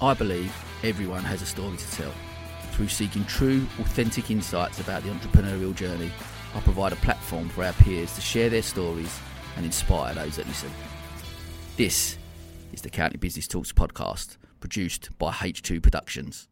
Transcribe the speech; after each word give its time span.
I 0.00 0.12
believe 0.12 0.54
everyone 0.84 1.24
has 1.24 1.40
a 1.40 1.46
story 1.46 1.78
to 1.78 1.90
tell. 1.92 2.12
Through 2.72 2.88
seeking 2.88 3.24
true, 3.24 3.66
authentic 3.80 4.30
insights 4.30 4.78
about 4.78 5.02
the 5.02 5.08
entrepreneurial 5.08 5.74
journey, 5.74 6.10
I 6.54 6.60
provide 6.60 6.92
a 6.92 6.96
platform 6.96 7.48
for 7.48 7.64
our 7.64 7.72
peers 7.72 8.14
to 8.14 8.20
share 8.20 8.50
their 8.50 8.60
stories 8.60 9.18
and 9.56 9.64
inspire 9.64 10.12
those 10.12 10.36
that 10.36 10.46
listen. 10.48 10.70
This 11.78 12.18
is 12.74 12.82
the 12.82 12.90
County 12.90 13.16
Business 13.16 13.48
Talks 13.48 13.72
podcast, 13.72 14.36
produced 14.60 15.16
by 15.16 15.32
H2 15.32 15.82
Productions. 15.82 16.46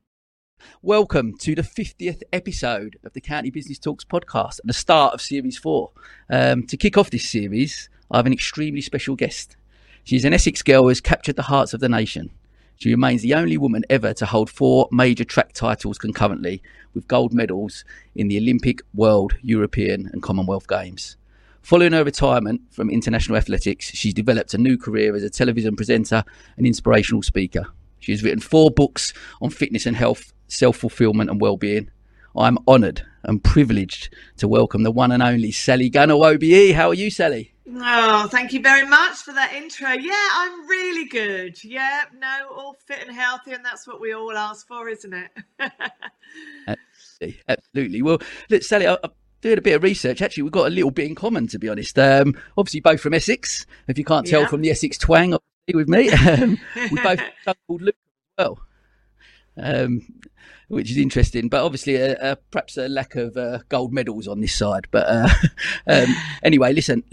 Welcome 0.80 1.36
to 1.40 1.54
the 1.54 1.60
50th 1.60 2.22
episode 2.32 2.98
of 3.04 3.12
the 3.12 3.20
County 3.20 3.50
Business 3.50 3.78
Talks 3.78 4.06
podcast 4.06 4.60
and 4.60 4.70
the 4.70 4.74
start 4.74 5.12
of 5.12 5.20
Series 5.20 5.58
4. 5.58 5.90
Um, 6.30 6.62
to 6.62 6.78
kick 6.78 6.96
off 6.96 7.10
this 7.10 7.28
series, 7.28 7.90
I 8.10 8.16
have 8.16 8.26
an 8.26 8.32
extremely 8.32 8.80
special 8.80 9.16
guest. 9.16 9.58
She's 10.02 10.24
an 10.24 10.32
Essex 10.32 10.62
girl 10.62 10.84
who 10.84 10.88
has 10.88 11.02
captured 11.02 11.36
the 11.36 11.42
hearts 11.42 11.74
of 11.74 11.80
the 11.80 11.90
nation. 11.90 12.30
She 12.76 12.90
remains 12.90 13.22
the 13.22 13.34
only 13.34 13.56
woman 13.56 13.84
ever 13.88 14.12
to 14.14 14.26
hold 14.26 14.50
four 14.50 14.88
major 14.90 15.24
track 15.24 15.52
titles 15.52 15.98
concurrently, 15.98 16.62
with 16.92 17.08
gold 17.08 17.32
medals 17.32 17.84
in 18.14 18.28
the 18.28 18.38
Olympic, 18.38 18.82
World, 18.94 19.36
European, 19.42 20.10
and 20.12 20.22
Commonwealth 20.22 20.68
Games. 20.68 21.16
Following 21.62 21.92
her 21.92 22.04
retirement 22.04 22.60
from 22.70 22.90
international 22.90 23.38
athletics, 23.38 23.86
she's 23.86 24.12
developed 24.12 24.52
a 24.52 24.58
new 24.58 24.76
career 24.76 25.16
as 25.16 25.22
a 25.22 25.30
television 25.30 25.76
presenter 25.76 26.22
and 26.56 26.66
inspirational 26.66 27.22
speaker. 27.22 27.64
She 28.00 28.12
has 28.12 28.22
written 28.22 28.40
four 28.40 28.70
books 28.70 29.14
on 29.40 29.48
fitness 29.48 29.86
and 29.86 29.96
health, 29.96 30.34
self 30.46 30.76
fulfillment, 30.76 31.30
and 31.30 31.40
well 31.40 31.56
being. 31.56 31.90
I'm 32.36 32.58
honoured 32.68 33.02
and 33.22 33.42
privileged 33.42 34.14
to 34.36 34.46
welcome 34.48 34.82
the 34.82 34.90
one 34.90 35.10
and 35.10 35.22
only 35.22 35.52
Sally 35.52 35.90
Gunnell 35.90 36.34
OBE. 36.34 36.74
How 36.74 36.88
are 36.88 36.94
you, 36.94 37.10
Sally? 37.10 37.53
Oh, 37.66 38.28
thank 38.30 38.52
you 38.52 38.60
very 38.60 38.86
much 38.86 39.16
for 39.18 39.32
that 39.32 39.54
intro. 39.54 39.90
Yeah, 39.90 40.28
I'm 40.34 40.68
really 40.68 41.06
good. 41.06 41.62
Yeah, 41.64 42.02
no, 42.18 42.48
all 42.54 42.76
fit 42.86 43.02
and 43.06 43.16
healthy, 43.16 43.52
and 43.52 43.64
that's 43.64 43.86
what 43.86 44.00
we 44.00 44.12
all 44.12 44.36
ask 44.36 44.66
for, 44.66 44.88
isn't 44.88 45.14
it? 45.14 45.30
absolutely, 46.68 47.40
absolutely. 47.48 48.02
Well, 48.02 48.18
look, 48.50 48.62
Sally, 48.62 48.86
I, 48.86 48.98
am 49.02 49.10
doing 49.40 49.56
a 49.58 49.62
bit 49.62 49.76
of 49.76 49.82
research. 49.82 50.20
Actually, 50.20 50.42
we've 50.42 50.52
got 50.52 50.66
a 50.66 50.70
little 50.70 50.90
bit 50.90 51.06
in 51.06 51.14
common, 51.14 51.46
to 51.48 51.58
be 51.58 51.70
honest. 51.70 51.98
Um, 51.98 52.36
obviously, 52.58 52.80
both 52.80 53.00
from 53.00 53.14
Essex. 53.14 53.64
If 53.88 53.96
you 53.96 54.04
can't 54.04 54.26
tell 54.26 54.42
yeah. 54.42 54.48
from 54.48 54.60
the 54.60 54.70
Essex 54.70 54.98
twang, 54.98 55.32
obviously 55.32 55.74
with 55.74 55.88
me, 55.88 56.10
um, 56.30 56.58
we 56.90 57.00
both 57.00 57.20
called 57.66 57.80
Luke 57.80 57.96
as 58.38 58.44
well. 58.44 58.58
Um, 59.56 60.02
which 60.68 60.90
is 60.90 60.96
interesting, 60.98 61.48
but 61.48 61.64
obviously, 61.64 62.02
uh, 62.02 62.14
uh, 62.14 62.34
perhaps 62.50 62.76
a 62.76 62.88
lack 62.88 63.14
of 63.14 63.36
uh, 63.36 63.60
gold 63.68 63.92
medals 63.92 64.28
on 64.28 64.40
this 64.40 64.54
side. 64.54 64.88
But 64.90 65.06
uh, 65.06 65.28
um, 65.86 66.14
anyway, 66.42 66.72
listen, 66.72 67.04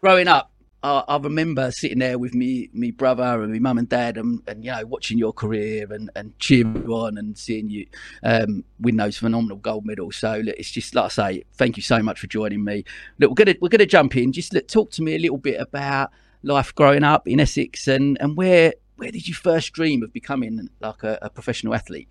growing 0.00 0.28
up, 0.28 0.50
I, 0.82 1.02
I, 1.08 1.16
remember 1.16 1.70
sitting 1.72 1.98
there 1.98 2.18
with 2.18 2.34
me, 2.34 2.68
me 2.72 2.90
brother 2.90 3.42
and 3.42 3.52
my 3.52 3.58
mum 3.58 3.78
and 3.78 3.88
dad, 3.88 4.18
and, 4.18 4.40
and 4.46 4.64
you 4.64 4.70
know 4.70 4.84
watching 4.86 5.18
your 5.18 5.32
career 5.32 5.90
and, 5.90 6.10
and 6.14 6.38
cheering 6.38 6.76
you 6.76 6.94
on 6.94 7.18
and 7.18 7.36
seeing 7.36 7.70
you 7.70 7.86
um, 8.22 8.64
win 8.78 8.96
those 8.96 9.16
phenomenal 9.16 9.56
gold 9.56 9.84
medals. 9.84 10.16
So 10.16 10.38
look, 10.44 10.54
it's 10.56 10.70
just 10.70 10.94
like 10.94 11.06
I 11.06 11.08
say, 11.08 11.44
thank 11.54 11.76
you 11.76 11.82
so 11.82 12.02
much 12.02 12.20
for 12.20 12.26
joining 12.26 12.62
me. 12.62 12.84
Look, 13.18 13.30
we're 13.30 13.44
gonna 13.44 13.56
we're 13.60 13.68
gonna 13.68 13.86
jump 13.86 14.16
in. 14.16 14.32
Just 14.32 14.52
look, 14.52 14.68
talk 14.68 14.90
to 14.92 15.02
me 15.02 15.14
a 15.14 15.18
little 15.18 15.38
bit 15.38 15.60
about 15.60 16.10
life 16.42 16.74
growing 16.74 17.02
up 17.02 17.26
in 17.26 17.40
Essex 17.40 17.88
and 17.88 18.16
and 18.20 18.36
where 18.36 18.74
where 18.96 19.10
did 19.10 19.26
you 19.26 19.34
first 19.34 19.72
dream 19.72 20.02
of 20.02 20.12
becoming 20.12 20.68
like 20.80 21.02
a, 21.02 21.18
a 21.22 21.30
professional 21.30 21.74
athlete? 21.74 22.08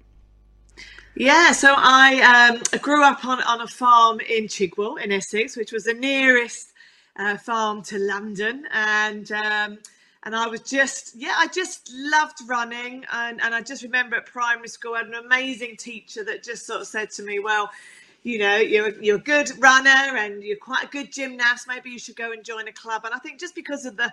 Yeah, 1.15 1.53
so 1.53 1.73
I 1.77 2.51
um, 2.51 2.79
grew 2.79 3.01
up 3.01 3.23
on, 3.23 3.41
on 3.43 3.61
a 3.61 3.67
farm 3.67 4.19
in 4.19 4.47
Chigwell 4.47 5.01
in 5.01 5.13
Essex, 5.13 5.55
which 5.55 5.71
was 5.71 5.85
the 5.85 5.93
nearest 5.93 6.73
uh, 7.17 7.37
farm 7.37 7.81
to 7.83 7.99
London, 7.99 8.65
and 8.71 9.31
um, 9.31 9.79
and 10.23 10.35
I 10.35 10.47
was 10.47 10.61
just 10.61 11.15
yeah, 11.15 11.35
I 11.37 11.47
just 11.47 11.89
loved 11.93 12.39
running, 12.47 13.05
and 13.11 13.41
and 13.41 13.55
I 13.55 13.61
just 13.61 13.83
remember 13.83 14.15
at 14.17 14.25
primary 14.25 14.67
school 14.67 14.95
I 14.95 14.99
had 14.99 15.07
an 15.07 15.15
amazing 15.15 15.77
teacher 15.77 16.23
that 16.25 16.43
just 16.43 16.65
sort 16.65 16.81
of 16.81 16.87
said 16.87 17.09
to 17.11 17.23
me, 17.23 17.39
well. 17.39 17.69
You 18.27 18.39
know, 18.39 18.55
you're 18.55 18.89
you're 19.03 19.17
a 19.17 19.19
good 19.19 19.51
runner 19.59 20.17
and 20.17 20.41
you're 20.41 20.57
quite 20.57 20.85
a 20.85 20.87
good 20.87 21.11
gymnast. 21.13 21.67
Maybe 21.67 21.91
you 21.91 21.99
should 21.99 22.15
go 22.15 22.31
and 22.31 22.43
join 22.43 22.67
a 22.67 22.71
club. 22.71 23.05
And 23.05 23.13
I 23.13 23.19
think 23.19 23.39
just 23.39 23.53
because 23.53 23.85
of 23.85 23.97
the 23.97 24.11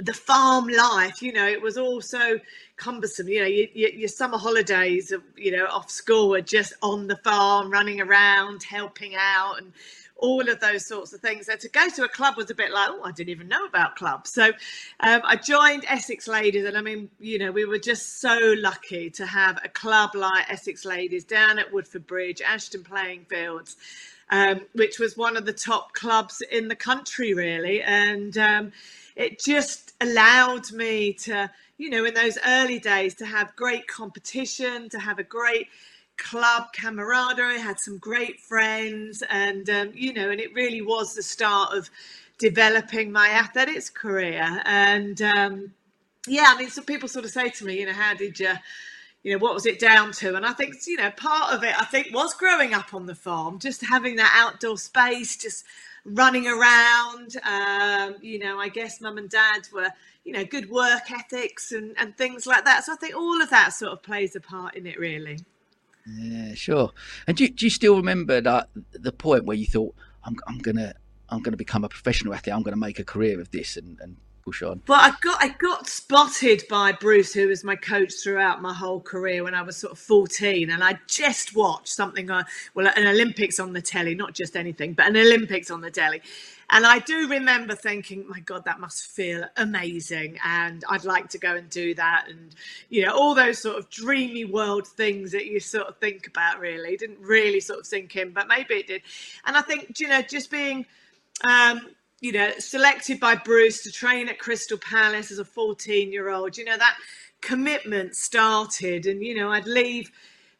the 0.00 0.12
farm 0.12 0.66
life, 0.68 1.22
you 1.22 1.32
know, 1.32 1.46
it 1.46 1.62
was 1.62 1.78
also 1.78 2.40
cumbersome. 2.76 3.28
You 3.28 3.40
know, 3.40 3.46
you, 3.46 3.68
you, 3.72 3.88
your 3.94 4.08
summer 4.08 4.38
holidays, 4.38 5.12
you 5.36 5.52
know, 5.52 5.66
off 5.66 5.90
school 5.90 6.30
were 6.30 6.40
just 6.40 6.72
on 6.82 7.06
the 7.06 7.16
farm, 7.16 7.70
running 7.70 8.00
around, 8.00 8.64
helping 8.64 9.14
out, 9.14 9.58
and 9.58 9.72
all 10.22 10.48
of 10.48 10.60
those 10.60 10.86
sorts 10.86 11.12
of 11.12 11.20
things. 11.20 11.46
So 11.46 11.56
to 11.56 11.68
go 11.68 11.88
to 11.88 12.04
a 12.04 12.08
club 12.08 12.36
was 12.36 12.48
a 12.48 12.54
bit 12.54 12.70
like, 12.70 12.88
oh, 12.90 13.02
I 13.04 13.10
didn't 13.10 13.30
even 13.30 13.48
know 13.48 13.66
about 13.66 13.96
clubs. 13.96 14.32
So 14.32 14.46
um, 15.00 15.20
I 15.24 15.36
joined 15.36 15.84
Essex 15.88 16.28
Ladies, 16.28 16.64
and 16.64 16.78
I 16.78 16.80
mean, 16.80 17.10
you 17.18 17.38
know, 17.38 17.50
we 17.50 17.64
were 17.64 17.78
just 17.78 18.20
so 18.20 18.54
lucky 18.58 19.10
to 19.10 19.26
have 19.26 19.58
a 19.64 19.68
club 19.68 20.14
like 20.14 20.48
Essex 20.48 20.84
Ladies 20.84 21.24
down 21.24 21.58
at 21.58 21.72
Woodford 21.72 22.06
Bridge, 22.06 22.40
Ashton 22.40 22.84
Playing 22.84 23.26
Fields. 23.28 23.76
Um, 24.30 24.62
which 24.72 24.98
was 24.98 25.14
one 25.14 25.36
of 25.36 25.44
the 25.44 25.52
top 25.52 25.92
clubs 25.92 26.40
in 26.50 26.68
the 26.68 26.76
country, 26.76 27.34
really. 27.34 27.82
And 27.82 28.38
um, 28.38 28.72
it 29.14 29.38
just 29.38 29.92
allowed 30.00 30.72
me 30.72 31.12
to, 31.24 31.50
you 31.76 31.90
know, 31.90 32.06
in 32.06 32.14
those 32.14 32.38
early 32.46 32.78
days 32.78 33.14
to 33.16 33.26
have 33.26 33.54
great 33.56 33.86
competition, 33.88 34.88
to 34.88 34.98
have 34.98 35.18
a 35.18 35.22
great 35.22 35.68
club 36.16 36.68
camaraderie, 36.72 37.60
had 37.60 37.80
some 37.80 37.98
great 37.98 38.40
friends, 38.40 39.22
and 39.28 39.68
um, 39.70 39.92
you 39.94 40.12
know, 40.12 40.30
and 40.30 40.40
it 40.40 40.54
really 40.54 40.82
was 40.82 41.14
the 41.14 41.22
start 41.22 41.76
of 41.76 41.90
developing 42.38 43.12
my 43.12 43.28
athletics 43.28 43.90
career. 43.90 44.62
And 44.64 45.20
um, 45.22 45.72
yeah, 46.26 46.46
I 46.48 46.58
mean, 46.58 46.70
some 46.70 46.84
people 46.84 47.08
sort 47.08 47.24
of 47.24 47.30
say 47.30 47.50
to 47.50 47.64
me, 47.64 47.80
you 47.80 47.86
know, 47.86 47.92
how 47.92 48.14
did 48.14 48.38
you? 48.40 48.52
You 49.24 49.32
know, 49.32 49.38
what 49.38 49.54
was 49.54 49.66
it 49.66 49.78
down 49.78 50.10
to? 50.14 50.34
And 50.34 50.44
I 50.44 50.52
think, 50.52 50.74
you 50.84 50.96
know, 50.96 51.12
part 51.12 51.52
of 51.52 51.62
it, 51.62 51.80
I 51.80 51.84
think, 51.84 52.08
was 52.12 52.34
growing 52.34 52.74
up 52.74 52.92
on 52.92 53.06
the 53.06 53.14
farm, 53.14 53.60
just 53.60 53.86
having 53.86 54.16
that 54.16 54.34
outdoor 54.36 54.76
space, 54.76 55.36
just 55.36 55.64
running 56.04 56.48
around. 56.48 57.36
Um, 57.44 58.16
you 58.20 58.40
know, 58.40 58.58
I 58.58 58.68
guess 58.68 59.00
mum 59.00 59.18
and 59.18 59.30
dad 59.30 59.68
were, 59.72 59.90
you 60.24 60.32
know, 60.32 60.44
good 60.44 60.68
work 60.70 61.10
ethics 61.12 61.70
and, 61.70 61.94
and 61.98 62.16
things 62.16 62.48
like 62.48 62.64
that. 62.64 62.84
So 62.84 62.94
I 62.94 62.96
think 62.96 63.14
all 63.14 63.40
of 63.40 63.50
that 63.50 63.72
sort 63.74 63.92
of 63.92 64.02
plays 64.02 64.34
a 64.34 64.40
part 64.40 64.74
in 64.74 64.88
it, 64.88 64.98
really. 64.98 65.38
Yeah, 66.06 66.54
sure. 66.54 66.92
And 67.26 67.36
do 67.36 67.44
you, 67.44 67.50
do 67.50 67.66
you 67.66 67.70
still 67.70 67.96
remember 67.96 68.40
that 68.40 68.68
the 68.92 69.12
point 69.12 69.44
where 69.44 69.56
you 69.56 69.66
thought, 69.66 69.94
I'm, 70.24 70.36
I'm 70.46 70.58
gonna 70.58 70.94
I'm 71.28 71.40
gonna 71.40 71.56
become 71.56 71.84
a 71.84 71.88
professional 71.88 72.34
athlete. 72.34 72.54
I'm 72.54 72.62
gonna 72.62 72.76
make 72.76 72.98
a 72.98 73.04
career 73.04 73.40
of 73.40 73.50
this 73.50 73.76
and, 73.76 73.98
and 74.00 74.16
push 74.44 74.62
on. 74.62 74.82
Well, 74.88 75.00
I 75.00 75.12
got 75.22 75.42
I 75.42 75.48
got 75.48 75.88
spotted 75.88 76.64
by 76.68 76.92
Bruce, 76.92 77.32
who 77.32 77.48
was 77.48 77.64
my 77.64 77.76
coach 77.76 78.12
throughout 78.22 78.60
my 78.60 78.74
whole 78.74 79.00
career 79.00 79.44
when 79.44 79.54
I 79.54 79.62
was 79.62 79.76
sort 79.76 79.92
of 79.92 79.98
14, 79.98 80.70
and 80.70 80.82
I 80.82 80.98
just 81.06 81.56
watched 81.56 81.88
something 81.88 82.30
on 82.30 82.44
well 82.74 82.92
an 82.94 83.06
Olympics 83.06 83.58
on 83.58 83.72
the 83.72 83.82
telly, 83.82 84.14
not 84.14 84.34
just 84.34 84.56
anything, 84.56 84.92
but 84.94 85.06
an 85.06 85.16
Olympics 85.16 85.70
on 85.70 85.80
the 85.80 85.90
telly, 85.90 86.22
and 86.72 86.86
I 86.86 87.00
do 87.00 87.28
remember 87.28 87.74
thinking, 87.74 88.26
my 88.26 88.40
God, 88.40 88.64
that 88.64 88.80
must 88.80 89.04
feel 89.04 89.44
amazing. 89.58 90.38
And 90.42 90.82
I'd 90.88 91.04
like 91.04 91.28
to 91.30 91.38
go 91.38 91.54
and 91.54 91.68
do 91.68 91.94
that. 91.96 92.24
And, 92.30 92.54
you 92.88 93.04
know, 93.04 93.12
all 93.12 93.34
those 93.34 93.58
sort 93.58 93.76
of 93.76 93.90
dreamy 93.90 94.46
world 94.46 94.86
things 94.88 95.32
that 95.32 95.44
you 95.44 95.60
sort 95.60 95.86
of 95.86 95.98
think 95.98 96.26
about 96.26 96.60
really 96.60 96.96
didn't 96.96 97.20
really 97.20 97.60
sort 97.60 97.80
of 97.80 97.86
sink 97.86 98.16
in, 98.16 98.30
but 98.30 98.48
maybe 98.48 98.76
it 98.76 98.86
did. 98.86 99.02
And 99.44 99.54
I 99.54 99.60
think, 99.60 100.00
you 100.00 100.08
know, 100.08 100.22
just 100.22 100.50
being, 100.50 100.86
um, 101.44 101.90
you 102.22 102.32
know, 102.32 102.50
selected 102.58 103.20
by 103.20 103.34
Bruce 103.34 103.82
to 103.82 103.92
train 103.92 104.30
at 104.30 104.38
Crystal 104.38 104.78
Palace 104.78 105.30
as 105.30 105.38
a 105.38 105.44
14 105.44 106.10
year 106.10 106.30
old, 106.30 106.56
you 106.56 106.64
know, 106.64 106.78
that 106.78 106.96
commitment 107.42 108.16
started. 108.16 109.04
And, 109.04 109.22
you 109.22 109.34
know, 109.34 109.50
I'd 109.50 109.66
leave 109.66 110.10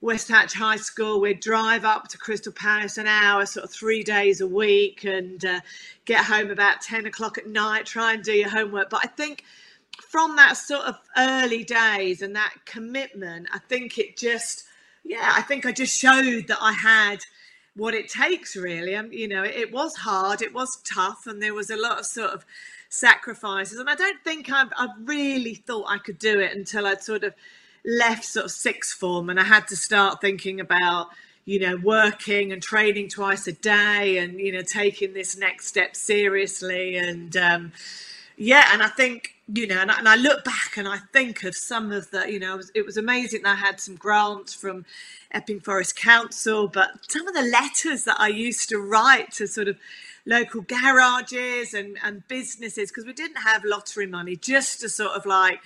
West 0.02 0.28
Hatch 0.28 0.52
High 0.52 0.76
School. 0.76 1.20
We'd 1.20 1.40
drive 1.40 1.84
up 1.84 2.08
to 2.08 2.18
Crystal 2.18 2.52
Palace 2.52 2.98
an 2.98 3.06
hour, 3.06 3.46
sort 3.46 3.64
of 3.64 3.70
three 3.70 4.02
days 4.02 4.40
a 4.40 4.46
week, 4.46 5.04
and 5.04 5.42
uh, 5.44 5.60
get 6.04 6.24
home 6.24 6.50
about 6.50 6.82
10 6.82 7.06
o'clock 7.06 7.38
at 7.38 7.46
night, 7.46 7.86
try 7.86 8.12
and 8.12 8.22
do 8.22 8.32
your 8.32 8.50
homework. 8.50 8.90
But 8.90 9.00
I 9.04 9.06
think 9.06 9.44
from 10.02 10.34
that 10.36 10.56
sort 10.56 10.84
of 10.84 10.98
early 11.16 11.62
days 11.62 12.20
and 12.20 12.34
that 12.34 12.52
commitment, 12.64 13.46
I 13.54 13.60
think 13.60 13.96
it 13.96 14.16
just, 14.16 14.64
yeah, 15.04 15.32
I 15.36 15.42
think 15.42 15.64
I 15.64 15.72
just 15.72 15.98
showed 15.98 16.48
that 16.48 16.58
I 16.60 16.72
had 16.72 17.20
what 17.76 17.94
it 17.94 18.08
takes 18.08 18.56
really. 18.56 18.94
And, 18.94 19.14
you 19.14 19.28
know, 19.28 19.44
it, 19.44 19.54
it 19.54 19.72
was 19.72 19.96
hard, 19.96 20.42
it 20.42 20.52
was 20.52 20.82
tough, 20.82 21.28
and 21.28 21.40
there 21.40 21.54
was 21.54 21.70
a 21.70 21.80
lot 21.80 22.00
of 22.00 22.06
sort 22.06 22.30
of 22.30 22.44
sacrifices. 22.88 23.78
And 23.78 23.88
I 23.88 23.94
don't 23.94 24.22
think 24.24 24.50
I've, 24.50 24.72
I've 24.76 24.90
really 25.04 25.54
thought 25.54 25.86
I 25.88 25.98
could 25.98 26.18
do 26.18 26.40
it 26.40 26.56
until 26.56 26.86
I'd 26.88 27.04
sort 27.04 27.22
of 27.22 27.34
left 27.84 28.24
sort 28.24 28.46
of 28.46 28.50
sixth 28.50 28.96
form 28.96 29.28
and 29.28 29.40
I 29.40 29.44
had 29.44 29.66
to 29.68 29.76
start 29.76 30.20
thinking 30.20 30.60
about 30.60 31.08
you 31.44 31.58
know 31.58 31.76
working 31.76 32.52
and 32.52 32.62
training 32.62 33.08
twice 33.08 33.46
a 33.46 33.52
day 33.52 34.18
and 34.18 34.38
you 34.38 34.52
know 34.52 34.62
taking 34.62 35.12
this 35.12 35.36
next 35.36 35.66
step 35.66 35.96
seriously. 35.96 36.96
And 36.96 37.36
um, 37.36 37.72
yeah 38.36 38.68
and 38.72 38.82
I 38.82 38.88
think 38.88 39.34
you 39.52 39.66
know 39.66 39.78
and 39.78 39.90
I, 39.90 39.98
and 39.98 40.08
I, 40.08 40.16
look 40.16 40.44
back 40.44 40.76
and 40.76 40.86
I 40.86 40.98
think 41.12 41.44
of 41.44 41.56
some 41.56 41.90
of 41.92 42.10
the 42.10 42.30
you 42.30 42.38
know 42.38 42.54
it 42.54 42.56
was, 42.56 42.72
it 42.74 42.86
was 42.86 42.96
amazing 42.96 43.44
I 43.44 43.56
had 43.56 43.80
some 43.80 43.96
grants 43.96 44.54
from 44.54 44.84
Epping 45.32 45.60
Forest 45.60 45.96
Council 45.96 46.68
but 46.68 46.90
some 47.08 47.26
of 47.26 47.34
the 47.34 47.42
letters 47.42 48.04
that 48.04 48.16
I 48.20 48.28
used 48.28 48.68
to 48.68 48.78
write 48.78 49.32
to 49.32 49.46
sort 49.46 49.68
of 49.68 49.76
local 50.24 50.60
garages 50.60 51.74
and 51.74 51.98
and 52.04 52.26
businesses 52.28 52.90
because 52.90 53.04
we 53.04 53.12
didn't 53.12 53.42
have 53.42 53.64
lottery 53.64 54.06
money 54.06 54.36
just 54.36 54.80
to 54.80 54.88
sort 54.88 55.12
of 55.12 55.26
like 55.26 55.60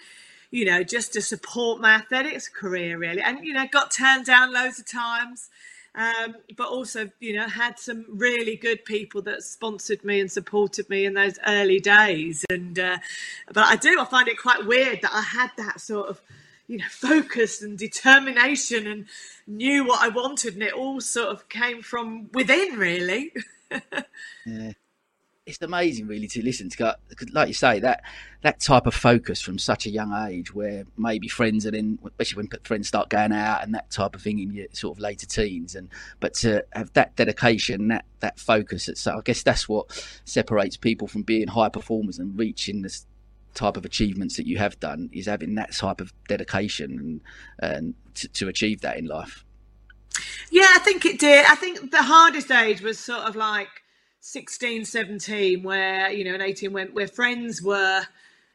you 0.50 0.64
know, 0.64 0.82
just 0.82 1.12
to 1.14 1.22
support 1.22 1.80
my 1.80 1.94
athletics 1.94 2.48
career, 2.48 2.98
really. 2.98 3.20
And, 3.20 3.44
you 3.44 3.52
know, 3.52 3.66
got 3.70 3.90
turned 3.90 4.26
down 4.26 4.52
loads 4.52 4.78
of 4.78 4.86
times. 4.86 5.50
Um, 5.94 6.36
but 6.58 6.68
also, 6.68 7.10
you 7.20 7.34
know, 7.34 7.48
had 7.48 7.78
some 7.78 8.04
really 8.08 8.54
good 8.54 8.84
people 8.84 9.22
that 9.22 9.42
sponsored 9.42 10.04
me 10.04 10.20
and 10.20 10.30
supported 10.30 10.90
me 10.90 11.06
in 11.06 11.14
those 11.14 11.38
early 11.46 11.80
days. 11.80 12.44
And 12.50 12.78
uh, 12.78 12.98
but 13.50 13.64
I 13.64 13.76
do, 13.76 13.98
I 13.98 14.04
find 14.04 14.28
it 14.28 14.38
quite 14.38 14.66
weird 14.66 15.00
that 15.00 15.14
I 15.14 15.22
had 15.22 15.52
that 15.56 15.80
sort 15.80 16.10
of, 16.10 16.20
you 16.66 16.76
know, 16.76 16.84
focus 16.90 17.62
and 17.62 17.78
determination 17.78 18.86
and 18.86 19.06
knew 19.46 19.86
what 19.86 20.02
I 20.02 20.08
wanted, 20.08 20.52
and 20.52 20.62
it 20.62 20.74
all 20.74 21.00
sort 21.00 21.30
of 21.30 21.48
came 21.48 21.80
from 21.80 22.28
within, 22.34 22.76
really. 22.76 23.32
yeah 24.44 24.72
it's 25.46 25.62
amazing 25.62 26.08
really 26.08 26.26
to 26.26 26.42
listen 26.42 26.68
to 26.68 26.96
like 27.32 27.46
you 27.46 27.54
say 27.54 27.78
that 27.78 28.02
that 28.42 28.60
type 28.60 28.84
of 28.84 28.94
focus 28.94 29.40
from 29.40 29.58
such 29.58 29.86
a 29.86 29.90
young 29.90 30.12
age 30.28 30.52
where 30.52 30.84
maybe 30.98 31.28
friends 31.28 31.64
are 31.64 31.74
in 31.74 31.98
especially 32.04 32.36
when 32.38 32.48
friends 32.64 32.88
start 32.88 33.08
going 33.08 33.32
out 33.32 33.62
and 33.62 33.72
that 33.72 33.88
type 33.90 34.16
of 34.16 34.22
thing 34.22 34.40
in 34.40 34.52
your 34.52 34.66
sort 34.72 34.96
of 34.96 35.00
later 35.00 35.24
teens 35.24 35.76
and 35.76 35.88
but 36.18 36.34
to 36.34 36.64
have 36.72 36.92
that 36.94 37.14
dedication 37.14 37.88
that 37.88 38.04
that 38.18 38.38
focus 38.40 38.90
so 38.94 39.16
i 39.16 39.20
guess 39.22 39.44
that's 39.44 39.68
what 39.68 39.86
separates 40.24 40.76
people 40.76 41.06
from 41.06 41.22
being 41.22 41.46
high 41.46 41.68
performers 41.68 42.18
and 42.18 42.36
reaching 42.36 42.82
this 42.82 43.06
type 43.54 43.76
of 43.76 43.84
achievements 43.84 44.36
that 44.36 44.46
you 44.46 44.58
have 44.58 44.78
done 44.80 45.08
is 45.12 45.26
having 45.26 45.54
that 45.54 45.72
type 45.72 46.00
of 46.00 46.12
dedication 46.28 47.20
and, 47.60 47.72
and 47.72 47.94
to, 48.14 48.28
to 48.28 48.48
achieve 48.48 48.82
that 48.82 48.98
in 48.98 49.06
life. 49.06 49.44
Yeah 50.50 50.66
i 50.70 50.78
think 50.80 51.06
it 51.06 51.18
did. 51.18 51.46
I 51.46 51.54
think 51.54 51.90
the 51.90 52.02
hardest 52.02 52.50
age 52.50 52.82
was 52.82 52.98
sort 52.98 53.22
of 53.22 53.36
like 53.36 53.68
16, 54.28 54.84
17, 54.84 55.62
where, 55.62 56.10
you 56.10 56.24
know, 56.24 56.34
and 56.34 56.42
18, 56.42 56.72
when, 56.72 56.88
where 56.88 57.06
friends 57.06 57.62
were, 57.62 58.02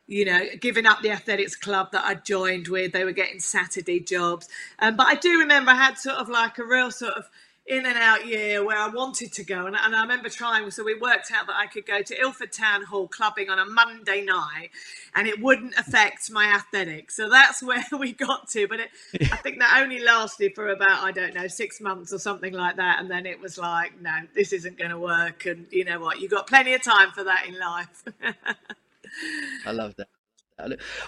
you 0.06 0.26
know, 0.26 0.42
giving 0.60 0.86
up 0.86 1.02
the 1.02 1.12
athletics 1.12 1.56
club 1.56 1.94
that 1.94 2.04
I 2.04 2.16
joined 2.16 2.68
with. 2.68 2.92
They 2.92 3.06
were 3.06 3.14
getting 3.14 3.40
Saturday 3.40 4.02
jobs. 4.02 4.50
Um, 4.80 4.98
but 4.98 5.08
I 5.08 5.16
do 5.16 5.40
remember 5.40 5.72
I 5.72 5.76
had 5.76 5.98
sort 5.98 6.18
of 6.18 6.28
like 6.28 6.58
a 6.58 6.66
real 6.66 6.92
sort 6.92 7.14
of 7.14 7.30
in 7.68 7.86
and 7.86 7.98
out 7.98 8.26
year 8.26 8.64
where 8.66 8.78
I 8.78 8.88
wanted 8.88 9.32
to 9.34 9.44
go. 9.44 9.68
And, 9.68 9.76
and, 9.76 9.96
I 9.96 10.02
remember 10.02 10.30
trying, 10.30 10.70
so 10.72 10.84
we 10.84 10.96
worked 10.96 11.32
out 11.32 11.48
that 11.48 11.56
I 11.56 11.68
could 11.68 11.86
go 11.86 12.02
to 12.02 12.20
Ilford 12.20 12.52
Town 12.52 12.84
Hall 12.84 13.08
clubbing 13.08 13.50
on 13.50 13.60
a 13.60 13.66
Monday 13.66 14.26
night 14.26 14.72
and 15.16 15.28
it 15.28 15.40
wouldn't 15.40 15.76
affect 15.76 16.32
my 16.32 16.46
athletics. 16.48 17.16
So 17.16 17.30
that's 17.30 17.62
where 17.64 17.84
we 17.98 18.14
got 18.14 18.50
to. 18.50 18.68
But 18.68 18.82
it, 18.82 18.90
I 19.32 19.38
think 19.38 19.60
that 19.60 19.80
only 19.82 20.00
lasted 20.00 20.54
for 20.56 20.70
about, 20.70 21.04
I 21.04 21.12
don't 21.12 21.36
know, 21.36 21.48
six 21.48 21.80
months 21.80 22.12
or 22.12 22.20
something 22.20 22.54
like 22.54 22.78
that. 22.78 23.00
And 23.00 23.10
then 23.10 23.26
it 23.26 23.40
was 23.40 23.58
like, 23.58 24.02
no, 24.02 24.12
this 24.34 24.54
isn't 24.54 24.78
going 24.78 24.92
to 24.92 25.00
work. 25.00 25.46
And 25.46 25.68
you 25.70 25.86
know 25.86 26.00
what? 26.00 26.20
You've 26.20 26.32
got 26.32 26.48
plenty 26.48 26.74
of 26.74 26.82
time 26.82 27.12
for 27.12 27.24
that 27.24 27.46
in 27.48 27.60
life. 27.60 28.04
I 29.66 29.72
love 29.72 29.96
that. 29.98 30.08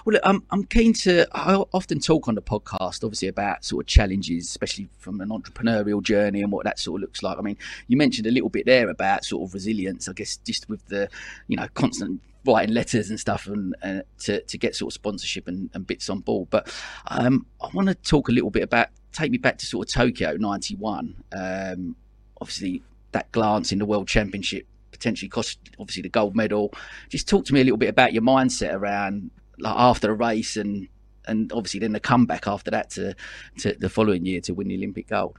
Well, 0.06 0.20
I'm 0.24 0.44
I'm 0.52 0.64
keen 0.66 0.94
to. 0.94 1.28
I 1.32 1.56
often 1.74 2.00
talk 2.00 2.28
on 2.28 2.36
the 2.36 2.42
podcast, 2.42 3.04
obviously, 3.04 3.28
about 3.28 3.64
sort 3.64 3.84
of 3.84 3.88
challenges, 3.88 4.46
especially 4.48 4.90
from 4.98 5.22
an 5.22 5.30
entrepreneurial 5.30 6.02
journey 6.02 6.42
and 6.42 6.52
what 6.52 6.66
that 6.66 6.80
sort 6.80 7.00
of 7.00 7.02
looks 7.02 7.24
like. 7.24 7.38
I 7.38 7.42
mean, 7.42 7.58
you 7.88 7.98
mentioned 7.98 8.28
a 8.28 8.32
little 8.32 8.50
bit 8.50 8.66
there 8.66 8.90
about 8.90 9.26
sort 9.26 9.48
of 9.48 9.54
resilience. 9.54 10.08
I 10.10 10.14
guess 10.14 10.38
just 10.38 10.70
with 10.70 10.86
the, 10.88 11.10
you 11.48 11.58
know, 11.58 11.68
constant 11.74 12.22
writing 12.46 12.74
letters 12.74 13.10
and 13.10 13.20
stuff 13.20 13.48
and 13.48 13.76
uh, 13.84 14.02
to 14.20 14.42
to 14.42 14.58
get 14.58 14.76
sort 14.76 14.92
of 14.92 14.94
sponsorship 14.94 15.48
and, 15.48 15.70
and 15.74 15.88
bits 15.88 16.10
on 16.10 16.20
board. 16.20 16.50
But 16.50 16.74
um, 17.08 17.46
I 17.62 17.70
want 17.74 17.88
to 17.88 17.96
talk 17.96 18.30
a 18.30 18.32
little 18.32 18.50
bit 18.50 18.64
about 18.64 18.90
take 19.12 19.32
me 19.32 19.38
back 19.38 19.58
to 19.60 19.66
sort 19.66 19.88
of 19.88 19.94
Tokyo 19.94 20.36
'91. 20.38 21.24
Um, 21.32 21.96
obviously, 22.40 22.84
that 23.12 23.32
glance 23.32 23.72
in 23.72 23.80
the 23.80 23.86
World 23.86 24.08
Championship 24.08 24.68
potentially 24.92 25.30
cost 25.30 25.60
obviously 25.80 26.02
the 26.02 26.10
gold 26.10 26.36
medal. 26.36 26.74
Just 27.10 27.28
talk 27.28 27.46
to 27.46 27.54
me 27.54 27.62
a 27.62 27.64
little 27.64 27.78
bit 27.78 27.90
about 27.90 28.14
your 28.14 28.24
mindset 28.24 28.74
around 28.74 29.32
like 29.60 29.76
after 29.76 30.12
a 30.12 30.14
race 30.14 30.58
and 30.58 30.88
and 31.26 31.52
obviously 31.54 31.80
then 31.80 31.94
the 31.94 32.00
comeback 32.00 32.48
after 32.48 32.72
that 32.72 32.90
to, 32.92 33.16
to 33.58 33.74
the 33.74 33.90
following 33.90 34.26
year 34.26 34.42
to 34.42 34.54
win 34.54 34.68
the 34.68 34.76
Olympic 34.76 35.08
gold. 35.08 35.38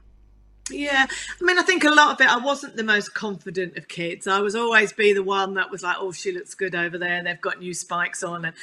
Yeah, 0.71 1.05
I 1.07 1.43
mean, 1.43 1.59
I 1.59 1.61
think 1.61 1.83
a 1.83 1.91
lot 1.91 2.13
of 2.13 2.21
it. 2.21 2.27
I 2.27 2.39
wasn't 2.39 2.75
the 2.75 2.83
most 2.83 3.13
confident 3.13 3.77
of 3.77 3.87
kids. 3.87 4.25
I 4.25 4.39
was 4.39 4.55
always 4.55 4.93
be 4.93 5.13
the 5.13 5.21
one 5.21 5.53
that 5.53 5.69
was 5.69 5.83
like, 5.83 5.97
"Oh, 5.99 6.11
she 6.11 6.31
looks 6.31 6.55
good 6.55 6.73
over 6.73 6.97
there. 6.97 7.23
They've 7.23 7.39
got 7.39 7.59
new 7.59 7.75
spikes 7.75 8.23
on," 8.23 8.45
and 8.45 8.55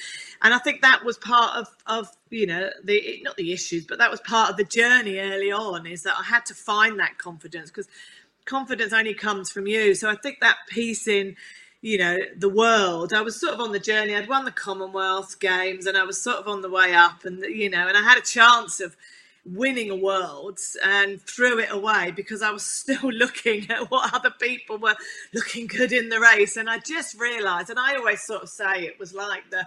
and 0.42 0.52
I 0.52 0.58
think 0.58 0.82
that 0.82 1.04
was 1.04 1.16
part 1.16 1.56
of 1.56 1.68
of 1.86 2.08
you 2.28 2.48
know 2.48 2.70
the 2.82 3.20
not 3.22 3.36
the 3.36 3.52
issues, 3.52 3.86
but 3.86 3.98
that 3.98 4.10
was 4.10 4.20
part 4.20 4.50
of 4.50 4.56
the 4.56 4.64
journey 4.64 5.18
early 5.18 5.52
on. 5.52 5.86
Is 5.86 6.02
that 6.02 6.16
I 6.18 6.24
had 6.24 6.44
to 6.46 6.54
find 6.54 6.98
that 6.98 7.18
confidence 7.18 7.70
because 7.70 7.86
confidence 8.46 8.92
only 8.92 9.14
comes 9.14 9.52
from 9.52 9.68
you. 9.68 9.94
So 9.94 10.10
I 10.10 10.16
think 10.16 10.40
that 10.40 10.56
piece 10.68 11.06
in 11.06 11.36
you 11.82 11.98
know 11.98 12.16
the 12.36 12.48
world. 12.48 13.12
I 13.12 13.20
was 13.20 13.38
sort 13.38 13.54
of 13.54 13.60
on 13.60 13.72
the 13.72 13.80
journey. 13.80 14.14
I'd 14.14 14.28
won 14.28 14.44
the 14.46 14.52
commonwealth 14.52 15.38
games 15.40 15.86
and 15.86 15.96
i 15.98 16.04
was 16.04 16.20
sort 16.20 16.36
of 16.36 16.48
on 16.48 16.62
the 16.62 16.70
way 16.70 16.94
up 16.94 17.24
and 17.24 17.42
you 17.42 17.68
know 17.68 17.86
and 17.88 17.96
i 17.96 18.02
had 18.02 18.18
a 18.18 18.22
chance 18.22 18.80
of 18.80 18.96
winning 19.44 19.90
a 19.90 19.96
world 19.96 20.58
and 20.84 21.20
threw 21.20 21.58
it 21.58 21.70
away 21.70 22.12
because 22.14 22.42
i 22.42 22.50
was 22.50 22.64
still 22.80 23.10
looking 23.10 23.68
at 23.70 23.90
what 23.90 24.14
other 24.14 24.32
people 24.40 24.78
were 24.78 24.96
looking 25.34 25.66
good 25.66 25.92
in 25.92 26.08
the 26.08 26.20
race. 26.20 26.56
And 26.56 26.70
i 26.70 26.78
just 26.78 27.20
realized 27.20 27.68
and 27.70 27.78
i 27.78 27.96
always 27.96 28.22
sort 28.22 28.42
of 28.42 28.48
say 28.48 28.84
it 28.84 28.98
was 28.98 29.12
like 29.12 29.50
the 29.50 29.66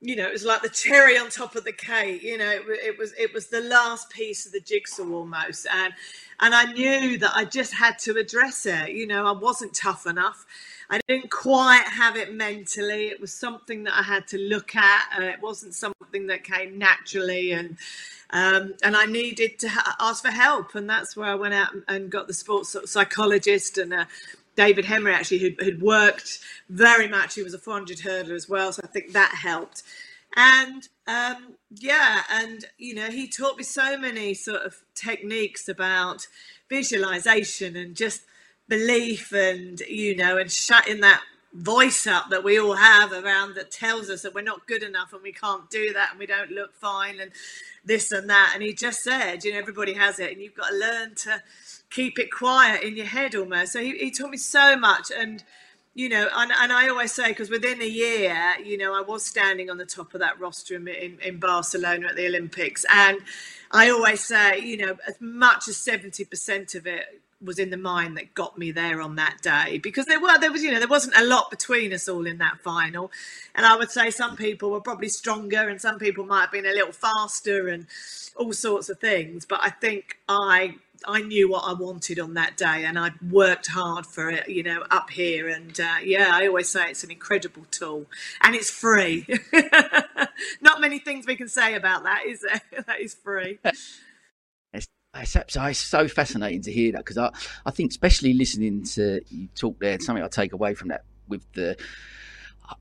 you 0.00 0.16
know 0.16 0.26
it 0.26 0.32
was 0.32 0.44
like 0.44 0.62
the 0.62 0.68
cherry 0.68 1.18
on 1.18 1.28
top 1.28 1.54
of 1.56 1.64
the 1.64 1.72
cake 1.72 2.22
you 2.22 2.38
know 2.38 2.48
it, 2.48 2.62
it 2.66 2.98
was 2.98 3.12
it 3.18 3.34
was 3.34 3.48
the 3.48 3.60
last 3.60 4.08
piece 4.10 4.46
of 4.46 4.52
the 4.52 4.60
jigsaw 4.60 5.04
almost. 5.04 5.66
And 5.72 5.92
and 6.40 6.54
i 6.54 6.64
knew 6.72 7.18
that 7.18 7.32
i 7.34 7.44
just 7.44 7.74
had 7.74 7.98
to 7.98 8.16
address 8.16 8.66
it 8.66 8.90
you 8.90 9.06
know 9.06 9.26
i 9.26 9.32
wasn't 9.32 9.72
tough 9.74 10.06
enough 10.06 10.46
I 10.90 11.00
didn't 11.06 11.30
quite 11.30 11.86
have 11.86 12.16
it 12.16 12.34
mentally. 12.34 13.06
It 13.06 13.20
was 13.20 13.32
something 13.32 13.84
that 13.84 13.96
I 13.96 14.02
had 14.02 14.26
to 14.28 14.38
look 14.38 14.74
at. 14.74 15.08
Uh, 15.16 15.22
it 15.22 15.40
wasn't 15.40 15.74
something 15.74 16.26
that 16.26 16.42
came 16.42 16.78
naturally, 16.78 17.52
and 17.52 17.76
um, 18.30 18.74
and 18.82 18.96
I 18.96 19.06
needed 19.06 19.60
to 19.60 19.68
ha- 19.68 19.96
ask 20.00 20.24
for 20.24 20.32
help. 20.32 20.74
And 20.74 20.90
that's 20.90 21.16
where 21.16 21.28
I 21.28 21.36
went 21.36 21.54
out 21.54 21.68
and 21.86 22.10
got 22.10 22.26
the 22.26 22.34
sports 22.34 22.76
psychologist 22.86 23.78
and. 23.78 23.94
Uh, 23.94 24.04
David 24.56 24.84
Hemery 24.84 25.14
actually, 25.14 25.38
who'd, 25.38 25.60
who'd 25.62 25.80
worked 25.80 26.40
very 26.68 27.08
much. 27.08 27.34
He 27.34 27.42
was 27.42 27.54
a 27.54 27.58
400 27.58 27.98
hurdler 27.98 28.34
as 28.34 28.46
well, 28.46 28.72
so 28.72 28.82
I 28.84 28.88
think 28.88 29.12
that 29.12 29.32
helped. 29.42 29.84
And 30.36 30.88
um, 31.06 31.56
yeah, 31.70 32.22
and 32.30 32.64
you 32.78 32.94
know, 32.94 33.10
he 33.10 33.26
taught 33.28 33.56
me 33.56 33.64
so 33.64 33.98
many 33.98 34.34
sort 34.34 34.62
of 34.62 34.76
techniques 34.94 35.68
about 35.68 36.26
visualization 36.68 37.76
and 37.76 37.96
just 37.96 38.22
belief 38.68 39.32
and 39.32 39.80
you 39.80 40.14
know 40.14 40.38
and 40.38 40.52
shutting 40.52 41.00
that 41.00 41.20
voice 41.52 42.06
up 42.06 42.30
that 42.30 42.44
we 42.44 42.60
all 42.60 42.76
have 42.76 43.10
around 43.10 43.56
that 43.56 43.72
tells 43.72 44.08
us 44.08 44.22
that 44.22 44.32
we're 44.32 44.40
not 44.40 44.68
good 44.68 44.84
enough 44.84 45.12
and 45.12 45.20
we 45.22 45.32
can't 45.32 45.68
do 45.68 45.92
that 45.92 46.10
and 46.12 46.20
we 46.20 46.26
don't 46.26 46.52
look 46.52 46.72
fine 46.72 47.18
and 47.18 47.32
this 47.84 48.12
and 48.12 48.30
that. 48.30 48.52
And 48.54 48.62
he 48.62 48.72
just 48.72 49.02
said 49.02 49.44
you 49.44 49.52
know 49.52 49.58
everybody 49.58 49.94
has 49.94 50.20
it 50.20 50.30
and 50.30 50.40
you've 50.40 50.54
got 50.54 50.68
to 50.68 50.76
learn 50.76 51.16
to 51.16 51.42
keep 51.90 52.20
it 52.20 52.30
quiet 52.30 52.82
in 52.84 52.96
your 52.96 53.06
head 53.06 53.34
almost. 53.34 53.72
So 53.72 53.80
he, 53.80 53.98
he 53.98 54.12
taught 54.12 54.30
me 54.30 54.36
so 54.36 54.76
much 54.76 55.10
and 55.10 55.42
you 56.00 56.08
know 56.08 56.28
and, 56.34 56.50
and 56.50 56.72
i 56.72 56.88
always 56.88 57.12
say 57.12 57.28
because 57.28 57.50
within 57.50 57.82
a 57.82 57.86
year 57.86 58.54
you 58.64 58.78
know 58.78 58.94
i 58.94 59.02
was 59.02 59.22
standing 59.24 59.68
on 59.68 59.76
the 59.76 59.84
top 59.84 60.14
of 60.14 60.20
that 60.20 60.40
rostrum 60.40 60.88
in, 60.88 61.18
in 61.20 61.38
barcelona 61.38 62.06
at 62.08 62.16
the 62.16 62.26
olympics. 62.26 62.86
And 62.90 63.18
i 63.70 63.90
always 63.90 64.24
say 64.24 64.58
you 64.60 64.78
know 64.78 64.96
as 65.06 65.20
much 65.20 65.68
as 65.68 65.76
70% 65.76 66.74
of 66.74 66.86
it 66.86 67.20
was 67.42 67.58
in 67.58 67.70
the 67.70 67.76
mind 67.76 68.16
that 68.16 68.34
got 68.34 68.58
me 68.58 68.70
there 68.70 69.00
on 69.00 69.16
that 69.16 69.40
day. 69.40 69.78
Because 69.78 70.04
there 70.04 70.20
were 70.20 70.38
there 70.38 70.52
was 70.52 70.62
you 70.62 70.70
know 70.72 70.78
there 70.78 70.88
wasn't 70.88 71.16
a 71.16 71.24
lot 71.24 71.50
between 71.50 71.92
us 71.92 72.08
all 72.08 72.26
in 72.26 72.38
that 72.38 72.58
final. 72.60 73.10
And 73.54 73.66
i 73.66 73.76
would 73.76 73.90
say 73.90 74.10
some 74.10 74.36
people 74.36 74.70
were 74.70 74.80
probably 74.80 75.08
stronger 75.08 75.68
and 75.68 75.80
some 75.80 75.98
people 75.98 76.24
might 76.24 76.42
have 76.42 76.52
been 76.52 76.66
a 76.66 76.72
little 76.72 76.92
faster 76.92 77.68
and 77.68 77.86
all 78.36 78.52
sorts 78.52 78.88
of 78.88 78.98
things. 78.98 79.44
But 79.44 79.60
i 79.62 79.70
think 79.70 80.18
i 80.28 80.76
i 81.06 81.20
knew 81.20 81.48
what 81.48 81.64
i 81.66 81.72
wanted 81.72 82.18
on 82.18 82.34
that 82.34 82.56
day 82.56 82.84
and 82.84 82.98
i 82.98 83.10
worked 83.30 83.68
hard 83.68 84.06
for 84.06 84.30
it 84.30 84.48
you 84.48 84.62
know 84.62 84.84
up 84.90 85.10
here 85.10 85.48
and 85.48 85.80
uh, 85.80 85.96
yeah 86.04 86.30
i 86.32 86.46
always 86.46 86.68
say 86.68 86.90
it's 86.90 87.04
an 87.04 87.10
incredible 87.10 87.64
tool 87.70 88.06
and 88.42 88.54
it's 88.54 88.70
free. 88.70 89.26
Not 90.60 90.80
many 90.80 90.98
things 90.98 91.26
we 91.26 91.36
can 91.36 91.48
say 91.48 91.74
about 91.74 92.04
that 92.04 92.24
is 92.26 92.40
there? 92.42 92.60
That 92.86 93.00
is 93.00 93.14
free. 93.14 93.58
It's, 95.12 95.34
it's 95.34 95.78
so 95.80 96.06
fascinating 96.06 96.62
to 96.62 96.70
hear 96.72 96.92
that 96.92 96.98
because 96.98 97.18
I, 97.18 97.32
I 97.66 97.72
think 97.72 97.90
especially 97.90 98.32
listening 98.32 98.84
to 98.94 99.20
you 99.28 99.48
talk 99.56 99.80
there, 99.80 99.98
something 99.98 100.22
I 100.22 100.28
take 100.28 100.52
away 100.52 100.74
from 100.74 100.86
that 100.90 101.02
with 101.26 101.44
the 101.54 101.76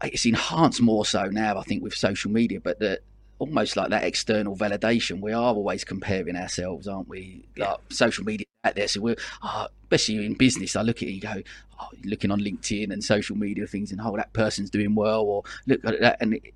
it's 0.04 0.28
enhanced 0.28 0.80
more 0.80 1.08
so 1.08 1.26
now 1.26 1.58
I 1.58 1.64
think 1.64 1.82
with 1.82 1.96
social 1.96 2.30
media, 2.30 2.60
but 2.62 2.78
the 2.78 3.00
almost 3.40 3.76
like 3.76 3.90
that 3.90 4.04
external 4.04 4.56
validation. 4.56 5.22
We 5.22 5.34
are 5.34 5.54
always 5.54 5.84
comparing 5.84 6.36
ourselves, 6.36 6.88
aren't 6.88 7.10
we? 7.10 7.46
Yeah. 7.56 7.72
Like 7.72 7.80
social 7.90 8.24
media 8.24 8.46
out 8.64 8.76
there, 8.76 8.88
so 8.88 9.02
we're 9.02 9.16
oh, 9.42 9.68
especially 9.84 10.26
in 10.26 10.36
business. 10.36 10.76
I 10.76 10.82
look 10.82 10.98
at 10.98 11.08
it, 11.08 11.12
you 11.12 11.22
go, 11.22 11.42
oh, 11.80 11.88
looking 12.04 12.32
on 12.32 12.40
LinkedIn 12.40 12.92
and 12.92 13.04
social 13.04 13.36
media 13.36 13.66
things, 13.66 13.92
and 13.92 14.02
oh, 14.02 14.16
that 14.18 14.34
person's 14.34 14.70
doing 14.70 14.94
well, 14.96 15.22
or 15.22 15.44
look 15.66 15.84
at 15.86 16.00
that, 16.02 16.18
and 16.22 16.36
it, 16.36 16.54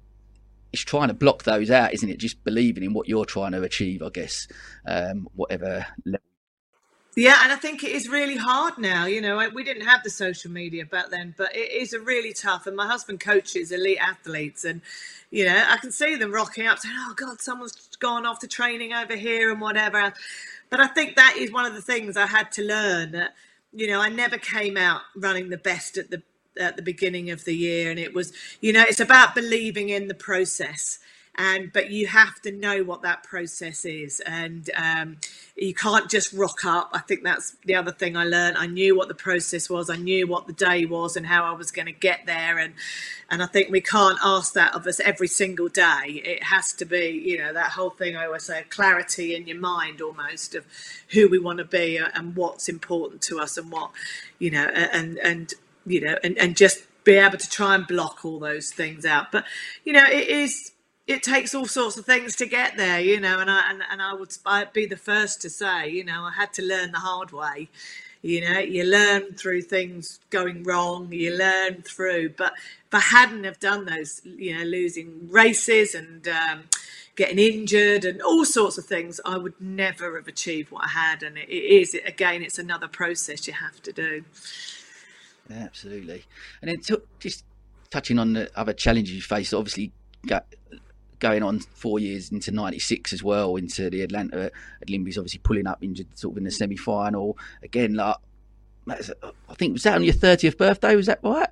it's 0.71 0.83
trying 0.83 1.07
to 1.07 1.13
block 1.13 1.43
those 1.43 1.71
out, 1.71 1.93
isn't 1.93 2.09
it? 2.09 2.17
Just 2.17 2.43
believing 2.43 2.83
in 2.83 2.93
what 2.93 3.07
you're 3.07 3.25
trying 3.25 3.53
to 3.53 3.61
achieve, 3.61 4.01
I 4.01 4.09
guess, 4.09 4.47
um, 4.87 5.27
whatever 5.35 5.85
level. 6.05 6.21
Yeah, 7.15 7.41
and 7.43 7.53
I 7.53 7.57
think 7.57 7.83
it 7.83 7.91
is 7.91 8.09
really 8.09 8.37
hard 8.37 8.79
now. 8.79 9.05
You 9.05 9.21
know, 9.21 9.47
we 9.53 9.63
didn't 9.63 9.85
have 9.87 10.03
the 10.03 10.09
social 10.09 10.51
media 10.51 10.85
back 10.85 11.11
then, 11.11 11.35
but 11.37 11.55
it 11.55 11.71
is 11.71 11.93
a 11.93 11.99
really 11.99 12.33
tough. 12.33 12.67
And 12.67 12.75
my 12.75 12.87
husband 12.87 13.19
coaches 13.19 13.71
elite 13.71 13.99
athletes, 14.01 14.65
and 14.65 14.81
you 15.31 15.45
know, 15.45 15.63
I 15.69 15.77
can 15.77 15.91
see 15.91 16.15
them 16.15 16.31
rocking 16.33 16.67
up 16.67 16.79
saying, 16.79 16.95
"Oh 16.97 17.13
God, 17.15 17.39
someone's 17.39 17.75
gone 17.99 18.25
off 18.25 18.39
to 18.39 18.47
training 18.47 18.93
over 18.93 19.15
here 19.15 19.51
and 19.51 19.61
whatever." 19.61 20.13
But 20.71 20.79
I 20.81 20.87
think 20.87 21.15
that 21.17 21.35
is 21.37 21.51
one 21.53 21.65
of 21.67 21.75
the 21.75 21.83
things 21.83 22.17
I 22.17 22.25
had 22.27 22.51
to 22.53 22.63
learn. 22.63 23.11
That 23.11 23.35
you 23.73 23.87
know, 23.87 24.01
I 24.01 24.09
never 24.09 24.39
came 24.39 24.75
out 24.75 25.01
running 25.15 25.49
the 25.51 25.57
best 25.57 25.99
at 25.99 26.09
the 26.09 26.23
at 26.59 26.77
the 26.77 26.83
beginning 26.83 27.29
of 27.31 27.45
the 27.45 27.55
year, 27.55 27.91
and 27.91 27.99
it 27.99 28.15
was, 28.15 28.33
you 28.61 28.73
know, 28.73 28.83
it's 28.87 28.99
about 29.01 29.35
believing 29.35 29.89
in 29.89 30.07
the 30.07 30.15
process 30.15 30.99
and 31.35 31.73
but 31.73 31.89
you 31.89 32.07
have 32.07 32.39
to 32.41 32.51
know 32.51 32.83
what 32.83 33.01
that 33.01 33.23
process 33.23 33.85
is 33.85 34.19
and 34.25 34.69
um, 34.75 35.17
you 35.55 35.73
can't 35.73 36.09
just 36.09 36.31
rock 36.33 36.63
up. 36.65 36.89
I 36.93 36.99
think 36.99 37.23
that's 37.23 37.55
the 37.65 37.75
other 37.75 37.91
thing 37.91 38.15
i 38.15 38.23
learned. 38.23 38.57
I 38.57 38.67
knew 38.67 38.95
what 38.95 39.07
the 39.07 39.15
process 39.15 39.69
was. 39.69 39.89
I 39.89 39.95
knew 39.95 40.27
what 40.27 40.47
the 40.47 40.53
day 40.53 40.85
was 40.85 41.15
and 41.15 41.25
how 41.25 41.43
i 41.43 41.51
was 41.51 41.71
going 41.71 41.87
to 41.87 41.91
get 41.91 42.21
there 42.25 42.59
and 42.59 42.73
and 43.29 43.41
i 43.41 43.45
think 43.47 43.71
we 43.71 43.81
can't 43.81 44.19
ask 44.23 44.53
that 44.53 44.75
of 44.75 44.85
us 44.85 44.99
every 44.99 45.27
single 45.27 45.69
day. 45.69 46.21
It 46.23 46.43
has 46.43 46.73
to 46.73 46.85
be 46.85 47.21
you 47.25 47.37
know 47.37 47.53
that 47.53 47.71
whole 47.71 47.89
thing 47.89 48.15
i 48.15 48.25
always 48.25 48.43
say 48.43 48.63
clarity 48.69 49.35
in 49.35 49.47
your 49.47 49.59
mind 49.59 50.01
almost 50.01 50.55
of 50.55 50.65
who 51.09 51.27
we 51.27 51.39
want 51.39 51.57
to 51.59 51.65
be 51.65 51.97
and 51.97 52.35
what's 52.35 52.69
important 52.69 53.21
to 53.23 53.39
us 53.39 53.57
and 53.57 53.71
what 53.71 53.91
you 54.39 54.51
know 54.51 54.65
and 54.65 55.17
and 55.19 55.53
you 55.85 56.01
know 56.01 56.17
and, 56.23 56.37
and 56.37 56.55
just 56.55 56.85
be 57.03 57.13
able 57.13 57.37
to 57.37 57.49
try 57.49 57.75
and 57.75 57.87
block 57.87 58.23
all 58.23 58.39
those 58.39 58.71
things 58.71 59.05
out. 59.05 59.31
But 59.31 59.45
you 59.83 59.93
know 59.93 60.05
it 60.05 60.27
is 60.27 60.72
it 61.05 61.21
takes 61.21 61.53
all 61.53 61.65
sorts 61.65 61.97
of 61.97 62.05
things 62.05 62.35
to 62.37 62.45
get 62.45 62.77
there, 62.77 62.99
you 62.99 63.19
know, 63.19 63.39
and 63.39 63.51
I 63.51 63.69
and, 63.69 63.81
and 63.91 64.01
I 64.01 64.13
would 64.13 64.35
I'd 64.45 64.73
be 64.73 64.85
the 64.85 64.97
first 64.97 65.41
to 65.41 65.49
say, 65.49 65.89
you 65.89 66.03
know, 66.03 66.23
I 66.23 66.31
had 66.31 66.53
to 66.53 66.61
learn 66.61 66.91
the 66.91 66.99
hard 66.99 67.31
way. 67.31 67.69
You 68.21 68.39
know, 68.39 68.59
you 68.59 68.85
learn 68.85 69.33
through 69.33 69.63
things 69.63 70.21
going 70.29 70.63
wrong, 70.63 71.11
you 71.11 71.35
learn 71.35 71.81
through. 71.81 72.29
But 72.29 72.53
if 72.87 72.93
I 72.93 73.01
hadn't 73.01 73.43
have 73.43 73.59
done 73.59 73.83
those, 73.83 74.21
you 74.23 74.57
know, 74.57 74.63
losing 74.63 75.27
races 75.29 75.93
and 75.93 76.25
um, 76.29 76.69
getting 77.17 77.37
injured 77.37 78.05
and 78.05 78.21
all 78.21 78.45
sorts 78.45 78.77
of 78.77 78.85
things, 78.85 79.19
I 79.25 79.37
would 79.37 79.59
never 79.59 80.15
have 80.15 80.29
achieved 80.29 80.71
what 80.71 80.85
I 80.85 80.89
had. 80.89 81.21
And 81.21 81.37
it, 81.37 81.49
it 81.49 81.81
is 81.81 81.95
again, 82.05 82.43
it's 82.43 82.57
another 82.57 82.87
process 82.87 83.45
you 83.45 83.53
have 83.53 83.83
to 83.83 83.91
do. 83.91 84.23
Absolutely. 85.51 86.23
And 86.61 86.71
then 86.71 86.79
t- 86.79 87.03
just 87.19 87.43
touching 87.89 88.19
on 88.19 88.31
the 88.31 88.49
other 88.55 88.71
challenges 88.71 89.13
you 89.13 89.21
faced, 89.21 89.53
obviously 89.53 89.91
got 90.25 90.45
going 91.23 91.41
on 91.41 91.59
four 91.59 91.99
years 91.99 92.31
into 92.31 92.51
'96 92.51 93.13
as 93.13 93.23
well 93.23 93.55
into 93.55 93.89
the 93.89 94.01
Atlanta 94.01 94.51
Olympics, 94.87 95.17
obviously 95.17 95.39
pulling 95.39 95.65
up 95.65 95.81
injured 95.81 96.07
sort 96.19 96.33
of 96.33 96.37
in 96.37 96.43
the 96.43 96.51
semi 96.51 96.75
final 96.75 97.37
again. 97.63 97.93
Like 97.93 98.17
I 98.85 98.97
think 99.55 99.73
was 99.73 99.83
that 99.83 99.95
on 99.95 100.03
your 100.03 100.13
30th 100.13 100.57
birthday? 100.57 100.95
Was 100.95 101.05
that 101.05 101.19
right? 101.23 101.47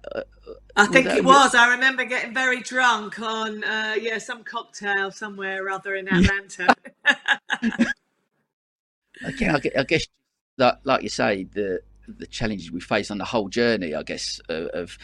I 0.76 0.86
think 0.88 1.08
it 1.08 1.24
was. 1.24 1.54
Your... 1.54 1.62
I 1.62 1.72
remember 1.72 2.04
getting 2.04 2.34
very 2.34 2.62
drunk 2.62 3.20
on 3.22 3.64
uh, 3.64 3.96
yeah 4.00 4.18
some 4.18 4.44
cocktail 4.44 5.10
somewhere 5.12 5.66
or 5.66 5.70
other 5.70 5.96
in 5.96 6.10
Atlanta. 6.10 6.76
Again, 9.24 9.56
I 9.56 9.84
guess 9.84 10.06
like, 10.58 10.76
like 10.84 11.04
you 11.04 11.10
say, 11.10 11.46
the 11.46 11.80
the 12.08 12.28
challenges 12.28 12.72
we 12.72 12.82
face 12.82 13.10
on 13.10 13.20
the 13.20 13.26
whole 13.26 13.48
journey, 13.48 13.96
I 13.96 14.04
guess, 14.04 14.42
of, 14.50 14.68
of 14.68 14.98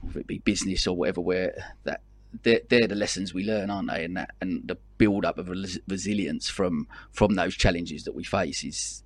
whether 0.00 0.18
it 0.20 0.26
be 0.26 0.38
business 0.38 0.88
or 0.88 0.96
whatever, 0.96 1.20
where 1.20 1.54
that 1.84 2.00
they're, 2.42 2.60
they're 2.68 2.88
the 2.88 2.94
lessons 2.94 3.34
we 3.34 3.44
learn, 3.44 3.70
aren't 3.70 3.90
they? 3.90 4.04
And 4.04 4.16
that 4.16 4.30
and 4.40 4.66
the 4.66 4.76
build 4.98 5.24
up 5.24 5.38
of 5.38 5.48
resilience 5.88 6.48
from 6.48 6.86
from 7.12 7.34
those 7.34 7.56
challenges 7.56 8.04
that 8.04 8.14
we 8.14 8.24
face 8.24 8.64
is 8.64 9.02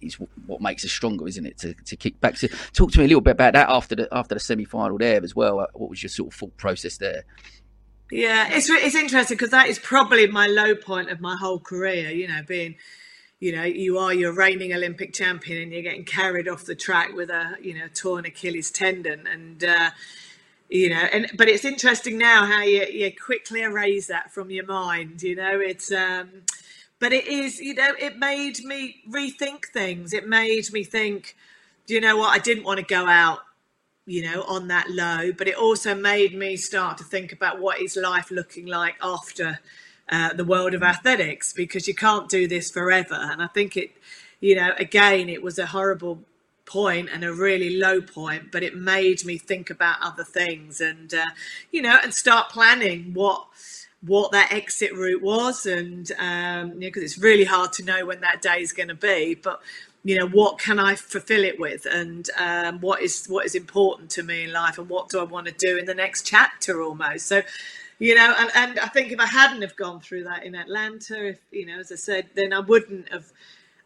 is 0.00 0.14
what 0.46 0.60
makes 0.60 0.84
us 0.84 0.90
stronger, 0.90 1.26
isn't 1.28 1.46
it? 1.46 1.58
To 1.58 1.74
to 1.74 1.96
kick 1.96 2.20
back. 2.20 2.36
So 2.36 2.48
talk 2.72 2.92
to 2.92 2.98
me 2.98 3.04
a 3.04 3.08
little 3.08 3.20
bit 3.20 3.32
about 3.32 3.54
that 3.54 3.68
after 3.68 3.94
the 3.94 4.08
after 4.12 4.34
the 4.34 4.40
semi 4.40 4.64
final 4.64 4.98
there 4.98 5.22
as 5.22 5.34
well. 5.34 5.66
What 5.74 5.90
was 5.90 6.02
your 6.02 6.10
sort 6.10 6.32
of 6.32 6.38
thought 6.38 6.56
process 6.56 6.96
there? 6.98 7.24
Yeah, 8.10 8.48
it's 8.50 8.68
it's 8.68 8.94
interesting 8.94 9.36
because 9.36 9.50
that 9.50 9.68
is 9.68 9.78
probably 9.78 10.26
my 10.26 10.46
low 10.46 10.74
point 10.74 11.10
of 11.10 11.20
my 11.20 11.36
whole 11.36 11.58
career. 11.58 12.10
You 12.10 12.28
know, 12.28 12.42
being 12.46 12.76
you 13.40 13.52
know 13.52 13.64
you 13.64 13.98
are 13.98 14.12
your 14.12 14.32
reigning 14.32 14.72
Olympic 14.72 15.12
champion 15.12 15.62
and 15.62 15.72
you're 15.72 15.82
getting 15.82 16.04
carried 16.04 16.48
off 16.48 16.64
the 16.64 16.74
track 16.74 17.14
with 17.14 17.30
a 17.30 17.56
you 17.60 17.74
know 17.74 17.88
torn 17.94 18.24
Achilles 18.26 18.70
tendon 18.70 19.26
and. 19.26 19.64
Uh, 19.64 19.90
you 20.72 20.88
know 20.88 21.04
and 21.12 21.30
but 21.36 21.48
it's 21.48 21.66
interesting 21.66 22.16
now 22.16 22.46
how 22.46 22.62
you, 22.62 22.84
you 22.86 23.12
quickly 23.14 23.60
erase 23.60 24.06
that 24.06 24.32
from 24.32 24.50
your 24.50 24.64
mind 24.64 25.22
you 25.22 25.36
know 25.36 25.60
it's 25.60 25.92
um 25.92 26.30
but 26.98 27.12
it 27.12 27.26
is 27.26 27.60
you 27.60 27.74
know 27.74 27.92
it 27.98 28.16
made 28.16 28.64
me 28.64 29.02
rethink 29.10 29.66
things. 29.66 30.12
It 30.14 30.26
made 30.28 30.72
me 30.72 30.82
think 30.82 31.36
you 31.88 32.00
know 32.00 32.16
what? 32.16 32.30
I 32.34 32.38
didn't 32.38 32.64
want 32.64 32.80
to 32.80 32.86
go 32.86 33.06
out 33.06 33.40
you 34.06 34.22
know 34.22 34.42
on 34.44 34.68
that 34.68 34.90
low 34.90 35.30
but 35.36 35.46
it 35.46 35.54
also 35.56 35.94
made 35.94 36.34
me 36.34 36.56
start 36.56 36.98
to 36.98 37.04
think 37.04 37.32
about 37.32 37.60
what 37.60 37.80
is 37.80 37.96
life 37.96 38.30
looking 38.30 38.66
like 38.66 38.96
after 39.02 39.60
uh, 40.10 40.32
the 40.32 40.44
world 40.44 40.74
of 40.74 40.82
athletics 40.82 41.52
because 41.52 41.86
you 41.86 41.94
can't 41.94 42.28
do 42.28 42.48
this 42.48 42.70
forever. 42.70 43.14
And 43.14 43.42
i 43.42 43.46
think 43.48 43.76
it 43.76 43.90
you 44.40 44.56
know 44.56 44.72
again 44.78 45.28
it 45.28 45.42
was 45.42 45.58
a 45.58 45.66
horrible 45.66 46.24
point 46.72 47.10
and 47.12 47.22
a 47.22 47.32
really 47.32 47.76
low 47.76 48.00
point, 48.00 48.50
but 48.50 48.62
it 48.62 48.74
made 48.74 49.24
me 49.26 49.36
think 49.36 49.68
about 49.68 49.98
other 50.00 50.24
things 50.24 50.80
and 50.80 51.12
uh, 51.12 51.26
you 51.70 51.82
know 51.82 51.98
and 52.02 52.14
start 52.14 52.48
planning 52.48 53.12
what 53.12 53.46
what 54.00 54.32
that 54.32 54.50
exit 54.50 54.92
route 54.94 55.22
was 55.22 55.66
and 55.66 56.10
um, 56.18 56.70
you 56.72 56.74
know 56.74 56.78
because 56.80 57.02
it's 57.02 57.18
really 57.18 57.44
hard 57.44 57.72
to 57.74 57.84
know 57.84 58.06
when 58.06 58.20
that 58.22 58.40
day 58.40 58.60
is 58.62 58.72
going 58.72 58.88
to 58.88 58.94
be, 58.94 59.34
but 59.34 59.60
you 60.02 60.18
know 60.18 60.26
what 60.26 60.58
can 60.58 60.78
I 60.78 60.94
fulfill 60.94 61.44
it 61.44 61.60
with 61.60 61.86
and 61.86 62.28
um, 62.38 62.80
what 62.80 63.02
is 63.02 63.26
what 63.26 63.44
is 63.44 63.54
important 63.54 64.10
to 64.12 64.22
me 64.22 64.44
in 64.44 64.52
life 64.52 64.78
and 64.78 64.88
what 64.88 65.10
do 65.10 65.20
I 65.20 65.24
want 65.24 65.46
to 65.48 65.54
do 65.58 65.76
in 65.76 65.84
the 65.84 65.94
next 65.94 66.24
chapter 66.26 66.80
almost? 66.80 67.26
So 67.26 67.42
you 67.98 68.14
know 68.14 68.34
and, 68.38 68.50
and 68.54 68.78
I 68.80 68.86
think 68.86 69.12
if 69.12 69.20
I 69.20 69.26
hadn't 69.26 69.60
have 69.60 69.76
gone 69.76 70.00
through 70.00 70.24
that 70.24 70.44
in 70.44 70.54
Atlanta 70.54 71.28
if 71.32 71.38
you 71.50 71.66
know 71.66 71.78
as 71.80 71.92
I 71.92 71.96
said 71.96 72.30
then 72.34 72.54
I 72.54 72.60
wouldn't 72.60 73.12
have 73.12 73.30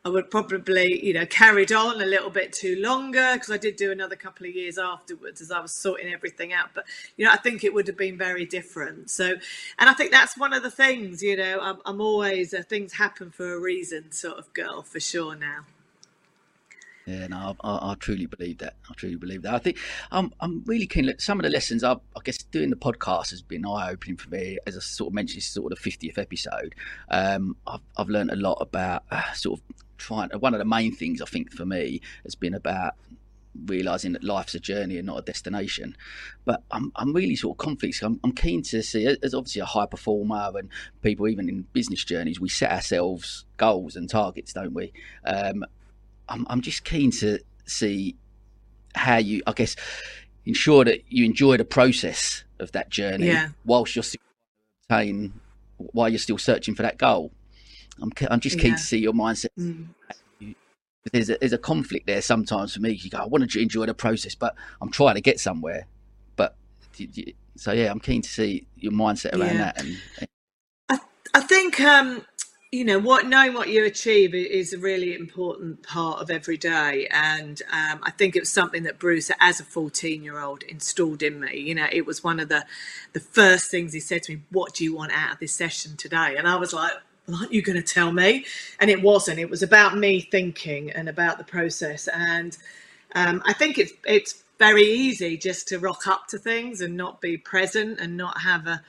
I 0.06 0.08
would 0.08 0.30
probably, 0.30 1.04
you 1.04 1.12
know, 1.12 1.26
carried 1.26 1.72
on 1.72 2.00
a 2.00 2.06
little 2.06 2.30
bit 2.30 2.52
too 2.52 2.76
longer 2.76 3.32
because 3.32 3.50
I 3.50 3.56
did 3.56 3.74
do 3.74 3.90
another 3.90 4.14
couple 4.14 4.46
of 4.46 4.54
years 4.54 4.78
afterwards 4.78 5.40
as 5.40 5.50
I 5.50 5.58
was 5.58 5.72
sorting 5.72 6.12
everything 6.12 6.52
out. 6.52 6.68
But, 6.74 6.84
you 7.16 7.24
know, 7.24 7.32
I 7.32 7.36
think 7.38 7.64
it 7.64 7.74
would 7.74 7.88
have 7.88 7.96
been 7.96 8.16
very 8.16 8.46
different. 8.46 9.10
So, 9.10 9.30
and 9.80 9.90
I 9.90 9.94
think 9.94 10.12
that's 10.12 10.38
one 10.38 10.52
of 10.52 10.62
the 10.62 10.70
things, 10.70 11.24
you 11.24 11.36
know, 11.36 11.58
I'm, 11.60 11.78
I'm 11.84 12.00
always 12.00 12.52
a 12.52 12.62
things 12.62 12.92
happen 12.92 13.32
for 13.32 13.52
a 13.52 13.58
reason 13.58 14.12
sort 14.12 14.38
of 14.38 14.54
girl 14.54 14.82
for 14.82 15.00
sure 15.00 15.34
now. 15.34 15.64
Yeah, 17.04 17.26
no, 17.26 17.56
I, 17.64 17.92
I, 17.92 17.94
truly 17.98 18.26
believe 18.26 18.58
that. 18.58 18.74
I 18.88 18.94
truly 18.94 19.16
believe 19.16 19.42
that. 19.42 19.54
I 19.54 19.58
think 19.58 19.78
I'm, 20.12 20.32
I'm 20.40 20.62
really 20.66 20.86
keen. 20.86 21.06
Look, 21.06 21.20
some 21.20 21.40
of 21.40 21.44
the 21.44 21.50
lessons, 21.50 21.82
I, 21.82 21.94
I 21.94 22.20
guess, 22.22 22.38
doing 22.38 22.70
the 22.70 22.76
podcast 22.76 23.30
has 23.30 23.42
been 23.42 23.66
eye 23.66 23.90
opening 23.90 24.16
for 24.16 24.28
me. 24.30 24.58
As 24.68 24.76
I 24.76 24.80
sort 24.80 25.08
of 25.08 25.14
mentioned, 25.14 25.38
this 25.38 25.46
is 25.46 25.52
sort 25.52 25.72
of 25.72 25.80
the 25.80 25.90
50th 25.90 26.18
episode. 26.18 26.74
Um, 27.08 27.56
I've, 27.66 27.80
I've 27.96 28.08
learned 28.08 28.30
a 28.30 28.36
lot 28.36 28.58
about 28.60 29.04
uh, 29.10 29.32
sort 29.34 29.60
of 29.60 29.76
trying. 29.98 30.30
One 30.30 30.54
of 30.54 30.58
the 30.58 30.64
main 30.64 30.94
things 30.94 31.20
I 31.20 31.26
think 31.26 31.52
for 31.52 31.66
me 31.66 32.00
has 32.24 32.34
been 32.34 32.54
about 32.54 32.94
realizing 33.64 34.12
that 34.12 34.22
life's 34.22 34.54
a 34.54 34.60
journey 34.60 34.98
and 34.98 35.06
not 35.06 35.18
a 35.18 35.22
destination. 35.22 35.96
But 36.44 36.62
I'm, 36.70 36.92
I'm 36.96 37.12
really 37.12 37.36
sort 37.36 37.54
of 37.54 37.58
confident. 37.58 38.02
I'm, 38.02 38.20
I'm 38.22 38.32
keen 38.32 38.62
to 38.64 38.82
see, 38.82 39.06
as 39.06 39.34
obviously 39.34 39.62
a 39.62 39.66
high 39.66 39.86
performer 39.86 40.52
and 40.56 40.68
people 41.02 41.28
even 41.28 41.48
in 41.48 41.62
business 41.72 42.04
journeys, 42.04 42.40
we 42.40 42.48
set 42.48 42.70
ourselves 42.70 43.44
goals 43.56 43.96
and 43.96 44.08
targets, 44.08 44.52
don't 44.52 44.74
we? 44.74 44.92
Um, 45.24 45.64
I'm, 46.28 46.46
I'm 46.50 46.60
just 46.60 46.84
keen 46.84 47.10
to 47.12 47.38
see 47.64 48.16
how 48.94 49.16
you, 49.16 49.42
I 49.46 49.52
guess, 49.52 49.76
ensure 50.44 50.84
that 50.84 51.02
you 51.08 51.24
enjoy 51.24 51.56
the 51.56 51.64
process 51.64 52.44
of 52.58 52.72
that 52.72 52.88
journey 52.90 53.26
yeah. 53.26 53.48
whilst 53.64 53.96
you're 53.96 54.02
still 54.02 54.20
obtain, 54.84 55.40
while 55.78 56.08
you're 56.08 56.18
still 56.18 56.38
searching 56.38 56.74
for 56.74 56.82
that 56.82 56.98
goal. 56.98 57.32
I'm, 58.00 58.12
I'm 58.30 58.40
just 58.40 58.58
keen 58.58 58.70
yeah. 58.70 58.76
to 58.76 58.82
see 58.82 58.98
your 58.98 59.12
mindset. 59.12 59.48
Mm. 59.58 59.88
There's 61.12 61.30
a, 61.30 61.38
there's 61.38 61.52
a 61.52 61.58
conflict 61.58 62.06
there 62.06 62.20
sometimes 62.20 62.74
for 62.74 62.80
me. 62.80 62.90
You 62.90 63.10
go, 63.10 63.18
I 63.18 63.26
want 63.26 63.48
to 63.48 63.60
enjoy 63.60 63.86
the 63.86 63.94
process, 63.94 64.34
but 64.34 64.56
I'm 64.80 64.90
trying 64.90 65.14
to 65.14 65.20
get 65.20 65.38
somewhere. 65.38 65.86
But 66.34 66.56
so 67.56 67.72
yeah, 67.72 67.90
I'm 67.90 68.00
keen 68.00 68.22
to 68.22 68.28
see 68.28 68.66
your 68.76 68.92
mindset 68.92 69.34
around 69.34 69.54
yeah. 69.54 69.72
that. 69.72 69.80
And, 69.80 69.96
and 70.18 70.28
I, 70.88 70.98
I 71.34 71.40
think 71.40 71.80
um, 71.80 72.24
you 72.72 72.84
know 72.84 72.98
what 72.98 73.26
knowing 73.26 73.54
what 73.54 73.68
you 73.68 73.84
achieve 73.84 74.34
is 74.34 74.72
a 74.72 74.78
really 74.78 75.14
important 75.14 75.82
part 75.82 76.20
of 76.20 76.30
every 76.30 76.56
day 76.56 77.06
and 77.10 77.62
um, 77.72 78.00
i 78.02 78.10
think 78.10 78.34
it 78.34 78.40
was 78.40 78.50
something 78.50 78.82
that 78.82 78.98
bruce 78.98 79.30
as 79.40 79.60
a 79.60 79.64
14 79.64 80.22
year 80.22 80.40
old 80.40 80.62
installed 80.64 81.22
in 81.22 81.40
me 81.40 81.56
you 81.56 81.74
know 81.74 81.86
it 81.92 82.04
was 82.04 82.24
one 82.24 82.40
of 82.40 82.48
the 82.48 82.66
the 83.12 83.20
first 83.20 83.70
things 83.70 83.92
he 83.92 84.00
said 84.00 84.22
to 84.24 84.34
me 84.34 84.42
what 84.50 84.74
do 84.74 84.84
you 84.84 84.94
want 84.94 85.12
out 85.12 85.34
of 85.34 85.38
this 85.38 85.52
session 85.52 85.96
today 85.96 86.34
and 86.36 86.48
i 86.48 86.56
was 86.56 86.72
like 86.72 86.92
aren't 87.34 87.52
you 87.52 87.62
going 87.62 87.76
to 87.80 87.94
tell 87.94 88.12
me? 88.12 88.44
And 88.80 88.90
it 88.90 89.02
wasn't. 89.02 89.38
It 89.38 89.50
was 89.50 89.62
about 89.62 89.96
me 89.96 90.20
thinking 90.20 90.90
and 90.90 91.08
about 91.08 91.38
the 91.38 91.44
process. 91.44 92.08
And 92.08 92.56
um, 93.14 93.42
i 93.46 93.52
think 93.52 93.78
it's 93.78 93.92
it's 94.04 94.42
very 94.58 94.82
easy 94.84 95.36
just 95.36 95.68
to 95.68 95.78
rock 95.78 96.06
up 96.06 96.26
to 96.28 96.38
things 96.38 96.80
and 96.80 96.96
not 96.96 97.20
be 97.20 97.36
present 97.38 98.00
and 98.00 98.16
not 98.16 98.40
have 98.42 98.66
a 98.66 98.82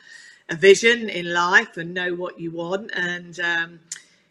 a 0.49 0.55
vision 0.55 1.09
in 1.09 1.33
life 1.33 1.77
and 1.77 1.93
know 1.93 2.13
what 2.15 2.39
you 2.39 2.51
want. 2.51 2.91
And 2.95 3.39
um, 3.39 3.79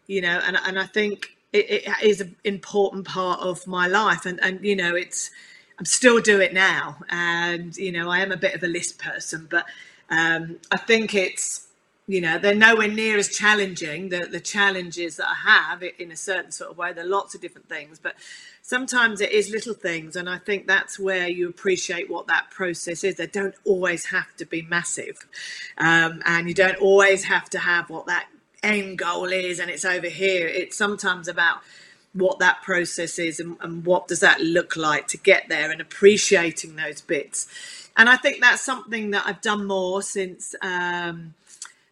you 0.07 0.21
know 0.21 0.39
and, 0.45 0.57
and 0.65 0.79
i 0.79 0.85
think 0.85 1.37
it, 1.53 1.85
it 1.87 2.03
is 2.03 2.21
an 2.21 2.35
important 2.43 3.05
part 3.07 3.39
of 3.41 3.65
my 3.67 3.87
life, 3.87 4.25
and 4.25 4.39
and 4.43 4.63
you 4.63 4.75
know 4.75 4.95
it's 4.95 5.31
I'm 5.79 5.85
still 5.85 6.19
do 6.21 6.39
it 6.41 6.53
now, 6.53 6.97
and 7.09 7.75
you 7.77 7.91
know 7.91 8.09
I 8.09 8.19
am 8.19 8.31
a 8.31 8.37
bit 8.37 8.55
of 8.55 8.63
a 8.63 8.67
list 8.67 8.99
person, 8.99 9.47
but 9.49 9.65
um, 10.09 10.57
I 10.71 10.77
think 10.77 11.15
it's 11.15 11.66
you 12.07 12.21
know 12.21 12.39
they're 12.39 12.55
nowhere 12.55 12.87
near 12.87 13.17
as 13.17 13.29
challenging 13.29 14.09
the 14.09 14.27
the 14.31 14.39
challenges 14.39 15.17
that 15.17 15.27
I 15.29 15.49
have 15.49 15.83
in 15.99 16.11
a 16.11 16.15
certain 16.15 16.51
sort 16.51 16.71
of 16.71 16.77
way. 16.77 16.93
There 16.93 17.05
are 17.05 17.07
lots 17.09 17.35
of 17.35 17.41
different 17.41 17.69
things, 17.69 17.99
but 17.99 18.15
sometimes 18.61 19.21
it 19.21 19.31
is 19.31 19.49
little 19.49 19.73
things, 19.73 20.15
and 20.15 20.29
I 20.29 20.37
think 20.37 20.67
that's 20.67 20.97
where 20.99 21.27
you 21.27 21.49
appreciate 21.49 22.09
what 22.09 22.27
that 22.27 22.49
process 22.49 23.03
is. 23.03 23.15
They 23.15 23.27
don't 23.27 23.55
always 23.65 24.05
have 24.05 24.35
to 24.37 24.45
be 24.45 24.61
massive, 24.63 25.27
um, 25.77 26.23
and 26.25 26.47
you 26.47 26.53
don't 26.53 26.77
always 26.77 27.25
have 27.25 27.49
to 27.51 27.59
have 27.59 27.89
what 27.89 28.07
that 28.07 28.27
end 28.63 28.97
goal 28.99 29.25
is, 29.25 29.59
and 29.59 29.69
it's 29.69 29.85
over 29.85 30.07
here. 30.07 30.47
It's 30.47 30.77
sometimes 30.77 31.27
about 31.27 31.59
what 32.13 32.39
that 32.39 32.61
process 32.63 33.19
is 33.19 33.39
and, 33.39 33.57
and 33.61 33.85
what 33.85 34.07
does 34.07 34.21
that 34.21 34.41
look 34.41 34.75
like 34.75 35.07
to 35.07 35.17
get 35.17 35.49
there 35.49 35.69
and 35.69 35.79
appreciating 35.79 36.75
those 36.75 37.01
bits 37.01 37.47
and 37.95 38.09
i 38.09 38.15
think 38.17 38.41
that's 38.41 38.61
something 38.61 39.11
that 39.11 39.23
i've 39.27 39.41
done 39.41 39.67
more 39.67 40.01
since 40.01 40.55
um, 40.63 41.35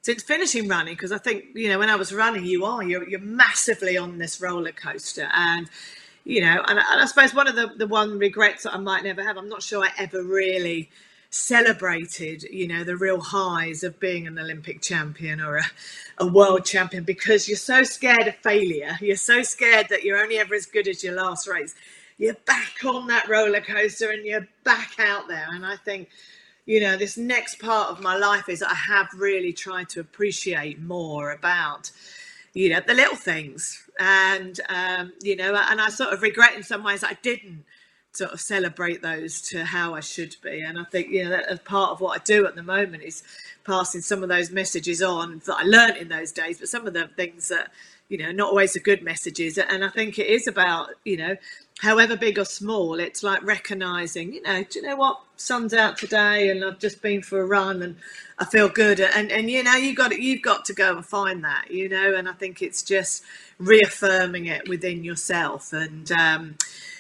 since 0.06 0.22
finishing 0.22 0.68
running 0.68 0.94
because 0.94 1.12
i 1.12 1.18
think 1.18 1.46
you 1.56 1.68
know 1.68 1.80
when 1.80 1.90
i 1.90 1.96
was 1.96 2.14
running 2.14 2.46
you 2.46 2.64
are 2.64 2.84
you're, 2.84 3.10
you're 3.10 3.20
massively 3.20 3.98
on 3.98 4.20
this 4.20 4.40
roller 4.40 4.72
coaster 4.72 5.28
and 5.34 5.68
you 6.24 6.40
know 6.40 6.64
and, 6.68 6.78
and 6.78 7.02
i 7.02 7.06
suppose 7.06 7.34
one 7.34 7.48
of 7.48 7.56
the, 7.56 7.72
the 7.78 7.88
one 7.88 8.20
regrets 8.20 8.62
that 8.64 8.76
i 8.76 8.78
might 8.78 9.04
never 9.04 9.24
have 9.24 9.36
i'm 9.36 9.50
not 9.50 9.64
sure 9.64 9.84
i 9.84 9.90
ever 9.98 10.22
really 10.24 10.92
celebrated, 11.32 12.44
you 12.44 12.66
know, 12.66 12.86
the 12.86 12.96
real 12.96 13.20
highs 13.20 13.84
of 13.84 14.00
being 14.00 14.26
an 14.26 14.40
Olympic 14.40 14.82
champion 14.82 15.42
or 15.42 15.58
a, 15.58 15.64
a 16.20 16.26
world 16.26 16.64
champion 16.64 17.04
because 17.04 17.50
you're 17.50 17.58
so 17.58 17.84
scared 17.84 18.26
of 18.28 18.36
failure. 18.36 18.98
You're 19.02 19.18
so 19.18 19.42
scared 19.42 19.88
that 19.90 20.04
you're 20.04 20.18
only 20.18 20.38
ever 20.38 20.56
as 20.56 20.66
good 20.66 20.88
as 20.88 21.04
your 21.04 21.16
last 21.16 21.46
race. 21.46 21.76
You're 22.18 22.38
back 22.46 22.86
on 22.86 23.08
that 23.08 23.28
roller 23.28 23.60
coaster 23.60 24.12
and 24.12 24.26
you're 24.26 24.48
back 24.64 24.94
out 24.98 25.28
there. 25.28 25.48
And 25.50 25.66
I 25.66 25.76
think, 25.76 26.08
you 26.66 26.80
know, 26.80 26.98
this 26.98 27.18
next 27.18 27.60
part 27.60 27.90
of 27.90 28.02
my 28.02 28.18
life 28.18 28.50
is 28.50 28.64
I 28.64 28.74
have 28.74 29.08
really 29.16 29.54
tried 29.54 29.90
to 29.90 30.00
appreciate 30.00 30.82
more 30.82 31.32
about, 31.32 31.92
you 32.54 32.70
know, 32.70 32.82
the 32.86 32.94
little 32.94 33.16
things. 33.16 33.84
And, 34.00 34.60
um, 34.70 35.14
you 35.22 35.36
know, 35.36 35.56
and 35.56 35.80
I 35.80 35.90
sort 35.90 36.14
of 36.14 36.22
regret 36.22 36.56
in 36.56 36.64
some 36.64 36.84
ways 36.84 37.04
I 37.04 37.18
didn't 37.22 37.66
sort 38.14 38.32
of 38.32 38.42
celebrate 38.42 39.02
those 39.02 39.42
to 39.42 39.66
how 39.66 39.94
I 39.94 40.00
should 40.00 40.36
be. 40.42 40.62
And 40.62 40.80
I 40.80 40.86
think, 40.86 41.10
you 41.10 41.26
know, 41.26 41.32
that 41.32 41.48
as 41.48 41.60
part 41.60 41.92
of 41.92 42.02
what 42.02 42.20
I 42.20 42.24
do 42.24 42.48
at 42.48 42.56
the 42.56 42.64
moment 42.64 43.04
is 43.04 43.24
passing 43.66 44.02
some 44.02 44.24
of 44.24 44.30
those 44.30 44.52
messages 44.52 45.02
on 45.02 45.42
that 45.46 45.58
I 45.58 45.64
learned 45.64 45.98
in 45.98 46.08
those 46.08 46.32
days, 46.32 46.60
but 46.60 46.70
some 46.70 46.88
of 46.88 46.94
the 46.94 47.08
things 47.16 47.50
that, 47.50 47.72
you 48.10 48.18
know, 48.18 48.32
not 48.32 48.50
always 48.50 48.74
the 48.74 48.80
good 48.80 49.04
messages. 49.04 49.58
And 49.58 49.84
I 49.84 49.90
think 49.90 50.18
it 50.18 50.28
is 50.28 50.48
about, 50.48 50.90
you 51.04 51.18
know, 51.18 51.36
however 51.80 52.16
big 52.16 52.40
or 52.40 52.46
small, 52.46 53.00
it's 53.00 53.24
like 53.24 53.44
recognizing, 53.44 54.34
you 54.34 54.42
know, 54.42 54.64
do 54.64 54.80
you 54.80 54.88
know 54.88 54.96
what? 54.96 55.20
Sun's 55.38 55.74
out 55.74 55.98
today 55.98 56.50
and 56.50 56.64
I've 56.64 56.80
just 56.80 57.02
been 57.02 57.22
for 57.22 57.42
a 57.42 57.46
run 57.46 57.84
and 57.84 57.98
I 58.40 58.46
feel 58.46 58.70
good. 58.70 59.00
And, 59.02 59.32
and 59.32 59.52
you 59.52 59.64
know, 59.64 59.76
you 59.76 59.94
got 59.94 60.18
you've 60.18 60.42
got 60.42 60.66
to 60.66 60.74
go 60.74 60.96
and 60.96 61.06
find 61.06 61.44
that, 61.44 61.70
you 61.70 61.90
know, 61.90 62.16
and 62.16 62.30
I 62.30 62.34
think 62.34 62.62
it's 62.62 62.82
just 62.82 63.24
reaffirming 63.60 64.46
it 64.46 64.70
within 64.70 65.04
yourself. 65.04 65.74
And, 65.74 66.12
um, 66.12 66.56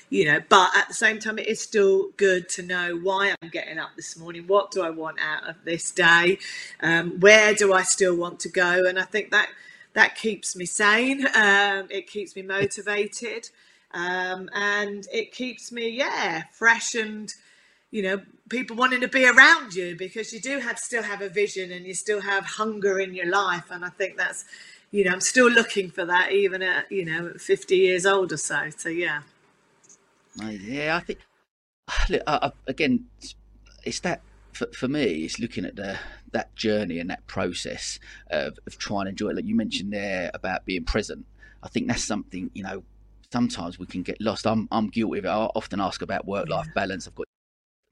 you 0.09 0.25
know 0.25 0.39
but 0.49 0.69
at 0.77 0.87
the 0.87 0.93
same 0.93 1.19
time 1.19 1.39
it 1.39 1.47
is 1.47 1.59
still 1.59 2.09
good 2.17 2.47
to 2.47 2.61
know 2.61 2.95
why 2.95 3.33
i'm 3.41 3.49
getting 3.49 3.79
up 3.79 3.89
this 3.95 4.15
morning 4.17 4.45
what 4.47 4.71
do 4.71 4.81
i 4.81 4.89
want 4.89 5.17
out 5.19 5.47
of 5.49 5.55
this 5.65 5.91
day 5.91 6.37
um, 6.81 7.19
where 7.19 7.53
do 7.53 7.73
i 7.73 7.81
still 7.81 8.15
want 8.15 8.39
to 8.39 8.49
go 8.49 8.85
and 8.85 8.99
i 8.99 9.03
think 9.03 9.31
that 9.31 9.49
that 9.93 10.15
keeps 10.15 10.55
me 10.55 10.65
sane 10.65 11.25
um, 11.35 11.87
it 11.89 12.07
keeps 12.07 12.35
me 12.35 12.41
motivated 12.43 13.49
um, 13.95 14.49
and 14.53 15.07
it 15.11 15.31
keeps 15.31 15.71
me 15.71 15.89
yeah 15.89 16.43
fresh 16.51 16.93
and 16.93 17.33
you 17.89 18.03
know 18.03 18.21
people 18.49 18.75
wanting 18.75 19.01
to 19.01 19.07
be 19.07 19.25
around 19.25 19.73
you 19.73 19.95
because 19.95 20.31
you 20.31 20.39
do 20.39 20.59
have 20.59 20.77
still 20.77 21.03
have 21.03 21.21
a 21.21 21.29
vision 21.29 21.71
and 21.71 21.85
you 21.87 21.95
still 21.95 22.21
have 22.21 22.45
hunger 22.45 22.99
in 22.99 23.15
your 23.15 23.29
life 23.29 23.71
and 23.71 23.83
i 23.83 23.89
think 23.89 24.17
that's 24.17 24.45
you 24.91 25.03
know 25.03 25.11
i'm 25.11 25.21
still 25.21 25.49
looking 25.49 25.89
for 25.89 26.05
that 26.05 26.31
even 26.31 26.61
at 26.61 26.91
you 26.91 27.03
know 27.03 27.33
50 27.37 27.75
years 27.75 28.05
old 28.05 28.31
or 28.31 28.37
so 28.37 28.69
so 28.77 28.89
yeah 28.89 29.21
yeah, 30.43 30.97
I 30.97 30.99
think 30.99 31.19
look, 32.09 32.21
I, 32.27 32.37
I, 32.41 32.51
again, 32.67 33.05
it's 33.83 33.99
that 34.01 34.21
for, 34.53 34.67
for 34.73 34.87
me. 34.87 35.25
It's 35.25 35.39
looking 35.39 35.65
at 35.65 35.75
the 35.75 35.97
that 36.31 36.55
journey 36.55 36.99
and 36.99 37.09
that 37.09 37.25
process 37.27 37.99
of, 38.29 38.59
of 38.67 38.77
trying 38.77 39.05
to 39.05 39.09
enjoy 39.11 39.29
it. 39.29 39.35
Like 39.37 39.45
you 39.45 39.55
mentioned 39.55 39.93
there 39.93 40.31
about 40.33 40.65
being 40.65 40.83
present. 40.83 41.25
I 41.63 41.67
think 41.67 41.87
that's 41.87 42.03
something 42.03 42.51
you 42.53 42.63
know. 42.63 42.83
Sometimes 43.31 43.79
we 43.79 43.85
can 43.85 44.03
get 44.03 44.19
lost. 44.21 44.45
I'm 44.47 44.67
I'm 44.71 44.87
guilty 44.87 45.19
of 45.19 45.25
it. 45.25 45.29
I 45.29 45.45
often 45.55 45.79
ask 45.79 46.01
about 46.01 46.25
work 46.25 46.49
life 46.49 46.67
balance. 46.73 47.07
I've 47.07 47.15
got 47.15 47.27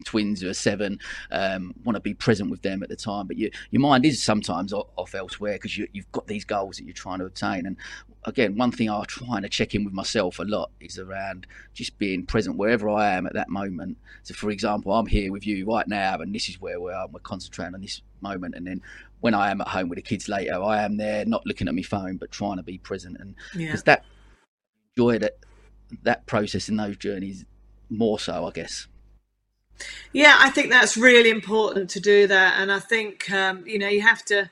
twins 0.04 0.42
who 0.42 0.50
are 0.50 0.54
seven, 0.54 1.00
um, 1.32 1.74
want 1.84 1.96
to 1.96 2.02
be 2.02 2.14
present 2.14 2.50
with 2.50 2.62
them 2.62 2.84
at 2.84 2.90
the 2.90 2.96
time, 2.96 3.28
but 3.28 3.38
you, 3.38 3.50
your 3.72 3.82
mind 3.82 4.06
is 4.06 4.22
sometimes 4.22 4.74
off 4.74 5.16
elsewhere 5.16 5.54
because 5.54 5.78
you, 5.78 5.88
have 5.96 6.12
got 6.12 6.28
these 6.28 6.46
goals 6.46 6.78
that 6.78 6.84
you're 6.84 6.94
trying 6.94 7.20
to 7.20 7.26
attain. 7.26 7.66
And 7.66 7.78
again, 8.26 8.58
one 8.58 8.72
thing 8.72 8.90
I'm 8.90 9.06
trying 9.06 9.44
to 9.44 9.50
check 9.50 9.76
in 9.76 9.84
with 9.84 9.94
myself 9.94 10.40
a 10.40 10.44
lot 10.44 10.72
is 10.80 11.00
around 11.00 11.48
just 11.74 11.98
being 11.98 12.26
present 12.26 12.58
wherever 12.58 12.90
I 12.90 13.12
am 13.12 13.26
at 13.26 13.34
that 13.34 13.50
moment. 13.50 13.98
So, 14.24 14.34
for 14.34 14.50
example, 14.50 14.94
I'm 14.94 15.08
here 15.08 15.32
with 15.32 15.46
you 15.46 15.66
right 15.66 15.88
now, 15.88 16.20
and 16.20 16.34
this 16.34 16.50
is 16.50 16.60
where 16.60 16.80
we 16.80 16.92
are. 16.92 17.08
We're 17.08 17.20
concentrating 17.20 17.76
on 17.76 17.82
this 17.82 18.02
moment, 18.22 18.56
and 18.56 18.68
then 18.68 18.82
when 19.22 19.34
I 19.34 19.52
am 19.52 19.62
at 19.62 19.70
home 19.70 19.88
with 19.88 19.98
the 19.98 20.02
kids 20.02 20.28
later, 20.28 20.62
I 20.62 20.84
am 20.84 20.98
there, 20.98 21.26
not 21.26 21.46
looking 21.46 21.70
at 21.70 21.76
my 21.76 21.82
phone, 21.82 22.18
but 22.18 22.32
trying 22.32 22.58
to 22.58 22.64
be 22.64 22.78
present. 22.78 23.18
And 23.20 23.36
because 23.54 23.80
yeah. 23.80 23.82
that 23.86 24.06
joy 24.96 25.20
that 25.20 25.38
that 26.04 26.26
process 26.26 26.70
in 26.70 26.78
those 26.78 26.98
journeys 26.98 27.46
more 27.90 28.20
so, 28.20 28.48
I 28.48 28.52
guess. 28.52 28.88
Yeah, 30.12 30.36
I 30.40 30.50
think 30.50 30.70
that's 30.70 30.98
really 30.98 31.30
important 31.30 31.90
to 31.92 32.00
do 32.00 32.28
that, 32.28 32.60
and 32.60 32.72
I 32.72 32.80
think 32.80 33.30
um, 33.32 33.64
you 33.66 33.80
know 33.80 33.88
you 33.88 34.02
have 34.02 34.24
to 34.26 34.50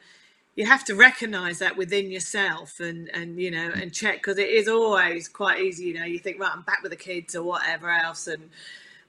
you 0.56 0.66
have 0.66 0.84
to 0.86 0.96
recognize 0.96 1.60
that 1.60 1.78
within 1.78 2.12
yourself 2.12 2.80
and 2.80 3.10
and 3.14 3.40
you 3.40 3.52
know 3.52 3.72
and 3.74 3.94
check 3.94 4.16
because 4.16 4.38
it 4.38 4.50
is 4.50 4.68
always 4.68 5.30
quite 5.30 5.62
easy 5.62 5.86
you 5.86 5.94
know 5.94 6.04
you 6.04 6.20
think 6.20 6.40
right 6.40 6.52
i'm 6.54 6.62
back 6.64 6.82
with 6.84 6.92
the 6.92 6.98
kids 6.98 7.36
or 7.36 7.44
whatever 7.44 7.90
else. 7.90 8.28
And 8.28 8.50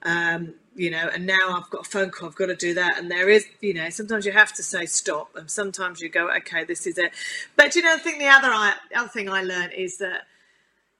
um, 0.05 0.53
you 0.75 0.89
know 0.89 1.09
and 1.13 1.25
now 1.25 1.57
i've 1.57 1.69
got 1.69 1.85
a 1.85 1.89
phone 1.89 2.09
call 2.09 2.29
i've 2.29 2.35
got 2.35 2.47
to 2.47 2.55
do 2.55 2.73
that. 2.75 2.97
And 2.97 3.09
there 3.09 3.29
is 3.29 3.45
you 3.61 3.73
know 3.73 3.89
sometimes 3.89 4.25
you 4.25 4.31
have 4.31 4.53
to 4.53 4.63
say 4.63 4.85
stop 4.85 5.35
and 5.35 5.49
sometimes 5.49 5.99
you 6.01 6.09
go 6.09 6.29
okay 6.37 6.63
this 6.63 6.87
is 6.87 6.97
it. 6.97 7.11
But 7.55 7.75
you 7.75 7.81
know 7.81 7.93
i 7.93 7.97
think 7.97 8.19
the 8.19 8.27
other 8.27 8.49
I, 8.49 8.75
other 8.95 9.09
thing 9.09 9.29
i 9.29 9.43
learned 9.43 9.73
is 9.73 9.97
that 9.97 10.23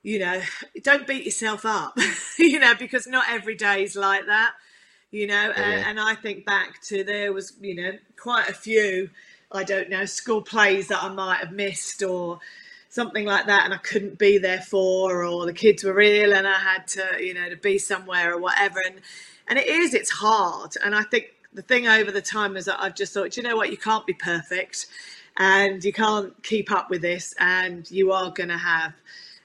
you 0.03 0.19
know 0.19 0.41
don't 0.83 1.07
beat 1.07 1.23
yourself 1.23 1.65
up 1.65 1.97
you 2.37 2.59
know 2.59 2.75
because 2.75 3.07
not 3.07 3.25
every 3.29 3.55
day 3.55 3.83
is 3.83 3.95
like 3.95 4.25
that 4.27 4.53
you 5.09 5.25
know 5.25 5.51
yeah. 5.55 5.63
and, 5.63 5.85
and 5.87 5.99
i 5.99 6.13
think 6.13 6.45
back 6.45 6.81
to 6.81 7.03
there 7.03 7.33
was 7.33 7.53
you 7.61 7.73
know 7.73 7.91
quite 8.17 8.47
a 8.49 8.53
few 8.53 9.09
i 9.51 9.63
don't 9.63 9.89
know 9.89 10.05
school 10.05 10.41
plays 10.41 10.89
that 10.89 11.01
i 11.01 11.07
might 11.07 11.37
have 11.37 11.51
missed 11.51 12.03
or 12.03 12.39
something 12.89 13.25
like 13.25 13.47
that 13.47 13.63
and 13.65 13.73
i 13.73 13.77
couldn't 13.77 14.19
be 14.19 14.37
there 14.37 14.61
for 14.61 15.23
or 15.23 15.45
the 15.45 15.53
kids 15.53 15.83
were 15.83 15.99
ill 15.99 16.33
and 16.33 16.47
i 16.47 16.59
had 16.59 16.85
to 16.85 17.03
you 17.19 17.33
know 17.33 17.49
to 17.49 17.55
be 17.55 17.79
somewhere 17.79 18.33
or 18.33 18.39
whatever 18.39 18.79
and 18.85 18.99
and 19.47 19.57
it 19.57 19.67
is 19.67 19.93
it's 19.93 20.11
hard 20.11 20.73
and 20.83 20.93
i 20.93 21.01
think 21.03 21.27
the 21.53 21.61
thing 21.61 21.87
over 21.87 22.11
the 22.11 22.21
time 22.21 22.57
is 22.57 22.65
that 22.65 22.81
i've 22.81 22.95
just 22.95 23.13
thought 23.13 23.37
you 23.37 23.43
know 23.43 23.55
what 23.55 23.71
you 23.71 23.77
can't 23.77 24.05
be 24.05 24.13
perfect 24.13 24.87
and 25.37 25.83
you 25.83 25.93
can't 25.93 26.43
keep 26.43 26.71
up 26.71 26.89
with 26.89 27.01
this 27.01 27.33
and 27.39 27.89
you 27.89 28.11
are 28.11 28.29
going 28.31 28.49
to 28.49 28.57
have 28.57 28.93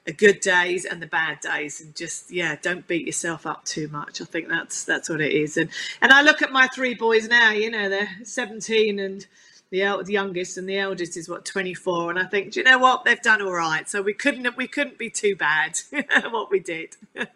the 0.05 0.13
good 0.13 0.39
days 0.39 0.85
and 0.85 1.01
the 1.01 1.07
bad 1.07 1.39
days 1.39 1.81
and 1.81 1.95
just 1.95 2.31
yeah 2.31 2.55
don't 2.61 2.87
beat 2.87 3.05
yourself 3.05 3.45
up 3.45 3.65
too 3.65 3.87
much. 3.89 4.21
I 4.21 4.25
think 4.25 4.47
that's 4.47 4.83
that's 4.83 5.09
what 5.09 5.21
it 5.21 5.31
is. 5.31 5.57
And 5.57 5.69
and 6.01 6.11
i 6.11 6.21
look 6.21 6.41
at 6.41 6.51
my 6.51 6.67
three 6.67 6.93
boys 6.93 7.27
now 7.27 7.51
you 7.51 7.69
know 7.69 7.89
they're 7.89 8.09
17 8.23 8.99
and 8.99 9.25
the, 9.71 9.83
el- 9.83 10.03
the 10.03 10.13
youngest 10.13 10.57
and 10.57 10.67
the 10.67 10.79
eldest 10.79 11.15
is 11.15 11.29
what 11.29 11.45
24 11.45 12.09
and 12.09 12.19
i 12.19 12.23
think 12.23 12.53
do 12.53 12.59
you 12.59 12.63
know 12.63 12.79
what? 12.79 13.05
They've 13.05 13.21
done 13.21 13.41
all 13.41 13.53
right. 13.53 13.87
So 13.87 14.01
we 14.01 14.13
couldn't 14.13 14.57
we 14.57 14.67
couldn't 14.67 14.97
be 14.97 15.09
too 15.09 15.35
bad 15.35 15.79
what 16.31 16.49
we 16.49 16.59
did. 16.59 16.95
Well 17.15 17.27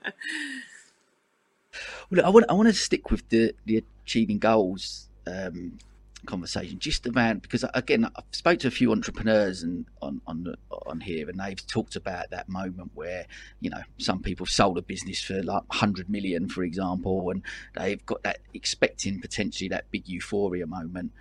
i 2.25 2.29
want 2.29 2.45
i 2.49 2.53
want 2.53 2.67
to 2.67 2.73
stick 2.73 3.11
with 3.11 3.27
the 3.29 3.53
the 3.65 3.83
achieving 4.03 4.39
goals 4.39 5.07
um, 5.25 5.77
conversation 6.25 6.79
just 6.79 7.05
around 7.07 7.41
because 7.41 7.65
again 7.73 8.05
I've 8.15 8.23
spoke 8.31 8.59
to 8.59 8.67
a 8.67 8.71
few 8.71 8.91
entrepreneurs 8.91 9.63
and 9.63 9.85
on 10.01 10.21
on 10.27 10.55
on 10.85 11.01
here 11.01 11.29
and 11.29 11.39
they've 11.39 11.65
talked 11.67 11.95
about 11.95 12.29
that 12.31 12.47
moment 12.49 12.91
where 12.93 13.25
you 13.59 13.69
know 13.69 13.81
some 13.97 14.21
people 14.21 14.45
sold 14.45 14.77
a 14.77 14.81
business 14.81 15.21
for 15.21 15.41
like 15.43 15.67
100 15.69 16.09
million 16.09 16.47
for 16.47 16.63
example 16.63 17.29
and 17.29 17.43
they've 17.75 18.05
got 18.05 18.23
that 18.23 18.39
expecting 18.53 19.19
potentially 19.19 19.67
that 19.69 19.89
big 19.91 20.07
euphoria 20.07 20.65
moment 20.65 21.11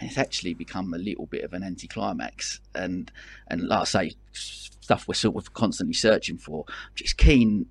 and 0.00 0.08
it's 0.08 0.18
actually 0.18 0.54
become 0.54 0.94
a 0.94 0.98
little 0.98 1.26
bit 1.26 1.44
of 1.44 1.52
an 1.52 1.62
anticlimax. 1.62 2.60
And 2.74 3.12
and 3.48 3.68
like 3.68 3.82
I 3.82 3.84
say 3.84 4.12
stuff 4.32 5.06
we're 5.06 5.14
sort 5.14 5.36
of 5.36 5.52
constantly 5.52 5.94
searching 5.94 6.38
for. 6.38 6.64
I'm 6.68 6.94
just 6.94 7.18
keen 7.18 7.66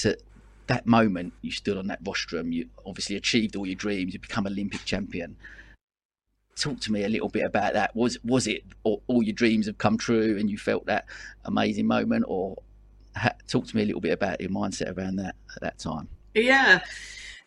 to 0.00 0.18
that 0.66 0.84
moment 0.84 1.32
you 1.42 1.52
stood 1.52 1.76
on 1.78 1.86
that 1.86 2.00
rostrum, 2.04 2.50
you 2.50 2.68
obviously 2.84 3.14
achieved 3.14 3.54
all 3.54 3.64
your 3.64 3.76
dreams, 3.76 4.12
you 4.12 4.18
become 4.18 4.46
Olympic 4.46 4.84
champion 4.84 5.36
talk 6.56 6.80
to 6.80 6.92
me 6.92 7.04
a 7.04 7.08
little 7.08 7.28
bit 7.28 7.44
about 7.44 7.74
that. 7.74 7.94
Was 7.94 8.18
was 8.24 8.46
it 8.46 8.64
all, 8.82 9.02
all, 9.06 9.22
your 9.22 9.34
dreams 9.34 9.66
have 9.66 9.78
come 9.78 9.98
true 9.98 10.36
and 10.38 10.50
you 10.50 10.58
felt 10.58 10.86
that 10.86 11.06
amazing 11.44 11.86
moment, 11.86 12.24
or 12.26 12.56
talk 13.46 13.66
to 13.66 13.76
me 13.76 13.82
a 13.82 13.86
little 13.86 14.00
bit 14.00 14.12
about 14.12 14.40
your 14.40 14.50
mindset 14.50 14.96
around 14.96 15.16
that 15.16 15.36
at 15.54 15.62
that 15.62 15.78
time. 15.78 16.08
Yeah. 16.34 16.80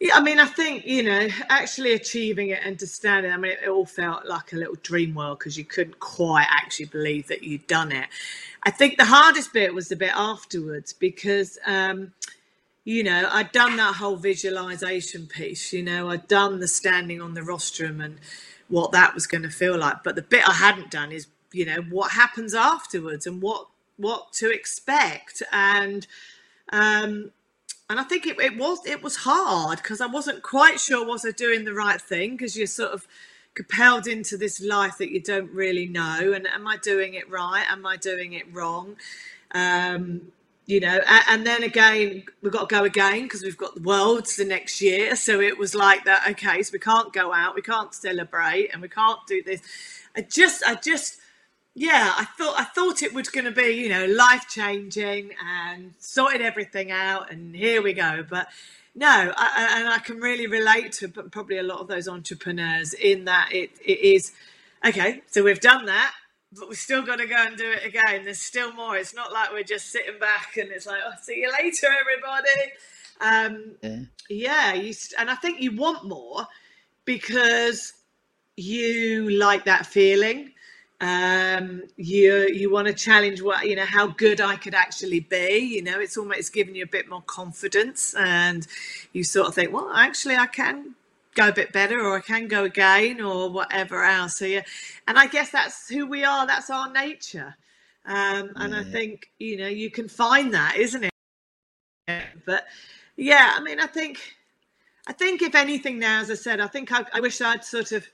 Yeah, 0.01 0.15
I 0.15 0.21
mean, 0.21 0.39
I 0.39 0.45
think 0.45 0.85
you 0.85 1.03
know, 1.03 1.27
actually 1.49 1.91
achieving 1.91 2.49
it, 2.49 2.65
understanding. 2.65 3.33
I 3.33 3.37
mean, 3.37 3.51
it, 3.51 3.59
it 3.65 3.69
all 3.69 3.85
felt 3.85 4.25
like 4.25 4.53
a 4.53 4.55
little 4.55 4.77
dream 4.81 5.13
world 5.13 5.39
because 5.39 5.57
you 5.57 5.65
couldn't 5.65 5.99
quite 5.99 6.47
actually 6.49 6.85
believe 6.85 7.27
that 7.27 7.43
you'd 7.43 7.67
done 7.67 7.91
it. 7.91 8.07
I 8.63 8.71
think 8.71 8.97
the 8.97 9.05
hardest 9.05 9.51
bit 9.51 9.73
was 9.73 9.89
the 9.89 9.97
bit 9.97 10.13
afterwards 10.15 10.93
because, 10.93 11.57
um, 11.65 12.13
you 12.85 13.03
know, 13.03 13.27
I'd 13.29 13.51
done 13.51 13.75
that 13.75 13.95
whole 13.95 14.15
visualization 14.15 15.27
piece. 15.27 15.73
You 15.73 15.83
know, 15.83 16.09
I'd 16.09 16.29
done 16.29 16.61
the 16.61 16.67
standing 16.69 17.21
on 17.21 17.33
the 17.33 17.43
rostrum 17.43 17.99
and 17.99 18.19
what 18.69 18.91
that 18.93 19.13
was 19.13 19.27
going 19.27 19.43
to 19.43 19.49
feel 19.49 19.77
like. 19.77 20.03
But 20.03 20.15
the 20.15 20.21
bit 20.21 20.47
I 20.47 20.53
hadn't 20.53 20.91
done 20.91 21.11
is, 21.11 21.27
you 21.51 21.65
know, 21.65 21.81
what 21.89 22.13
happens 22.13 22.53
afterwards 22.53 23.27
and 23.27 23.41
what 23.41 23.67
what 23.97 24.33
to 24.33 24.49
expect 24.51 25.43
and. 25.51 26.07
Um, 26.71 27.31
and 27.89 27.99
I 27.99 28.03
think 28.03 28.27
it, 28.27 28.39
it 28.39 28.55
was 28.57 28.85
it 28.85 29.01
was 29.01 29.15
hard 29.17 29.79
because 29.79 29.99
I 29.99 30.05
wasn't 30.05 30.43
quite 30.43 30.79
sure 30.79 31.05
was 31.05 31.25
I 31.25 31.31
doing 31.31 31.65
the 31.65 31.73
right 31.73 31.99
thing 31.99 32.31
because 32.31 32.55
you're 32.55 32.67
sort 32.67 32.91
of 32.91 33.07
compelled 33.55 34.07
into 34.07 34.37
this 34.37 34.61
life 34.61 34.99
that 34.99 35.11
you 35.11 35.19
don't 35.19 35.51
really 35.51 35.87
know 35.87 36.31
and 36.33 36.47
am 36.47 36.67
I 36.67 36.77
doing 36.77 37.15
it 37.15 37.29
right 37.29 37.65
am 37.69 37.85
I 37.85 37.97
doing 37.97 38.33
it 38.33 38.45
wrong 38.53 38.95
um, 39.51 40.31
you 40.69 40.79
know 40.79 40.99
and, 41.27 41.45
then 41.45 41.63
again 41.63 42.23
we've 42.41 42.51
got 42.51 42.69
to 42.69 42.75
go 42.75 42.83
again 42.83 43.23
because 43.23 43.41
we've 43.41 43.57
got 43.57 43.73
the 43.75 43.81
worlds 43.81 44.35
the 44.35 44.45
next 44.45 44.81
year 44.81 45.15
so 45.15 45.41
it 45.41 45.57
was 45.57 45.73
like 45.73 46.05
that 46.05 46.27
okay 46.29 46.61
so 46.61 46.71
we 46.71 46.79
can't 46.79 47.11
go 47.11 47.33
out 47.33 47.55
we 47.55 47.61
can't 47.61 47.93
celebrate 47.93 48.69
and 48.71 48.81
we 48.81 48.87
can't 48.87 49.19
do 49.27 49.41
this 49.43 49.61
I 50.15 50.21
just 50.21 50.63
I 50.65 50.75
just 50.75 51.19
yeah, 51.75 52.13
I 52.17 52.25
thought 52.25 52.59
I 52.59 52.65
thought 52.65 53.03
it 53.03 53.13
was 53.13 53.29
going 53.29 53.45
to 53.45 53.51
be, 53.51 53.71
you 53.71 53.87
know, 53.89 54.05
life 54.05 54.47
changing 54.49 55.31
and 55.41 55.93
sorted 55.97 56.41
everything 56.41 56.91
out, 56.91 57.31
and 57.31 57.55
here 57.55 57.81
we 57.81 57.93
go. 57.93 58.25
But 58.29 58.49
no, 58.95 59.31
I, 59.35 59.75
and 59.79 59.87
I 59.87 59.99
can 59.99 60.19
really 60.19 60.47
relate 60.47 60.91
to 60.93 61.07
probably 61.07 61.57
a 61.57 61.63
lot 61.63 61.79
of 61.79 61.87
those 61.87 62.09
entrepreneurs 62.09 62.93
in 62.93 63.25
that 63.25 63.49
it 63.53 63.71
it 63.85 63.99
is 63.99 64.33
okay. 64.85 65.21
So 65.27 65.43
we've 65.43 65.61
done 65.61 65.85
that, 65.85 66.13
but 66.57 66.67
we've 66.67 66.77
still 66.77 67.01
got 67.03 67.17
to 67.17 67.27
go 67.27 67.35
and 67.37 67.57
do 67.57 67.71
it 67.71 67.85
again. 67.85 68.23
There's 68.23 68.41
still 68.41 68.73
more. 68.73 68.97
It's 68.97 69.13
not 69.13 69.31
like 69.31 69.51
we're 69.51 69.63
just 69.63 69.91
sitting 69.91 70.19
back 70.19 70.57
and 70.57 70.71
it's 70.71 70.87
like, 70.87 71.01
oh, 71.05 71.13
see 71.21 71.41
you 71.41 71.51
later, 71.51 71.87
everybody. 71.99 72.71
Um, 73.21 73.75
yeah, 74.29 74.73
yeah 74.73 74.73
you, 74.73 74.93
and 75.17 75.29
I 75.29 75.35
think 75.35 75.61
you 75.61 75.75
want 75.75 76.07
more 76.07 76.47
because 77.05 77.93
you 78.55 79.29
like 79.29 79.65
that 79.65 79.85
feeling 79.85 80.51
um 81.01 81.81
you 81.95 82.49
you 82.49 82.69
want 82.69 82.85
to 82.85 82.93
challenge 82.93 83.41
what 83.41 83.65
you 83.65 83.73
know 83.73 83.85
how 83.85 84.05
good 84.05 84.41
i 84.41 84.57
could 84.57 84.75
actually 84.75 85.21
be 85.21 85.57
you 85.57 85.81
know 85.81 85.97
it's 85.97 86.17
almost 86.17 86.51
giving 86.51 86.75
you 86.75 86.83
a 86.83 86.87
bit 86.87 87.07
more 87.09 87.21
confidence 87.21 88.13
and 88.15 88.67
you 89.13 89.23
sort 89.23 89.47
of 89.47 89.55
think 89.55 89.71
well 89.71 89.89
actually 89.95 90.35
i 90.35 90.45
can 90.45 90.93
go 91.35 91.49
a 91.49 91.53
bit 91.53 91.71
better 91.71 91.99
or 91.99 92.17
i 92.17 92.21
can 92.21 92.47
go 92.47 92.63
again 92.63 93.21
or 93.21 93.49
whatever 93.49 94.03
else 94.03 94.37
so 94.37 94.45
yeah 94.45 94.61
and 95.07 95.17
i 95.17 95.27
guess 95.27 95.51
that's 95.51 95.87
who 95.89 96.05
we 96.05 96.23
are 96.23 96.45
that's 96.47 96.69
our 96.69 96.91
nature 96.91 97.55
um 98.05 98.51
and 98.55 98.73
yeah. 98.73 98.79
i 98.79 98.83
think 98.83 99.29
you 99.39 99.57
know 99.57 99.67
you 99.67 99.91
can 99.91 100.07
find 100.07 100.53
that 100.53 100.75
isn't 100.77 101.03
it 102.07 102.23
but 102.45 102.65
yeah 103.15 103.53
i 103.55 103.61
mean 103.61 103.79
i 103.79 103.85
think 103.85 104.19
i 105.07 105.13
think 105.13 105.41
if 105.41 105.55
anything 105.55 105.99
now 105.99 106.21
as 106.21 106.31
i 106.31 106.35
said 106.35 106.59
i 106.59 106.67
think 106.67 106.91
i, 106.91 107.05
I 107.13 107.19
wish 107.19 107.39
i'd 107.41 107.63
sort 107.63 107.91
of 107.91 108.07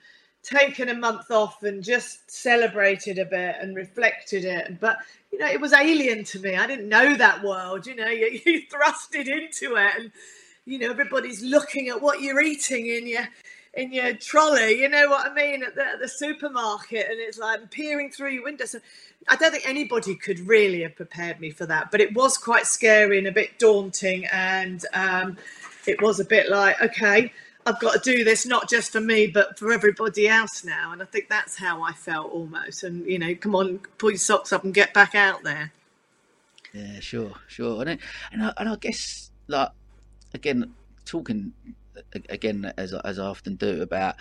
taken 0.46 0.90
a 0.90 0.94
month 0.94 1.32
off 1.32 1.64
and 1.64 1.84
just 1.84 2.30
celebrated 2.30 3.18
a 3.18 3.26
bit 3.26 3.56
and 3.60 3.76
reflected 3.76 4.46
it. 4.46 4.80
But 4.80 4.98
you 5.32 5.40
know, 5.40 5.48
it 5.48 5.60
was 5.60 5.74
alien 5.74 6.24
to 6.26 6.40
me. 6.40 6.56
I 6.56 6.68
didn't 6.68 6.88
know 6.88 7.16
that 7.16 7.44
world. 7.44 7.88
You 7.88 7.96
know, 7.96 8.08
you, 8.10 8.40
you 8.46 8.62
thrusted 8.68 9.28
into 9.28 9.76
it, 9.76 9.92
and 9.98 10.12
you 10.66 10.80
know, 10.80 10.90
everybody's 10.90 11.42
looking 11.42 11.90
at 11.90 12.02
what 12.02 12.22
you're 12.22 12.42
eating 12.42 12.88
in 12.88 13.08
your 13.08 13.28
in 13.74 13.92
your 13.92 14.14
trolley. 14.14 14.80
You 14.80 14.90
know 14.90 15.10
what 15.10 15.30
I 15.30 15.34
mean 15.34 15.64
at 15.64 15.76
the, 15.76 15.86
at 15.86 16.00
the 16.00 16.08
supermarket, 16.08 17.08
and 17.10 17.20
it's 17.20 17.38
like 17.38 17.70
peering 17.72 18.12
through 18.12 18.32
your 18.32 18.44
window. 18.44 18.66
So 18.66 18.80
I 19.28 19.36
don't 19.36 19.52
think 19.52 19.68
anybody 19.68 20.16
could 20.16 20.40
really 20.42 20.82
have 20.84 20.96
prepared 20.96 21.40
me 21.40 21.52
for 21.52 21.66
that. 21.66 21.92
But 21.92 22.02
it 22.02 22.14
was 22.14 22.38
quite 22.38 22.68
scary 22.68 23.18
and 23.18 23.28
a 23.28 23.32
bit 23.32 23.60
daunting, 23.60 24.26
and 24.32 24.84
um, 24.94 25.38
it 25.86 26.02
was 26.02 26.20
a 26.20 26.26
bit 26.26 26.50
like, 26.50 26.82
okay 26.82 27.32
I've 27.68 27.80
got 27.80 28.04
to 28.04 28.16
do 28.16 28.24
this 28.24 28.46
not 28.46 28.70
just 28.70 28.92
for 28.92 29.02
me, 29.02 29.26
but 29.26 29.58
for 29.58 29.72
everybody 29.72 30.28
else 30.28 30.64
now. 30.64 30.92
And 30.92 31.02
I 31.02 31.06
think 31.06 31.30
that's 31.30 31.58
how 31.58 31.82
I 31.82 31.94
felt 31.94 32.32
almost. 32.32 32.84
And 32.84 33.06
you 33.08 33.18
know, 33.18 33.34
come 33.34 33.56
on, 33.56 33.80
pull 33.98 34.12
your 34.12 34.20
socks 34.20 34.54
up 34.54 34.64
and 34.64 34.74
get 34.74 34.94
back 34.94 35.16
out 35.16 35.44
there. 35.44 35.72
Yeah, 36.74 37.00
sure, 37.00 37.34
sure. 37.48 37.82
And 37.82 37.90
I, 37.90 37.98
and 38.32 38.44
I, 38.44 38.54
and 38.58 38.70
I 38.70 38.76
guess 38.76 39.32
like 39.48 39.70
again, 40.36 40.74
talking 41.06 41.54
again 42.30 42.74
as 42.78 42.94
as 42.94 43.20
I 43.20 43.26
often 43.26 43.56
do 43.56 43.82
about, 43.82 44.16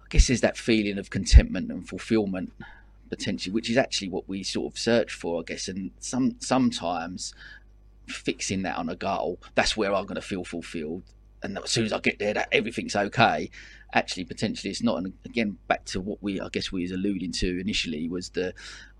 I 0.00 0.06
guess 0.10 0.28
there's 0.28 0.42
that 0.42 0.56
feeling 0.56 0.98
of 0.98 1.10
contentment 1.10 1.70
and 1.70 1.88
fulfillment 1.88 2.52
potentially, 3.10 3.52
which 3.52 3.68
is 3.68 3.76
actually 3.76 4.08
what 4.08 4.28
we 4.28 4.42
sort 4.42 4.72
of 4.72 4.78
search 4.78 5.12
for, 5.12 5.40
I 5.40 5.44
guess. 5.44 5.68
And 5.68 5.90
some 5.98 6.36
sometimes 6.38 7.34
fixing 8.06 8.62
that 8.62 8.76
on 8.76 8.88
a 8.88 8.96
goal, 8.96 9.38
that's 9.54 9.76
where 9.76 9.94
I'm 9.94 10.04
going 10.04 10.16
to 10.16 10.22
feel 10.22 10.44
fulfilled 10.44 11.02
and 11.42 11.58
as 11.58 11.70
soon 11.70 11.84
as 11.84 11.92
I 11.92 11.98
get 11.98 12.18
there, 12.18 12.34
that 12.34 12.48
everything's 12.52 12.96
okay. 12.96 13.50
Actually, 13.94 14.24
potentially, 14.24 14.70
it's 14.70 14.82
not. 14.82 14.98
And 14.98 15.12
again, 15.24 15.58
back 15.66 15.84
to 15.86 16.00
what 16.00 16.22
we, 16.22 16.40
I 16.40 16.48
guess, 16.48 16.72
we 16.72 16.82
was 16.82 16.92
alluding 16.92 17.32
to 17.32 17.60
initially 17.60 18.08
was 18.08 18.30
the 18.30 18.54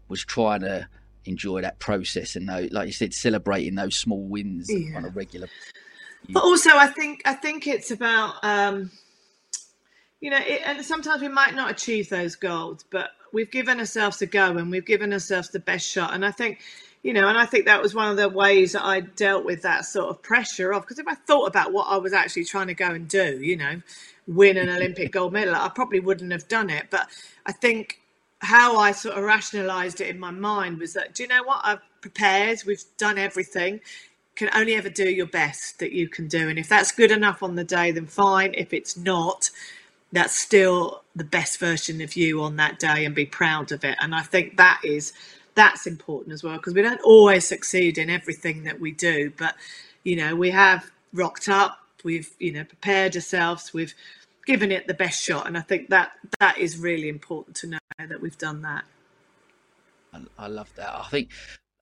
was 0.09 0.25
trying 0.25 0.61
to 0.61 0.87
enjoy 1.25 1.61
that 1.63 1.79
process 1.79 2.35
and 2.35 2.47
like 2.73 2.87
you 2.87 2.93
said, 2.93 3.15
celebrating 3.15 3.77
those 3.77 3.95
small 3.95 4.25
wins 4.25 4.69
yeah. 4.69 4.97
on 4.97 5.05
a 5.05 5.09
regular. 5.09 5.49
But 6.31 6.45
also, 6.45 6.71
I 6.73 6.87
think 6.89 7.23
I 7.25 7.35
think 7.35 7.67
it's 7.67 7.91
about 7.91 8.43
um, 8.45 8.91
you 10.21 10.31
know, 10.31 10.39
it, 10.41 10.63
and 10.65 10.85
sometimes 10.85 11.23
we 11.23 11.29
might 11.29 11.55
not 11.55 11.71
achieve 11.71 12.09
those 12.09 12.37
goals, 12.37 12.85
but 12.91 13.11
we've 13.33 13.51
given 13.51 13.81
ourselves 13.81 14.23
a 14.23 14.27
go 14.27 14.57
and 14.57 14.71
we've 14.71 14.87
given 14.87 15.13
ourselves 15.13 15.51
the 15.51 15.61
best 15.61 15.89
shot. 15.89 16.15
And 16.15 16.25
I 16.25 16.31
think 16.31 16.61
you 17.03 17.13
know, 17.13 17.29
and 17.29 17.37
I 17.37 17.47
think 17.47 17.67
that 17.67 17.83
was 17.83 17.95
one 17.95 18.11
of 18.11 18.17
the 18.17 18.29
ways 18.29 18.73
that 18.73 18.85
I 18.85 19.01
dealt 19.01 19.45
with 19.45 19.63
that 19.63 19.85
sort 19.85 20.11
of 20.11 20.23
pressure 20.23 20.73
of 20.73 20.83
because 20.83 21.01
if 21.01 21.09
I 21.09 21.15
thought 21.15 21.47
about 21.47 21.73
what 21.73 21.89
I 21.89 21.97
was 21.97 22.13
actually 22.13 22.45
trying 22.45 22.69
to 22.69 22.75
go 22.75 22.91
and 22.91 23.09
do, 23.09 23.41
you 23.43 23.57
know, 23.57 23.83
win 24.29 24.57
an 24.57 24.69
Olympic 24.69 25.11
gold 25.13 25.33
medal, 25.33 25.55
I 25.55 25.69
probably 25.69 25.99
wouldn't 26.01 26.31
have 26.31 26.47
done 26.47 26.71
it. 26.71 26.87
But 26.91 27.09
I 27.45 27.53
think 27.53 28.01
how 28.39 28.77
I 28.77 28.93
sort 28.93 29.17
of 29.17 29.25
rationalized 29.25 30.01
it 30.01 30.09
in 30.09 30.21
my 30.21 30.31
mind 30.31 30.79
was 30.79 30.95
that, 30.95 31.15
do 31.15 31.25
you 31.25 31.29
know 31.29 31.43
what? 31.43 31.61
I've 31.65 31.81
prepared, 32.01 32.63
we've 32.67 32.85
done 32.99 33.19
everything. 33.19 33.81
Can 34.35 34.49
only 34.55 34.75
ever 34.75 34.89
do 34.89 35.09
your 35.09 35.27
best 35.27 35.79
that 35.79 35.93
you 35.93 36.09
can 36.09 36.27
do. 36.27 36.49
And 36.49 36.59
if 36.59 36.69
that's 36.69 36.91
good 36.91 37.11
enough 37.11 37.43
on 37.43 37.55
the 37.55 37.65
day, 37.65 37.91
then 37.91 38.07
fine. 38.07 38.55
If 38.55 38.73
it's 38.73 38.97
not, 38.97 39.51
that's 40.11 40.35
still 40.35 41.03
the 41.15 41.25
best 41.25 41.59
version 41.59 42.01
of 42.01 42.17
you 42.17 42.43
on 42.43 42.57
that 42.57 42.79
day 42.79 43.05
and 43.05 43.15
be 43.15 43.27
proud 43.27 43.73
of 43.73 43.85
it. 43.85 43.97
And 44.01 44.15
I 44.15 44.23
think 44.23 44.57
that 44.57 44.81
is 44.85 45.13
that's 45.55 45.87
important 45.87 46.33
as 46.33 46.43
well 46.43 46.57
because 46.57 46.75
we 46.75 46.83
don't 46.83 47.01
always 47.03 47.47
succeed 47.47 47.99
in 47.99 48.09
everything 48.09 48.65
that 48.65 48.81
we 48.81 48.93
do 48.93 49.33
but 49.37 49.55
you 50.05 50.17
know 50.17 50.35
we 50.35 50.51
have 50.51 50.91
rocked 51.13 51.49
up 51.49 51.79
we've 52.05 52.31
you 52.39 52.53
know 52.53 52.65
prepared 52.65 53.15
ourselves 53.15 53.73
we've 53.75 53.95
given 54.47 54.73
it 54.73 54.87
the 54.87 54.95
best 54.95 55.23
shot 55.23 55.47
and 55.47 55.57
i 55.57 55.61
think 55.61 55.89
that 55.89 56.13
that 56.41 56.57
is 56.59 56.79
really 56.79 57.09
important 57.09 57.55
to 57.55 57.67
know 57.67 57.79
that 57.99 58.21
we've 58.21 58.39
done 58.39 58.63
that 58.63 58.85
i, 60.39 60.47
love 60.47 60.73
that 60.77 60.95
i 60.95 61.07
think 61.09 61.29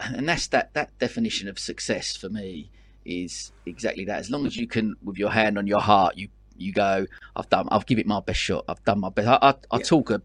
and 0.01 0.29
that's 0.29 0.49
that 0.49 0.73
that 0.75 0.97
definition 0.99 1.49
of 1.49 1.59
success 1.59 2.17
for 2.17 2.29
me 2.29 2.71
is 3.05 3.53
exactly 3.67 4.05
that 4.05 4.19
as 4.19 4.31
long 4.31 4.47
as 4.47 4.57
you 4.57 4.67
can 4.67 4.95
with 5.03 5.17
your 5.17 5.31
hand 5.31 5.57
on 5.59 5.67
your 5.67 5.81
heart 5.81 6.17
you 6.17 6.29
you 6.57 6.73
go 6.73 7.07
i've 7.37 7.49
done 7.49 7.67
i've 7.71 7.87
given 7.87 8.03
it 8.03 8.07
my 8.07 8.21
best 8.21 8.39
shot 8.39 8.65
i've 8.69 8.83
done 8.85 9.01
my 9.01 9.09
best 9.09 9.29
i, 9.29 9.39
I, 9.41 9.51
I 9.71 9.79
yeah. 9.79 9.85
talk 9.85 10.11
a 10.11 10.21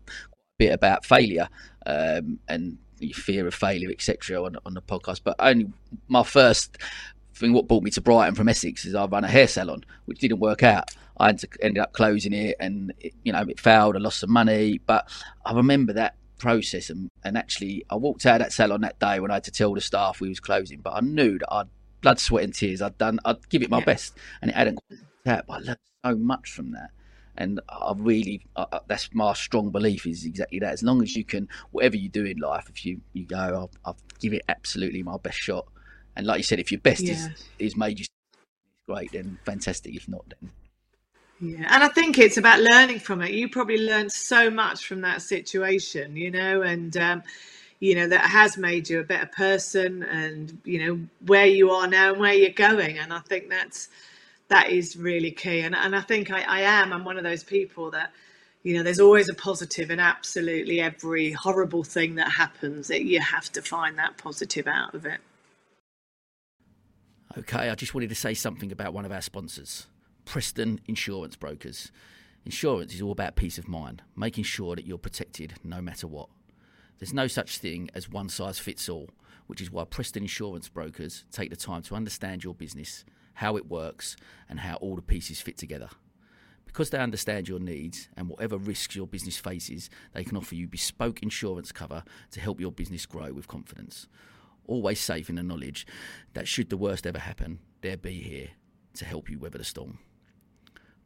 bit 0.58 0.74
about 0.74 1.06
failure 1.06 1.48
um, 1.86 2.40
and 2.48 2.78
fear 3.14 3.48
of 3.48 3.54
failure, 3.54 3.90
etc., 3.90 4.44
on, 4.44 4.58
on 4.66 4.74
the 4.74 4.82
podcast. 4.82 5.22
But 5.24 5.36
only 5.40 5.68
my 6.08 6.24
first 6.24 6.78
thing, 7.34 7.54
what 7.54 7.68
brought 7.68 7.84
me 7.84 7.92
to 7.92 8.02
Brighton 8.02 8.36
from 8.36 8.50
Essex, 8.50 8.86
is 8.86 8.96
I 8.96 9.06
run 9.06 9.24
a 9.24 9.28
hair 9.28 9.48
salon, 9.48 9.84
which 10.06 10.20
didn't 10.20 10.40
work 10.40 10.64
out. 10.64 10.92
I 11.20 11.30
ended 11.30 11.80
up 11.80 11.94
closing 11.94 12.34
it, 12.34 12.56
and 12.60 12.94
it, 13.00 13.14
you 13.24 13.32
know 13.32 13.42
it 13.48 13.60
failed. 13.60 13.96
I 13.96 14.00
lost 14.00 14.20
some 14.20 14.32
money, 14.32 14.80
but 14.86 15.10
I 15.46 15.54
remember 15.54 15.94
that 15.94 16.16
process. 16.46 16.90
And, 16.90 17.10
and 17.24 17.38
actually, 17.38 17.86
I 17.90 17.96
walked 17.96 18.26
out 18.26 18.42
of 18.42 18.46
that 18.48 18.54
salon 18.54 18.82
that 18.82 19.00
day 19.00 19.20
when 19.20 19.32
I 19.32 19.36
had 19.36 19.44
to 19.46 19.52
tell 19.52 19.74
the 19.74 19.82
staff 19.82 20.22
we 20.22 20.30
was 20.30 20.40
closing. 20.40 20.80
But 20.80 20.94
I 20.94 21.02
knew 21.02 21.38
that 21.40 21.52
I'd 21.52 21.68
blood, 22.02 22.20
sweat, 22.20 22.44
and 22.44 22.54
tears. 22.54 22.82
I'd 22.82 22.98
done. 22.98 23.20
I'd 23.26 23.48
give 23.50 23.62
it 23.62 23.70
my 23.70 23.80
yeah. 23.80 23.86
best, 23.86 24.18
and 24.42 24.52
it 24.52 24.56
hadn't. 24.56 24.80
Worked 24.90 25.28
out, 25.28 25.48
but 25.48 25.54
I 25.54 25.58
learned 25.58 25.80
so 26.06 26.16
much 26.16 26.52
from 26.52 26.72
that 26.72 26.92
and 27.38 27.60
I 27.70 27.94
really 27.96 28.46
that's 28.88 29.10
my 29.14 29.34
strong 29.34 29.70
belief 29.72 30.06
is 30.06 30.26
exactly 30.26 30.60
that. 30.60 30.74
As 30.74 30.84
long 30.84 31.02
as 31.02 31.16
you 31.16 31.24
can, 31.24 31.48
whatever 31.72 31.98
you 31.98 32.10
do 32.10 32.26
in 32.26 32.38
life, 32.38 32.70
if 32.70 32.86
you 32.86 33.02
you 33.14 33.26
go, 33.26 33.38
I'll, 33.38 33.72
I'll 33.84 33.98
give 34.20 34.34
it 34.34 34.44
absolutely 34.48 35.04
my 35.04 35.18
best 35.18 35.38
shot. 35.38 35.66
And 36.16 36.26
like 36.26 36.38
you 36.38 36.44
said, 36.44 36.60
if 36.60 36.72
your 36.72 36.80
best 36.80 37.02
yeah. 37.02 37.14
is 37.14 37.30
is 37.60 37.76
made 37.76 38.00
you 38.00 38.06
great, 38.88 39.12
then 39.12 39.38
fantastic. 39.46 39.96
If 39.96 40.08
not, 40.08 40.26
then 40.30 40.52
yeah, 41.40 41.68
and 41.70 41.84
I 41.84 41.90
think 41.90 42.18
it's 42.18 42.38
about 42.38 42.62
learning 42.62 43.00
from 43.00 43.22
it. 43.22 43.32
You 43.32 43.50
probably 43.50 43.78
learned 43.78 44.12
so 44.12 44.50
much 44.50 44.86
from 44.86 45.02
that 45.02 45.22
situation, 45.22 46.16
you 46.16 46.32
know, 46.32 46.62
and 46.62 46.96
um, 46.98 47.24
you 47.80 47.96
know 47.96 48.08
that 48.08 48.26
has 48.26 48.58
made 48.58 48.90
you 48.90 49.00
a 49.00 49.04
better 49.04 49.28
person 49.28 50.04
and 50.04 50.60
you 50.64 50.80
know 50.86 51.00
where 51.26 51.46
you 51.46 51.72
are 51.72 51.88
now 51.88 52.12
and 52.12 52.20
where 52.20 52.34
you're 52.34 52.50
going 52.50 52.98
and 52.98 53.14
i 53.14 53.20
think 53.20 53.50
that's 53.50 53.90
that 54.48 54.70
is 54.70 54.96
really 54.96 55.32
key 55.32 55.62
and, 55.62 55.76
and 55.76 55.96
i 55.96 56.02
think 56.02 56.32
I, 56.32 56.42
I 56.42 56.62
am. 56.62 56.94
I'm 56.94 57.04
one 57.04 57.18
of 57.18 57.24
those 57.24 57.44
people 57.44 57.92
that 57.92 58.12
you 58.64 58.76
know 58.76 58.84
there's 58.84 59.00
always 59.00 59.30
a 59.30 59.34
positive 59.34 59.92
in 59.92 60.00
absolutely 60.00 60.82
every 60.82 61.32
horrible 61.32 61.84
thing 61.84 62.16
that 62.16 62.32
happens 62.32 62.88
that 62.88 63.04
you 63.04 63.20
have 63.20 63.52
to 63.52 63.62
find 63.62 63.98
that 63.98 64.18
positive 64.18 64.68
out 64.68 64.96
of 64.96 65.06
it. 65.06 65.20
Okay 67.38 67.70
i 67.70 67.76
just 67.76 67.94
wanted 67.94 68.10
to 68.10 68.16
say 68.16 68.34
something 68.34 68.72
about 68.72 68.94
one 68.94 69.06
of 69.06 69.12
our 69.12 69.22
sponsors 69.22 69.88
preston 70.26 70.80
insurance 70.88 71.36
brokers 71.36 71.92
insurance 72.46 72.94
is 72.94 73.02
all 73.02 73.12
about 73.12 73.36
peace 73.36 73.58
of 73.58 73.68
mind 73.68 74.02
making 74.16 74.44
sure 74.44 74.76
that 74.76 74.86
you're 74.86 74.98
protected 74.98 75.54
no 75.64 75.82
matter 75.82 76.08
what 76.08 76.30
there's 77.00 77.14
no 77.14 77.28
such 77.28 77.58
thing 77.58 77.90
as 77.94 78.10
one 78.10 78.30
size 78.30 78.58
fits 78.58 78.88
all, 78.88 79.10
which 79.48 79.62
is 79.62 79.70
why 79.70 79.84
Preston 79.84 80.24
Insurance 80.24 80.70
Brokers 80.70 81.26
take 81.32 81.50
the 81.50 81.56
time 81.56 81.82
to 81.84 81.96
understand 81.96 82.44
your 82.44 82.54
business, 82.54 83.04
how 83.36 83.58
it 83.58 83.68
works, 83.68 84.16
and 84.50 84.62
how 84.62 84.76
all 84.76 84.96
the 84.96 85.02
pieces 85.02 85.42
fit 85.42 85.58
together. 85.58 85.90
Because 86.66 86.90
they 86.90 87.00
understand 87.00 87.48
your 87.48 87.60
needs 87.60 88.10
and 88.16 88.30
whatever 88.30 88.58
risks 88.58 88.96
your 88.96 89.08
business 89.08 89.38
faces, 89.38 89.90
they 90.14 90.24
can 90.24 90.38
offer 90.38 90.56
you 90.56 90.68
bespoke 90.68 91.22
insurance 91.22 91.72
cover 91.72 92.04
to 92.32 92.40
help 92.40 92.60
your 92.60 92.72
business 92.72 93.06
grow 93.06 93.32
with 93.32 93.48
confidence. 93.48 94.08
Always 94.66 95.00
safe 95.00 95.30
in 95.30 95.36
the 95.36 95.44
knowledge 95.44 95.86
that 96.34 96.48
should 96.48 96.70
the 96.70 96.78
worst 96.78 97.06
ever 97.06 97.20
happen, 97.20 97.60
they'll 97.82 97.98
be 97.98 98.22
here 98.22 98.50
to 98.96 99.06
help 99.06 99.30
you 99.30 99.38
weather 99.38 99.58
the 99.58 99.64
storm. 99.64 100.00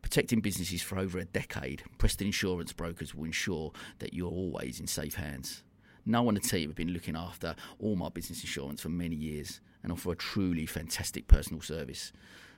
Protecting 0.02 0.42
businesses 0.42 0.82
for 0.82 0.98
over 0.98 1.20
a 1.20 1.26
decade, 1.26 1.84
Preston 1.98 2.28
Insurance 2.28 2.74
Brokers 2.74 3.14
will 3.14 3.26
ensure 3.26 3.72
that 4.00 4.14
you're 4.14 4.32
always 4.32 4.80
in 4.80 4.88
safe 4.88 5.16
hands. 5.16 5.64
No 6.06 6.24
one 6.24 6.36
the 6.36 6.40
team 6.40 6.70
have 6.70 6.76
been 6.76 6.94
looking 6.94 7.16
after 7.16 7.56
all 7.80 7.96
my 7.96 8.10
business 8.10 8.42
insurance 8.42 8.82
for 8.82 8.90
many 8.90 9.16
years 9.16 9.62
and 9.84 9.92
offer 9.92 10.12
a 10.12 10.16
truly 10.16 10.66
fantastic 10.66 11.28
personal 11.28 11.62
service. 11.62 12.12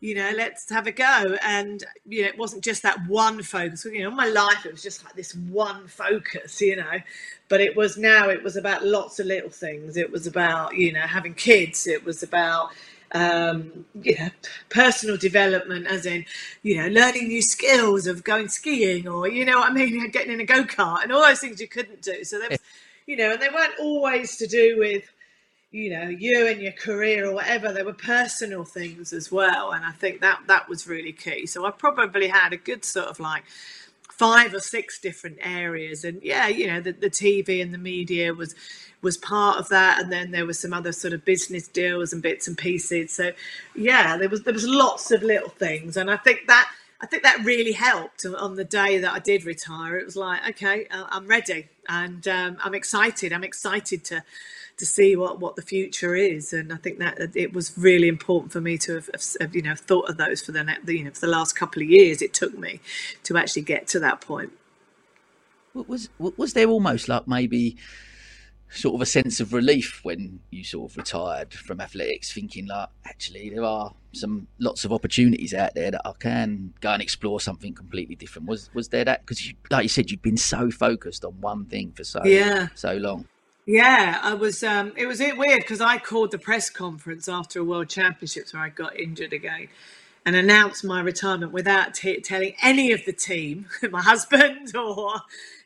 you 0.00 0.14
know, 0.14 0.30
let's 0.36 0.68
have 0.70 0.86
a 0.86 0.92
go. 0.92 1.36
And 1.42 1.82
you 2.06 2.22
know, 2.22 2.28
it 2.28 2.38
wasn't 2.38 2.64
just 2.64 2.82
that 2.82 3.06
one 3.06 3.42
focus. 3.42 3.84
You 3.84 4.02
know, 4.02 4.10
my 4.10 4.26
life 4.26 4.64
it 4.64 4.72
was 4.72 4.82
just 4.82 5.04
like 5.04 5.14
this 5.14 5.34
one 5.34 5.88
focus. 5.88 6.60
You 6.60 6.76
know, 6.76 6.98
but 7.48 7.60
it 7.60 7.76
was 7.76 7.96
now 7.98 8.28
it 8.28 8.42
was 8.42 8.56
about 8.56 8.84
lots 8.84 9.18
of 9.20 9.26
little 9.26 9.50
things. 9.50 9.96
It 9.96 10.10
was 10.10 10.26
about 10.26 10.76
you 10.76 10.92
know 10.92 11.00
having 11.00 11.34
kids. 11.34 11.86
It 11.86 12.04
was 12.04 12.22
about 12.22 12.70
um, 13.12 13.84
you 14.02 14.16
know, 14.18 14.30
personal 14.68 15.16
development, 15.16 15.86
as 15.86 16.06
in, 16.06 16.24
you 16.62 16.76
know, 16.76 16.88
learning 16.88 17.28
new 17.28 17.42
skills 17.42 18.06
of 18.06 18.24
going 18.24 18.48
skiing 18.48 19.08
or, 19.08 19.28
you 19.28 19.44
know 19.44 19.58
what 19.58 19.70
I 19.70 19.74
mean, 19.74 20.10
getting 20.12 20.32
in 20.32 20.40
a 20.40 20.44
go 20.44 20.64
kart 20.64 21.02
and 21.02 21.12
all 21.12 21.22
those 21.22 21.40
things 21.40 21.60
you 21.60 21.68
couldn't 21.68 22.02
do. 22.02 22.24
So 22.24 22.38
there 22.38 22.50
was, 22.50 22.58
you 23.06 23.16
know, 23.16 23.32
and 23.32 23.40
they 23.42 23.48
weren't 23.48 23.78
always 23.78 24.36
to 24.38 24.46
do 24.46 24.78
with, 24.78 25.04
you 25.70 25.90
know, 25.90 26.08
you 26.08 26.46
and 26.48 26.60
your 26.60 26.72
career 26.72 27.26
or 27.28 27.34
whatever. 27.34 27.72
They 27.72 27.82
were 27.82 27.92
personal 27.92 28.64
things 28.64 29.12
as 29.12 29.30
well. 29.30 29.72
And 29.72 29.84
I 29.84 29.92
think 29.92 30.20
that 30.20 30.40
that 30.46 30.68
was 30.68 30.86
really 30.86 31.12
key. 31.12 31.46
So 31.46 31.66
I 31.66 31.70
probably 31.70 32.28
had 32.28 32.52
a 32.52 32.56
good 32.56 32.84
sort 32.84 33.08
of 33.08 33.20
like 33.20 33.44
five 34.16 34.54
or 34.54 34.60
six 34.60 34.98
different 34.98 35.38
areas. 35.42 36.02
And 36.04 36.22
yeah, 36.22 36.48
you 36.48 36.66
know, 36.66 36.80
the, 36.80 36.92
the 36.92 37.10
TV 37.10 37.60
and 37.60 37.74
the 37.74 37.78
media 37.78 38.32
was 38.32 38.54
was 39.06 39.16
part 39.16 39.56
of 39.58 39.68
that, 39.68 40.02
and 40.02 40.12
then 40.12 40.32
there 40.32 40.44
was 40.44 40.58
some 40.58 40.72
other 40.72 40.90
sort 40.90 41.14
of 41.14 41.24
business 41.24 41.68
deals 41.68 42.12
and 42.12 42.20
bits 42.20 42.48
and 42.48 42.58
pieces. 42.58 43.12
So 43.12 43.30
yeah, 43.76 44.16
there 44.16 44.28
was 44.28 44.42
there 44.42 44.52
was 44.52 44.66
lots 44.66 45.12
of 45.12 45.22
little 45.22 45.48
things, 45.48 45.96
and 45.96 46.10
I 46.10 46.16
think 46.16 46.48
that 46.48 46.68
I 47.00 47.06
think 47.06 47.22
that 47.22 47.44
really 47.44 47.72
helped 47.72 48.26
on 48.26 48.56
the 48.56 48.64
day 48.64 48.98
that 48.98 49.12
I 49.12 49.20
did 49.20 49.44
retire. 49.44 49.96
It 49.96 50.06
was 50.06 50.16
like, 50.16 50.40
okay, 50.50 50.88
uh, 50.90 51.04
I'm 51.08 51.28
ready, 51.28 51.68
and 51.88 52.26
um, 52.26 52.56
I'm 52.64 52.74
excited. 52.74 53.32
I'm 53.32 53.44
excited 53.44 54.04
to 54.06 54.24
to 54.78 54.84
see 54.84 55.16
what, 55.16 55.40
what 55.40 55.56
the 55.56 55.62
future 55.62 56.14
is, 56.16 56.52
and 56.52 56.72
I 56.72 56.76
think 56.76 56.98
that 56.98 57.34
it 57.34 57.52
was 57.54 57.78
really 57.78 58.08
important 58.08 58.52
for 58.52 58.60
me 58.60 58.76
to 58.78 58.96
have, 58.96 59.08
have 59.40 59.54
you 59.54 59.62
know 59.62 59.76
thought 59.76 60.10
of 60.10 60.16
those 60.16 60.42
for 60.42 60.50
the 60.50 60.64
you 60.88 61.04
know 61.04 61.12
for 61.12 61.20
the 61.20 61.34
last 61.38 61.54
couple 61.54 61.80
of 61.80 61.88
years. 61.88 62.20
It 62.22 62.34
took 62.34 62.58
me 62.58 62.80
to 63.22 63.38
actually 63.38 63.62
get 63.62 63.86
to 63.88 64.00
that 64.00 64.20
point. 64.20 64.50
Was 65.74 66.08
was 66.18 66.54
there 66.54 66.66
almost 66.66 67.08
like 67.08 67.28
maybe 67.28 67.76
sort 68.70 68.94
of 68.94 69.00
a 69.00 69.06
sense 69.06 69.40
of 69.40 69.52
relief 69.52 70.00
when 70.02 70.40
you 70.50 70.64
sort 70.64 70.90
of 70.90 70.96
retired 70.96 71.54
from 71.54 71.80
athletics, 71.80 72.32
thinking 72.32 72.66
like 72.66 72.88
actually 73.04 73.50
there 73.50 73.64
are 73.64 73.92
some 74.12 74.46
lots 74.58 74.84
of 74.84 74.92
opportunities 74.92 75.54
out 75.54 75.74
there 75.74 75.90
that 75.90 76.02
I 76.04 76.12
can 76.18 76.72
go 76.80 76.90
and 76.90 77.02
explore 77.02 77.40
something 77.40 77.74
completely 77.74 78.14
different. 78.14 78.48
Was 78.48 78.70
was 78.74 78.88
there 78.88 79.04
that 79.04 79.24
because 79.24 79.52
like 79.70 79.84
you 79.84 79.88
said 79.88 80.10
you'd 80.10 80.22
been 80.22 80.36
so 80.36 80.70
focused 80.70 81.24
on 81.24 81.40
one 81.40 81.66
thing 81.66 81.92
for 81.92 82.04
so 82.04 82.22
yeah. 82.24 82.68
so 82.74 82.96
long. 82.96 83.26
Yeah, 83.66 84.20
I 84.22 84.34
was. 84.34 84.62
Um, 84.62 84.92
it 84.96 85.06
was 85.06 85.18
weird 85.18 85.60
because 85.60 85.80
I 85.80 85.98
called 85.98 86.30
the 86.30 86.38
press 86.38 86.70
conference 86.70 87.28
after 87.28 87.60
a 87.60 87.64
World 87.64 87.88
Championships 87.88 88.54
where 88.54 88.62
I 88.62 88.68
got 88.68 88.96
injured 88.96 89.32
again, 89.32 89.68
and 90.24 90.36
announced 90.36 90.84
my 90.84 91.00
retirement 91.00 91.50
without 91.50 91.94
t- 91.94 92.20
telling 92.20 92.54
any 92.62 92.92
of 92.92 93.04
the 93.04 93.12
team, 93.12 93.66
my 93.90 94.02
husband 94.02 94.76
or 94.76 95.14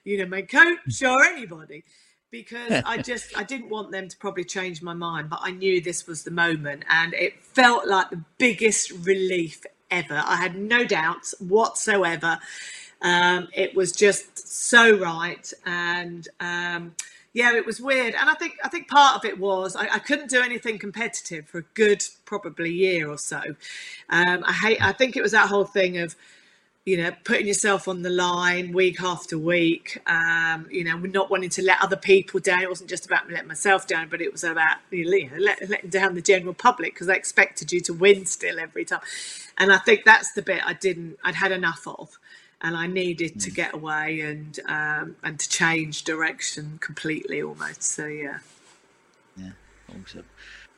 you 0.03 0.17
know 0.17 0.25
my 0.25 0.41
coach 0.41 1.03
or 1.03 1.23
anybody 1.25 1.85
because 2.31 2.83
I 2.85 2.99
just 3.03 3.37
I 3.37 3.45
didn't 3.45 3.69
want 3.69 3.93
them 3.93 4.09
to 4.09 4.17
probably 4.17 4.45
change 4.45 4.83
my 4.83 4.95
mind, 4.95 5.31
but 5.31 5.41
I 5.43 5.51
knew 5.51 5.81
this 5.81 6.07
was 6.07 6.25
the 6.25 6.31
moment, 6.31 6.85
and 6.89 7.15
it 7.15 7.43
felt 7.43 7.87
like 7.87 8.11
the 8.11 8.25
biggest 8.39 8.91
relief 8.91 9.65
ever. 9.91 10.23
I 10.25 10.37
had 10.37 10.57
no 10.57 10.85
doubts 10.85 11.35
whatsoever. 11.41 12.39
Um, 13.03 13.49
it 13.55 13.75
was 13.75 13.93
just 13.93 14.49
so 14.49 14.97
right, 14.97 15.53
and 15.65 16.29
um, 16.39 16.95
yeah, 17.33 17.55
it 17.55 17.65
was 17.65 17.81
weird. 17.81 18.15
And 18.15 18.29
I 18.29 18.35
think 18.35 18.59
I 18.65 18.69
think 18.69 18.89
part 18.89 19.17
of 19.17 19.25
it 19.25 19.39
was 19.39 19.77
I, 19.77 19.85
I, 19.95 19.99
couldn't 19.99 20.31
do 20.31 20.43
anything 20.43 20.79
competitive 20.79 21.47
for 21.49 21.59
a 21.59 21.65
good 21.75 22.05
probably 22.25 22.73
year 22.73 23.09
or 23.09 23.19
so. 23.19 23.41
Um, 24.09 24.45
I 24.47 24.53
hate. 24.53 24.83
I 24.83 24.93
think 24.93 25.17
it 25.17 25.23
was 25.23 25.33
that 25.33 25.49
whole 25.49 25.65
thing 25.65 25.99
of 25.99 26.15
you 26.87 26.97
know, 26.97 27.13
putting 27.25 27.47
yourself 27.47 27.89
on 27.89 28.03
the 28.03 28.11
line 28.11 28.73
week 28.73 29.03
after 29.03 29.39
week, 29.39 30.01
um, 30.07 30.67
you 30.71 30.83
know, 30.83 30.97
not 30.97 31.31
wanting 31.31 31.51
to 31.51 31.63
let 31.63 31.83
other 31.83 31.97
people 31.97 32.41
down. 32.41 32.63
It 32.63 32.69
wasn't 32.71 32.89
just 32.89 33.05
about 33.05 33.31
letting 33.31 33.49
myself 33.49 33.87
down, 33.87 34.09
but 34.09 34.23
it 34.23 34.33
was 34.33 34.45
about 34.45 34.79
you 34.91 35.29
know, 35.29 35.37
letting 35.39 35.91
down 35.91 36.15
the 36.15 36.23
general 36.23 36.55
public 36.55 36.95
because 36.95 37.07
they 37.07 37.17
expected 37.17 37.71
you 37.71 37.81
to 37.83 37.93
win 37.93 38.25
still 38.25 38.59
every 38.59 38.87
time. 38.87 39.01
And 39.59 39.71
I 39.73 39.79
think 39.79 40.05
that's 40.05 40.33
the 40.33 40.41
bit 40.41 40.63
I 40.65 40.73
didn't, 40.73 41.19
I'd 41.23 41.35
had 41.35 41.53
enough 41.53 41.87
of. 41.87 42.19
And 42.63 42.77
I 42.77 42.87
needed 42.87 43.35
mm. 43.35 43.45
to 43.45 43.51
get 43.51 43.75
away 43.75 44.21
and 44.21 44.59
um, 44.69 45.17
and 45.23 45.39
to 45.39 45.49
change 45.49 46.05
direction 46.05 46.79
completely 46.83 47.43
almost. 47.43 47.83
So 47.83 48.07
yeah. 48.07 48.39
Yeah, 49.35 49.53
awesome, 49.89 50.27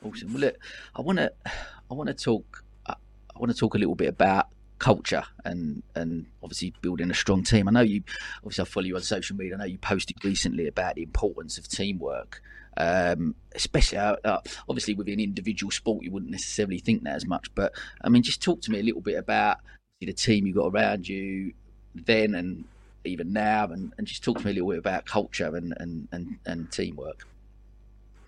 awesome. 0.05 0.33
Well, 0.33 0.43
look, 0.43 0.59
I 0.95 1.01
want 1.01 1.19
to 1.19 1.33
I 1.47 1.95
want 1.95 2.07
to 2.07 2.15
talk 2.15 2.63
I 2.87 2.95
want 3.37 3.51
to 3.51 3.59
talk 3.59 3.75
a 3.75 3.79
little 3.79 3.97
bit 3.97 4.09
about 4.09 4.47
culture 4.83 5.23
and 5.45 5.83
and 5.95 6.27
obviously 6.43 6.75
building 6.83 7.11
a 7.11 7.15
strong 7.15 7.45
team. 7.45 7.69
I 7.69 7.71
know 7.71 7.81
you 7.81 8.03
obviously 8.39 8.63
I 8.63 8.67
follow 8.67 8.87
you 8.87 8.97
on 8.97 9.03
social 9.03 9.37
media. 9.37 9.55
I 9.55 9.59
know 9.59 9.65
you 9.65 9.79
posted 9.79 10.23
recently 10.25 10.67
about 10.67 10.97
the 10.97 11.03
importance 11.05 11.57
of 11.57 11.69
teamwork. 11.69 12.43
Um, 12.75 13.35
especially 13.55 13.99
uh, 13.99 14.17
uh, 14.25 14.41
obviously 14.69 14.95
within 14.95 15.21
individual 15.21 15.71
sport, 15.71 16.03
you 16.03 16.11
wouldn't 16.11 16.33
necessarily 16.33 16.79
think 16.79 17.05
that 17.05 17.15
as 17.15 17.27
much. 17.27 17.55
But 17.55 17.73
I 18.03 18.09
mean, 18.09 18.23
just 18.23 18.43
talk 18.43 18.61
to 18.63 18.71
me 18.71 18.81
a 18.81 18.83
little 18.83 19.03
bit 19.03 19.17
about 19.17 19.59
the 20.01 20.13
team 20.13 20.47
you 20.47 20.55
got 20.55 20.73
around 20.73 21.07
you 21.07 21.53
then 21.95 22.35
and 22.35 22.65
even 23.05 23.33
now, 23.33 23.67
and, 23.67 23.93
and 23.99 24.07
just 24.07 24.25
talk 24.25 24.39
to 24.39 24.45
me 24.45 24.53
a 24.53 24.55
little 24.55 24.71
bit 24.71 24.79
about 24.79 25.05
culture 25.07 25.55
and 25.55 25.75
and, 25.79 26.09
and, 26.13 26.39
and 26.47 26.73
teamwork. 26.73 27.27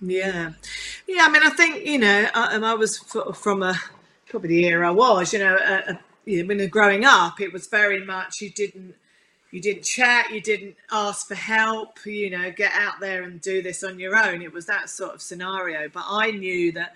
Yeah, 0.01 0.53
yeah. 1.09 1.23
I 1.23 1.31
mean, 1.31 1.43
I 1.43 1.51
think 1.51 1.85
you 1.85 1.99
know, 1.99 2.29
I, 2.35 2.59
I 2.63 2.75
was 2.75 2.99
from 3.35 3.63
a 3.63 3.75
probably 4.29 4.49
the 4.49 4.67
era 4.67 4.89
I 4.89 4.91
was. 4.91 5.33
You 5.33 5.39
know, 5.39 5.57
a, 5.57 5.93
a, 5.93 6.01
you 6.27 6.43
know, 6.45 6.69
growing 6.69 7.05
up, 7.05 7.41
it 7.41 7.53
was 7.53 7.67
very 7.67 8.05
much 8.05 8.41
you 8.41 8.51
didn't 8.51 8.95
you 9.51 9.61
didn't 9.61 9.85
chat, 9.85 10.31
you 10.33 10.41
didn't 10.41 10.77
ask 10.91 11.29
for 11.29 11.37
help. 11.37 12.05
You 12.05 12.31
know, 12.31 12.51
get 12.51 12.73
out 12.75 13.01
there 13.01 13.23
and 13.23 13.41
do 13.41 13.63
this 13.63 13.85
on 13.85 14.01
your 14.01 14.17
own. 14.17 14.43
It 14.43 14.53
was 14.53 14.67
that 14.67 14.91
sort 14.91 15.15
of 15.15 15.23
scenario. 15.23 15.89
But 15.89 16.05
I 16.09 16.31
knew 16.33 16.73
that. 16.73 16.95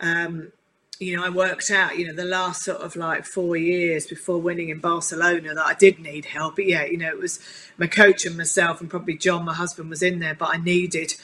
Um, 0.00 0.52
you 0.98 1.16
know, 1.16 1.24
I 1.24 1.28
worked 1.28 1.70
out, 1.70 1.98
you 1.98 2.06
know, 2.06 2.14
the 2.14 2.24
last 2.24 2.62
sort 2.62 2.80
of 2.80 2.96
like 2.96 3.26
four 3.26 3.56
years 3.56 4.06
before 4.06 4.38
winning 4.38 4.70
in 4.70 4.78
Barcelona 4.78 5.54
that 5.54 5.66
I 5.66 5.74
did 5.74 5.98
need 5.98 6.24
help. 6.24 6.56
But 6.56 6.66
yeah, 6.66 6.84
you 6.86 6.96
know, 6.96 7.08
it 7.08 7.18
was 7.18 7.38
my 7.76 7.86
coach 7.86 8.24
and 8.24 8.36
myself, 8.36 8.80
and 8.80 8.88
probably 8.88 9.16
John, 9.16 9.44
my 9.44 9.52
husband, 9.54 9.90
was 9.90 10.02
in 10.02 10.20
there, 10.20 10.34
but 10.34 10.54
I 10.54 10.56
needed 10.56 11.14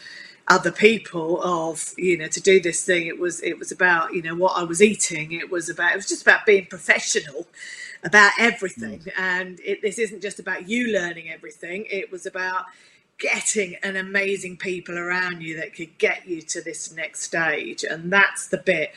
other 0.52 0.70
people 0.70 1.42
of 1.42 1.94
you 1.96 2.16
know 2.18 2.28
to 2.28 2.40
do 2.40 2.60
this 2.60 2.84
thing 2.84 3.06
it 3.06 3.18
was 3.18 3.42
it 3.42 3.58
was 3.58 3.72
about 3.72 4.12
you 4.14 4.22
know 4.22 4.34
what 4.34 4.56
i 4.56 4.62
was 4.62 4.82
eating. 4.82 5.32
It 5.32 5.50
was 5.50 5.68
about 5.68 5.92
it 5.92 5.96
was 5.96 6.06
just 6.06 6.22
about 6.22 6.44
being 6.46 6.66
professional 6.66 7.46
about 8.04 8.32
everything. 8.38 9.00
Mm. 9.00 9.12
and 9.18 9.60
it, 9.60 9.80
this 9.80 9.98
isn't 9.98 10.22
just 10.22 10.38
about 10.38 10.68
you 10.68 10.92
learning 10.92 11.30
everything. 11.30 11.86
It 11.90 12.10
was 12.12 12.26
about 12.26 12.64
getting 13.18 13.76
an 13.82 13.96
amazing 13.96 14.56
people 14.56 14.98
around 14.98 15.42
you 15.42 15.56
that 15.56 15.74
could 15.74 15.96
get 15.98 16.26
you 16.26 16.42
to 16.42 16.60
this 16.60 16.92
next 16.92 17.22
stage. 17.22 17.84
And 17.84 18.12
that's 18.12 18.48
the 18.48 18.58
bit 18.58 18.90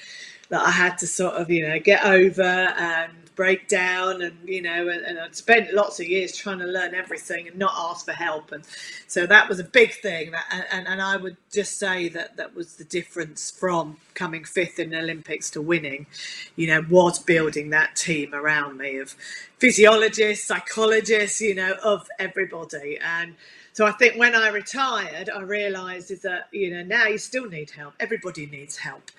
that 0.49 0.61
i 0.61 0.71
had 0.71 0.97
to 0.99 1.07
sort 1.07 1.35
of 1.35 1.49
you 1.49 1.67
know 1.67 1.79
get 1.79 2.05
over 2.05 2.43
and 2.43 3.11
break 3.35 3.67
down 3.67 4.21
and 4.21 4.37
you 4.45 4.61
know 4.61 4.87
and, 4.87 5.05
and, 5.05 5.19
I'd 5.19 5.35
spent 5.35 5.73
lots 5.73 5.99
of 5.99 6.07
years 6.07 6.35
trying 6.35 6.59
to 6.59 6.65
learn 6.65 6.95
everything 6.95 7.47
and 7.47 7.57
not 7.57 7.73
ask 7.77 8.05
for 8.05 8.13
help. 8.13 8.51
And 8.51 8.63
so 9.07 9.25
that 9.25 9.49
was 9.49 9.59
a 9.59 9.63
big 9.63 9.93
thing 9.93 10.31
that, 10.31 10.67
and, 10.71 10.87
and 10.87 11.01
I 11.01 11.17
would 11.17 11.37
just 11.51 11.77
say 11.77 12.07
that 12.09 12.37
that 12.37 12.55
was 12.55 12.75
the 12.75 12.83
difference 12.83 13.51
from 13.51 13.97
coming 14.13 14.43
fifth 14.43 14.79
in 14.79 14.91
the 14.91 14.99
Olympics 14.99 15.49
to 15.51 15.61
winning 15.61 16.07
you 16.55 16.67
know 16.67 16.85
was 16.89 17.19
building 17.19 17.69
that 17.71 17.95
team 17.95 18.33
around 18.33 18.77
me 18.77 18.97
of 18.97 19.15
physiologists 19.59 20.47
psychologists 20.47 21.41
you 21.41 21.55
know 21.55 21.75
of 21.83 22.07
everybody. 22.19 22.97
And 22.97 23.35
so 23.73 23.85
I 23.85 23.91
think 23.91 24.17
when 24.17 24.35
I 24.35 24.47
retired, 24.49 25.29
I 25.29 25.41
realised 25.41 26.09
is 26.11 26.21
that 26.21 26.47
you 26.51 26.71
know 26.71 26.83
now 26.83 27.07
you 27.07 27.17
still 27.17 27.49
need 27.49 27.71
help. 27.71 27.93
Everybody 27.99 28.45
needs 28.45 28.77
help, 28.77 29.11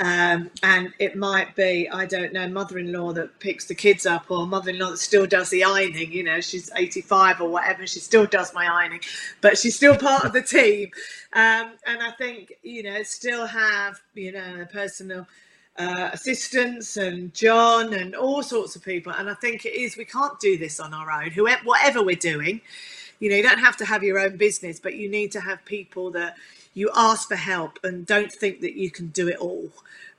um, 0.00 0.50
and 0.62 0.92
it 0.98 1.16
might 1.16 1.54
be, 1.54 1.88
I 1.88 2.06
don't 2.06 2.32
know, 2.32 2.48
mother 2.48 2.78
in 2.78 2.92
law 2.92 3.12
that 3.12 3.38
picks 3.38 3.66
the 3.66 3.76
kids 3.76 4.06
up 4.06 4.28
or 4.28 4.46
mother 4.46 4.70
in 4.70 4.78
law 4.80 4.90
that 4.90 4.98
still 4.98 5.26
does 5.26 5.50
the 5.50 5.62
ironing. 5.62 6.12
You 6.12 6.24
know, 6.24 6.40
she's 6.40 6.70
85 6.74 7.40
or 7.40 7.48
whatever, 7.48 7.86
she 7.86 8.00
still 8.00 8.26
does 8.26 8.52
my 8.54 8.66
ironing, 8.66 9.00
but 9.40 9.56
she's 9.56 9.76
still 9.76 9.96
part 9.96 10.24
of 10.24 10.32
the 10.32 10.42
team. 10.58 10.90
Um, 11.32 11.72
and 11.86 12.02
I 12.02 12.10
think, 12.18 12.54
you 12.62 12.82
know, 12.82 13.02
still 13.04 13.46
have, 13.46 14.00
you 14.14 14.32
know, 14.32 14.66
personal 14.72 15.28
uh, 15.78 16.10
assistants 16.12 16.96
and 16.96 17.32
John 17.32 17.92
and 17.94 18.16
all 18.16 18.42
sorts 18.42 18.74
of 18.74 18.84
people. 18.84 19.12
And 19.12 19.30
I 19.30 19.34
think 19.34 19.64
it 19.64 19.74
is, 19.74 19.96
we 19.96 20.04
can't 20.04 20.38
do 20.40 20.58
this 20.58 20.80
on 20.80 20.92
our 20.92 21.10
own, 21.10 21.30
whoever, 21.30 21.62
whatever 21.62 22.02
we're 22.02 22.16
doing. 22.16 22.60
You 23.20 23.30
know, 23.30 23.36
you 23.36 23.44
don't 23.44 23.60
have 23.60 23.76
to 23.76 23.84
have 23.84 24.02
your 24.02 24.18
own 24.18 24.36
business, 24.36 24.80
but 24.80 24.96
you 24.96 25.08
need 25.08 25.30
to 25.32 25.40
have 25.40 25.64
people 25.64 26.10
that 26.12 26.36
you 26.74 26.90
ask 26.94 27.28
for 27.28 27.36
help 27.36 27.78
and 27.82 28.04
don't 28.04 28.32
think 28.32 28.60
that 28.60 28.76
you 28.76 28.90
can 28.90 29.08
do 29.08 29.28
it 29.28 29.36
all 29.36 29.70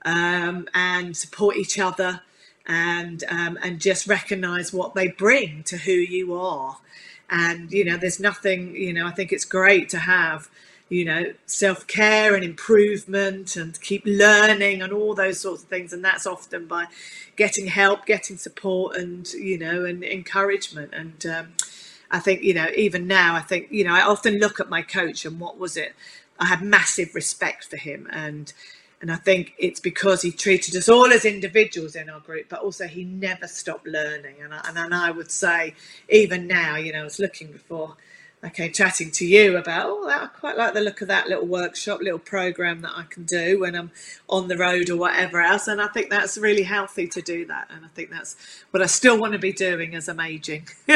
um, 0.04 0.68
and 0.74 1.16
support 1.16 1.56
each 1.56 1.78
other 1.78 2.22
and 2.66 3.22
um, 3.28 3.58
and 3.62 3.80
just 3.80 4.06
recognize 4.06 4.72
what 4.72 4.94
they 4.94 5.08
bring 5.08 5.62
to 5.64 5.76
who 5.76 5.92
you 5.92 6.34
are. 6.34 6.78
And 7.30 7.70
you 7.70 7.84
know 7.84 7.96
there's 7.96 8.20
nothing 8.20 8.74
you 8.76 8.92
know 8.92 9.06
i 9.06 9.10
think 9.10 9.32
it's 9.32 9.44
great 9.44 9.88
to 9.88 9.98
have 9.98 10.48
you 10.88 11.04
know 11.04 11.32
self-care 11.46 12.36
and 12.36 12.44
improvement 12.44 13.56
and 13.56 13.80
keep 13.80 14.04
learning 14.06 14.80
and 14.80 14.92
all 14.92 15.14
those 15.14 15.40
sorts 15.40 15.64
of 15.64 15.68
things. 15.68 15.92
And 15.92 16.04
that's 16.04 16.26
often 16.26 16.66
by 16.66 16.86
getting 17.36 17.66
help 17.66 18.06
getting 18.06 18.36
support 18.36 18.96
and 18.96 19.30
you 19.32 19.58
know 19.58 19.84
and 19.84 20.02
encouragement. 20.04 20.92
And 20.94 21.26
um, 21.26 21.48
i 22.10 22.20
think 22.20 22.42
you 22.42 22.54
know 22.54 22.68
even 22.76 23.08
now 23.08 23.34
i 23.34 23.40
think 23.40 23.66
you 23.70 23.82
know 23.82 23.92
i 23.92 24.00
often 24.00 24.38
look 24.38 24.60
at 24.60 24.70
my 24.70 24.80
coach 24.80 25.24
and 25.24 25.40
what 25.40 25.58
was 25.58 25.76
it 25.76 25.92
I 26.38 26.46
had 26.46 26.62
massive 26.62 27.14
respect 27.14 27.64
for 27.66 27.76
him 27.76 28.08
and 28.12 28.52
and 29.00 29.12
I 29.12 29.16
think 29.16 29.54
it's 29.58 29.80
because 29.80 30.22
he 30.22 30.32
treated 30.32 30.74
us 30.74 30.88
all 30.88 31.12
as 31.12 31.24
individuals 31.24 31.96
in 31.96 32.08
our 32.08 32.20
group, 32.20 32.46
but 32.48 32.60
also 32.60 32.86
he 32.86 33.04
never 33.04 33.46
stopped 33.46 33.86
learning. 33.86 34.36
And 34.42 34.54
I, 34.54 34.62
and, 34.66 34.78
and 34.78 34.94
I 34.94 35.10
would 35.10 35.30
say, 35.30 35.74
even 36.08 36.46
now, 36.46 36.76
you 36.76 36.92
know, 36.92 37.00
I 37.00 37.04
was 37.04 37.18
looking 37.18 37.52
before 37.52 37.96
I 38.42 38.48
came 38.48 38.72
chatting 38.72 39.10
to 39.12 39.26
you 39.26 39.56
about, 39.56 39.86
oh, 39.86 40.08
I 40.08 40.26
quite 40.26 40.56
like 40.56 40.74
the 40.74 40.80
look 40.80 41.02
of 41.02 41.08
that 41.08 41.28
little 41.28 41.46
workshop, 41.46 42.00
little 42.00 42.18
program 42.18 42.80
that 42.82 42.92
I 42.96 43.04
can 43.04 43.24
do 43.24 43.60
when 43.60 43.74
I'm 43.74 43.90
on 44.28 44.48
the 44.48 44.56
road 44.56 44.88
or 44.88 44.96
whatever 44.96 45.42
else. 45.42 45.68
And 45.68 45.80
I 45.80 45.88
think 45.88 46.10
that's 46.10 46.38
really 46.38 46.62
healthy 46.62 47.06
to 47.08 47.22
do 47.22 47.44
that. 47.46 47.68
And 47.70 47.84
I 47.84 47.88
think 47.88 48.10
that's 48.10 48.36
what 48.70 48.82
I 48.82 48.86
still 48.86 49.18
want 49.18 49.32
to 49.34 49.38
be 49.38 49.52
doing 49.52 49.94
as 49.94 50.08
I'm 50.08 50.20
aging. 50.20 50.68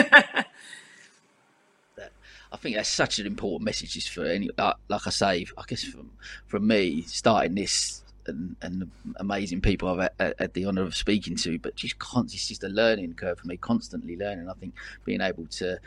I 2.52 2.56
think 2.56 2.76
that's 2.76 2.88
such 2.88 3.18
an 3.18 3.26
important 3.26 3.64
message 3.64 3.94
just 3.94 4.10
for 4.10 4.24
any 4.24 4.50
like, 4.56 4.74
like 4.88 5.06
I 5.06 5.10
say 5.10 5.46
I 5.56 5.62
guess 5.66 5.84
from 5.84 6.10
from 6.46 6.66
me 6.66 7.02
starting 7.02 7.54
this 7.54 8.02
and, 8.26 8.54
and 8.60 8.82
the 8.82 8.88
amazing 9.16 9.60
people 9.60 9.88
I've 9.88 10.10
had, 10.18 10.34
had 10.38 10.54
the 10.54 10.66
honour 10.66 10.82
of 10.82 10.94
speaking 10.94 11.36
to 11.36 11.58
but 11.58 11.76
just 11.76 11.98
constantly 11.98 12.36
it's 12.36 12.48
just 12.48 12.64
a 12.64 12.68
learning 12.68 13.14
curve 13.14 13.38
for 13.38 13.46
me 13.46 13.56
constantly 13.56 14.16
learning 14.16 14.48
I 14.48 14.54
think 14.54 14.74
being 15.04 15.20
able 15.20 15.46
to 15.46 15.74
uh, 15.74 15.78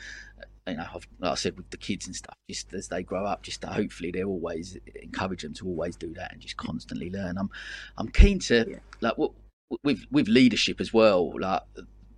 you 0.66 0.78
know, 0.78 0.86
I've, 0.96 1.08
like 1.20 1.32
I 1.32 1.36
said, 1.36 1.58
with 1.58 1.70
the 1.72 1.78
kids 1.78 2.08
and 2.08 2.16
stuff, 2.16 2.38
just 2.50 2.74
as 2.74 2.88
they 2.88 3.04
grow 3.04 3.26
up, 3.26 3.44
just 3.44 3.62
to 3.62 3.68
hopefully 3.68 4.12
they 4.12 4.24
always 4.24 4.78
encourage 4.96 5.42
them 5.42 5.54
to 5.56 5.68
always 5.68 5.98
do 5.98 6.14
that 6.14 6.32
and 6.32 6.42
just 6.42 6.56
constantly 6.56 7.10
learn. 7.10 7.38
I'm, 7.38 7.50
I'm 7.98 8.08
keen 8.08 8.40
to 8.40 8.66
yeah. 8.70 8.78
like 9.02 9.18
with 9.84 10.06
with 10.12 10.28
leadership 10.28 10.80
as 10.80 10.94
well. 10.94 11.38
Like 11.38 11.62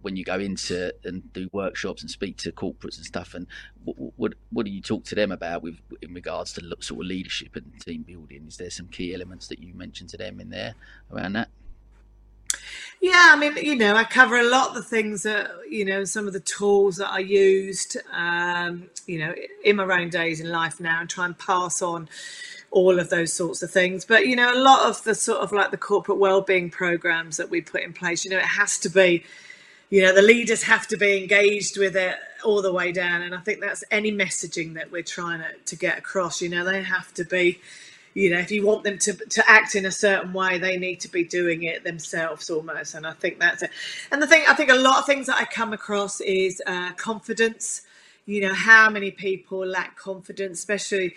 when 0.05 0.15
you 0.15 0.23
go 0.23 0.35
into 0.35 0.93
and 1.03 1.33
do 1.33 1.49
workshops 1.51 2.03
and 2.03 2.11
speak 2.11 2.37
to 2.37 2.51
corporates 2.51 2.97
and 2.97 3.05
stuff 3.07 3.33
and 3.33 3.47
what, 3.83 4.13
what, 4.17 4.33
what 4.51 4.63
do 4.63 4.71
you 4.71 4.79
talk 4.79 5.03
to 5.03 5.15
them 5.15 5.31
about 5.31 5.63
with 5.63 5.79
in 5.99 6.13
regards 6.13 6.53
to 6.53 6.61
sort 6.79 7.01
of 7.01 7.07
leadership 7.07 7.55
and 7.55 7.73
team 7.81 8.03
building 8.03 8.45
is 8.47 8.57
there 8.57 8.69
some 8.69 8.87
key 8.87 9.15
elements 9.15 9.47
that 9.47 9.57
you 9.57 9.73
mentioned 9.73 10.07
to 10.07 10.15
them 10.15 10.39
in 10.39 10.51
there 10.51 10.75
around 11.11 11.33
that 11.33 11.49
yeah, 13.01 13.31
I 13.33 13.35
mean, 13.35 13.57
you 13.57 13.75
know, 13.75 13.95
I 13.95 14.03
cover 14.03 14.37
a 14.37 14.49
lot 14.49 14.69
of 14.69 14.75
the 14.75 14.81
things 14.81 15.23
that, 15.23 15.51
you 15.69 15.83
know, 15.83 16.05
some 16.05 16.27
of 16.27 16.33
the 16.33 16.39
tools 16.39 16.95
that 16.97 17.11
I 17.11 17.19
used, 17.19 17.97
um, 18.13 18.89
you 19.05 19.19
know, 19.19 19.35
in 19.63 19.75
my 19.75 19.83
own 19.83 20.09
days 20.09 20.39
in 20.39 20.49
life 20.49 20.79
now 20.79 21.01
and 21.01 21.09
try 21.09 21.25
and 21.25 21.37
pass 21.37 21.81
on 21.81 22.07
all 22.71 22.97
of 22.97 23.09
those 23.09 23.33
sorts 23.33 23.61
of 23.61 23.69
things. 23.69 24.05
But, 24.05 24.27
you 24.27 24.35
know, 24.35 24.51
a 24.51 24.57
lot 24.57 24.89
of 24.89 25.03
the 25.03 25.13
sort 25.13 25.39
of 25.39 25.51
like 25.51 25.71
the 25.71 25.77
corporate 25.77 26.17
well-being 26.17 26.69
programs 26.69 27.37
that 27.37 27.49
we 27.49 27.61
put 27.61 27.83
in 27.83 27.93
place, 27.93 28.23
you 28.23 28.31
know, 28.31 28.37
it 28.37 28.43
has 28.43 28.79
to 28.79 28.89
be 28.89 29.23
you 29.89 30.01
know 30.01 30.13
the 30.13 30.21
leaders 30.21 30.63
have 30.63 30.87
to 30.87 30.97
be 30.97 31.17
engaged 31.21 31.77
with 31.77 31.95
it 31.95 32.15
all 32.43 32.61
the 32.61 32.73
way 32.73 32.91
down. 32.91 33.21
And 33.21 33.35
i 33.35 33.39
think 33.39 33.61
that's 33.61 33.83
any 33.91 34.11
messaging 34.11 34.73
that 34.75 34.91
we're 34.91 35.03
trying 35.03 35.39
to, 35.41 35.53
to 35.65 35.75
get 35.75 35.97
across 35.97 36.41
you 36.41 36.49
know 36.49 36.65
they 36.65 36.83
have 36.83 37.13
to 37.15 37.23
be 37.25 37.59
you 38.13 38.31
know 38.31 38.39
if 38.39 38.51
you 38.51 38.65
want 38.65 38.83
them 38.83 38.97
to, 38.99 39.13
to 39.13 39.49
act 39.49 39.75
in 39.75 39.85
a 39.85 39.91
certain 39.91 40.33
way 40.33 40.57
they 40.57 40.77
need 40.77 40.99
to 41.01 41.09
be 41.09 41.23
doing 41.23 41.63
it 41.63 41.83
themselves 41.83 42.49
almost. 42.49 42.95
And 42.95 43.07
i 43.07 43.13
think 43.13 43.39
that's 43.39 43.63
it. 43.63 43.71
And 44.11 44.21
the 44.21 44.27
thing 44.27 44.43
i 44.47 44.53
think 44.53 44.69
a 44.71 44.75
lot 44.75 44.99
of 44.99 45.05
things 45.05 45.27
that 45.27 45.37
i 45.41 45.45
come 45.45 45.73
across 45.73 46.21
is 46.21 46.61
uh, 46.67 46.93
confidence. 46.93 47.81
You 48.25 48.41
know 48.41 48.53
how 48.55 48.89
many 48.89 49.11
people 49.11 49.65
lack 49.65 49.97
confidence 49.97 50.59
especially 50.59 51.15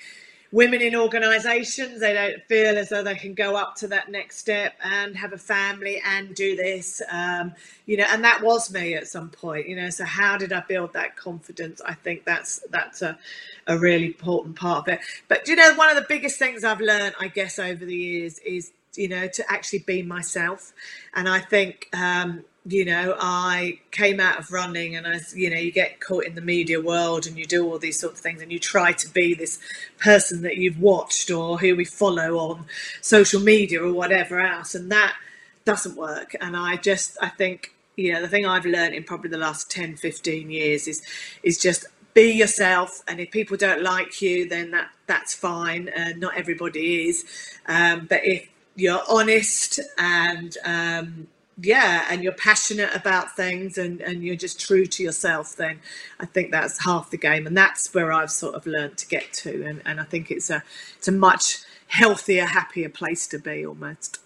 women 0.51 0.81
in 0.81 0.97
organizations 0.97 2.01
they 2.01 2.15
don't 2.15 2.43
feel 2.45 2.79
as 2.79 2.89
though 2.89 3.03
they 3.03 3.15
can 3.15 3.35
go 3.35 3.57
up 3.57 3.75
to 3.77 3.87
that 3.87 4.11
next 4.11 4.39
step 4.39 4.75
and 4.83 5.16
have 5.16 5.33
a 5.33 5.39
family 5.39 6.01
and 6.07 6.35
do 6.35 6.57
this 6.57 7.03
um, 7.11 7.53
you 7.87 7.97
know 7.97 8.07
and 8.09 8.25
that 8.25 8.43
was 8.43 8.72
me 8.72 8.95
at 8.95 9.07
some 9.07 9.29
point 9.29 9.68
you 9.68 9.77
know 9.77 9.91
so 9.91 10.05
how 10.05 10.37
did 10.37 10.53
i 10.53 10.62
build 10.68 10.93
that 10.93 11.16
confidence? 11.16 11.81
I 11.85 11.95
think 11.95 12.25
that's 12.25 12.61
that's 12.70 13.03
a, 13.03 13.18
a 13.66 13.79
really 13.79 14.07
important 14.07 14.57
part 14.57 14.89
of 14.89 14.95
it. 14.95 15.01
But 15.29 15.49
you 15.49 15.57
know 15.57 15.75
one 15.75 15.91
of 15.91 15.97
the 15.97 16.07
biggest 16.09 16.39
things 16.39 16.64
i've 16.64 16.81
learned 16.81 17.14
i 17.20 17.29
guess 17.29 17.59
over 17.59 17.85
the 17.85 17.95
years 17.95 18.39
is 18.41 18.72
you 18.95 19.09
know 19.09 19.27
to 19.29 19.53
actually 19.53 19.81
be 19.81 20.03
myself. 20.03 20.72
And 21.14 21.29
i 21.29 21.41
think 21.41 21.89
um, 21.93 22.45
you 22.67 22.85
know, 22.85 23.17
I 23.19 23.81
came 23.91 24.21
out 24.21 24.39
of 24.39 24.53
running 24.53 24.97
and 24.97 25.07
I, 25.07 25.21
you 25.35 25.51
know, 25.51 25.57
you 25.57 25.73
get 25.73 26.01
caught 26.01 26.25
in 26.25 26.35
the 26.35 26.41
media 26.41 26.81
world 26.81 27.27
and 27.27 27.39
you 27.39 27.45
do 27.45 27.67
all 27.67 27.79
these 27.79 27.99
sorts 27.99 28.19
of 28.19 28.23
things 28.23 28.43
and 28.43 28.53
you 28.53 28.59
try 28.59 28.93
to 28.93 29.09
be 29.09 29.35
this 29.35 29.59
person 29.99 30.43
that 30.43 30.57
you've 30.57 30.81
watched 30.81 31.31
or 31.31 31.59
who 31.59 31.77
we 31.77 31.85
follow 31.85 32.39
on 32.39 32.67
social 33.01 33.41
media 33.41 33.83
or 33.83 33.93
whatever 33.93 34.41
else. 34.41 34.75
And 34.75 34.93
that 34.93 35.17
doesn't 35.65 35.97
work. 35.97 36.35
And 36.41 36.57
I 36.57 36.77
just, 36.77 37.17
I 37.23 37.29
think, 37.29 37.73
you 37.99 38.13
know 38.13 38.23
the 38.23 38.29
thing 38.29 38.47
I've 38.47 38.65
learned 38.65 38.95
in 38.95 39.03
probably 39.03 39.29
the 39.29 39.39
last 39.39 39.71
10, 39.71 39.97
15 39.97 40.51
years 40.51 40.87
is 40.87 41.03
is 41.43 41.59
just 41.59 41.85
be 42.15 42.33
yourself 42.33 43.03
and 43.07 43.21
if 43.21 43.31
people 43.31 43.57
don't 43.57 43.83
like 43.83 44.23
you 44.23 44.49
then 44.49 44.71
that 44.71 44.89
that's 45.07 45.35
fine 45.35 45.91
uh, 45.91 46.13
not 46.17 46.37
everybody 46.37 47.09
is 47.09 47.25
um, 47.67 48.07
but 48.09 48.25
if 48.25 48.49
you're 48.77 49.03
honest 49.09 49.81
and 49.99 50.57
um, 50.65 51.27
yeah 51.61 52.07
and 52.09 52.23
you're 52.23 52.33
passionate 52.33 52.95
about 52.95 53.35
things 53.35 53.77
and, 53.77 54.01
and 54.01 54.23
you're 54.23 54.37
just 54.37 54.61
true 54.61 54.87
to 54.87 55.03
yourself 55.03 55.57
then 55.57 55.81
i 56.21 56.27
think 56.27 56.51
that's 56.51 56.85
half 56.85 57.11
the 57.11 57.17
game. 57.17 57.47
And 57.47 57.57
that's 57.57 57.93
where 57.93 58.13
i've 58.13 58.31
sort 58.31 58.55
of 58.55 58.67
learned 58.67 58.97
to 58.99 59.09
get 59.09 59.33
to. 59.35 59.65
And, 59.65 59.83
and 59.85 60.01
i 60.01 60.05
think 60.05 60.31
it's 60.31 60.51
a 60.51 60.63
it's 60.97 61.09
a 61.09 61.13
much 61.13 61.59
healthier 61.89 62.47
happier 62.47 62.89
place 62.89 63.27
to 63.29 63.39
be 63.39 63.67
almost. 63.67 64.19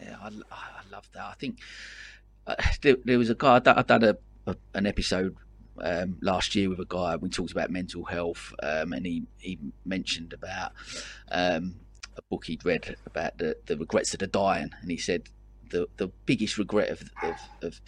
Yeah 0.00 0.16
i, 0.22 0.28
I 0.28 0.82
love 0.90 1.08
that. 1.14 1.24
I 1.24 1.34
think 1.34 1.58
uh, 2.46 2.56
there, 2.82 2.96
there, 3.04 3.18
was 3.18 3.30
a 3.30 3.34
guy 3.34 3.56
i 3.64 3.82
done 3.82 4.04
a, 4.04 4.16
a, 4.46 4.56
an 4.74 4.86
episode 4.86 5.36
um, 5.80 6.18
last 6.20 6.54
year 6.54 6.68
with 6.68 6.80
a 6.80 6.86
guy. 6.86 7.16
We 7.16 7.28
talked 7.28 7.52
about 7.52 7.70
mental 7.70 8.04
health, 8.04 8.52
um, 8.62 8.92
and 8.92 9.06
he 9.06 9.22
he 9.38 9.58
mentioned 9.84 10.32
about 10.32 10.72
um, 11.30 11.76
a 12.16 12.22
book 12.28 12.44
he'd 12.44 12.64
read 12.64 12.96
about 13.06 13.38
the, 13.38 13.56
the 13.66 13.76
regrets 13.76 14.12
of 14.12 14.20
the 14.20 14.26
dying, 14.26 14.70
and 14.82 14.90
he 14.90 14.96
said 14.96 15.28
the 15.72 15.88
the 15.96 16.08
biggest 16.26 16.58
regret 16.58 16.90
of 16.90 17.02
of, 17.22 17.36
of 17.62 17.80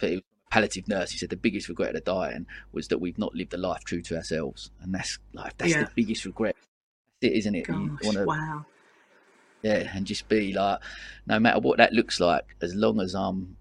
palliative 0.51 0.87
nurse. 0.87 1.11
He 1.11 1.17
said 1.17 1.29
the 1.29 1.37
biggest 1.37 1.69
regret 1.69 1.89
of 1.89 1.95
the 1.95 2.01
dying 2.01 2.45
was 2.73 2.89
that 2.89 2.99
we've 2.99 3.17
not 3.17 3.33
lived 3.33 3.53
a 3.53 3.57
life 3.57 3.83
true 3.85 4.01
to 4.01 4.17
ourselves, 4.17 4.71
and 4.81 4.93
that's 4.93 5.17
like 5.33 5.57
that's 5.57 5.71
yeah. 5.71 5.83
the 5.83 5.89
biggest 5.95 6.25
regret. 6.25 6.55
That's 7.21 7.33
it, 7.33 7.37
isn't 7.37 7.55
it? 7.55 7.67
Gosh, 7.67 7.89
wanna, 8.03 8.25
wow. 8.25 8.65
Yeah, 9.63 9.89
and 9.95 10.05
just 10.05 10.27
be 10.27 10.53
like, 10.53 10.79
no 11.25 11.39
matter 11.39 11.59
what 11.59 11.77
that 11.77 11.93
looks 11.93 12.19
like, 12.19 12.55
as 12.61 12.75
long 12.75 12.99
as 12.99 13.15
I'm 13.15 13.57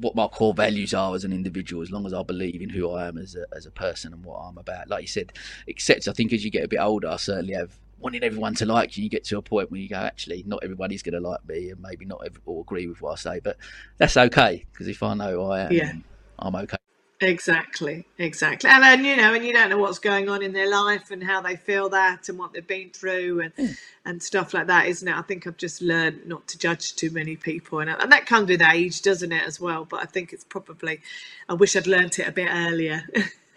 what 0.00 0.16
my 0.16 0.26
core 0.26 0.54
values 0.54 0.92
are 0.92 1.14
as 1.14 1.24
an 1.24 1.32
individual, 1.32 1.82
as 1.82 1.90
long 1.90 2.04
as 2.04 2.12
I 2.12 2.22
believe 2.22 2.60
in 2.60 2.68
who 2.68 2.90
I 2.90 3.06
am 3.06 3.16
as 3.16 3.36
a, 3.36 3.44
as 3.56 3.64
a 3.66 3.70
person 3.70 4.12
and 4.12 4.24
what 4.24 4.38
I'm 4.38 4.58
about. 4.58 4.88
Like 4.88 5.02
you 5.02 5.08
said, 5.08 5.32
except 5.66 6.08
I 6.08 6.12
think 6.12 6.32
as 6.32 6.44
you 6.44 6.50
get 6.50 6.64
a 6.64 6.68
bit 6.68 6.80
older, 6.80 7.08
I 7.08 7.16
certainly 7.16 7.54
have 7.54 7.78
wanting 8.04 8.22
everyone 8.22 8.54
to 8.54 8.66
like 8.66 8.96
you. 8.96 9.04
You 9.04 9.10
get 9.10 9.24
to 9.24 9.38
a 9.38 9.42
point 9.42 9.70
where 9.70 9.80
you 9.80 9.88
go, 9.88 9.96
actually, 9.96 10.44
not 10.46 10.62
everybody's 10.62 11.02
going 11.02 11.20
to 11.20 11.26
like 11.26 11.46
me, 11.48 11.70
and 11.70 11.80
maybe 11.80 12.04
not 12.04 12.22
every, 12.24 12.40
or 12.44 12.60
agree 12.60 12.86
with 12.86 13.00
what 13.00 13.12
I 13.12 13.16
say, 13.16 13.40
but 13.40 13.56
that's 13.96 14.16
okay 14.16 14.64
because 14.70 14.86
if 14.86 15.02
I 15.02 15.14
know 15.14 15.32
who 15.32 15.42
I 15.44 15.60
am, 15.62 15.72
yeah. 15.72 15.92
I'm 16.38 16.54
okay. 16.54 16.76
Exactly, 17.20 18.04
exactly. 18.18 18.68
And 18.68 18.82
then, 18.82 19.04
you 19.04 19.16
know, 19.16 19.32
and 19.32 19.44
you 19.44 19.52
don't 19.54 19.70
know 19.70 19.78
what's 19.78 20.00
going 20.00 20.28
on 20.28 20.42
in 20.42 20.52
their 20.52 20.68
life 20.68 21.10
and 21.10 21.22
how 21.24 21.40
they 21.40 21.56
feel 21.56 21.88
that 21.90 22.28
and 22.28 22.38
what 22.38 22.52
they've 22.52 22.66
been 22.66 22.90
through 22.90 23.40
and, 23.40 23.56
mm. 23.56 23.74
and 24.04 24.22
stuff 24.22 24.52
like 24.52 24.66
that, 24.66 24.86
isn't 24.86 25.08
it? 25.08 25.16
I 25.16 25.22
think 25.22 25.46
I've 25.46 25.56
just 25.56 25.80
learned 25.80 26.26
not 26.26 26.46
to 26.48 26.58
judge 26.58 26.96
too 26.96 27.10
many 27.10 27.36
people. 27.36 27.78
And, 27.78 27.88
and 27.88 28.12
that 28.12 28.26
comes 28.26 28.48
with 28.48 28.60
age, 28.60 29.00
doesn't 29.00 29.32
it, 29.32 29.44
as 29.44 29.58
well? 29.58 29.86
But 29.86 30.00
I 30.02 30.04
think 30.04 30.34
it's 30.34 30.44
probably, 30.44 31.00
I 31.48 31.54
wish 31.54 31.76
I'd 31.76 31.86
learnt 31.86 32.18
it 32.18 32.28
a 32.28 32.32
bit 32.32 32.48
earlier. 32.50 33.08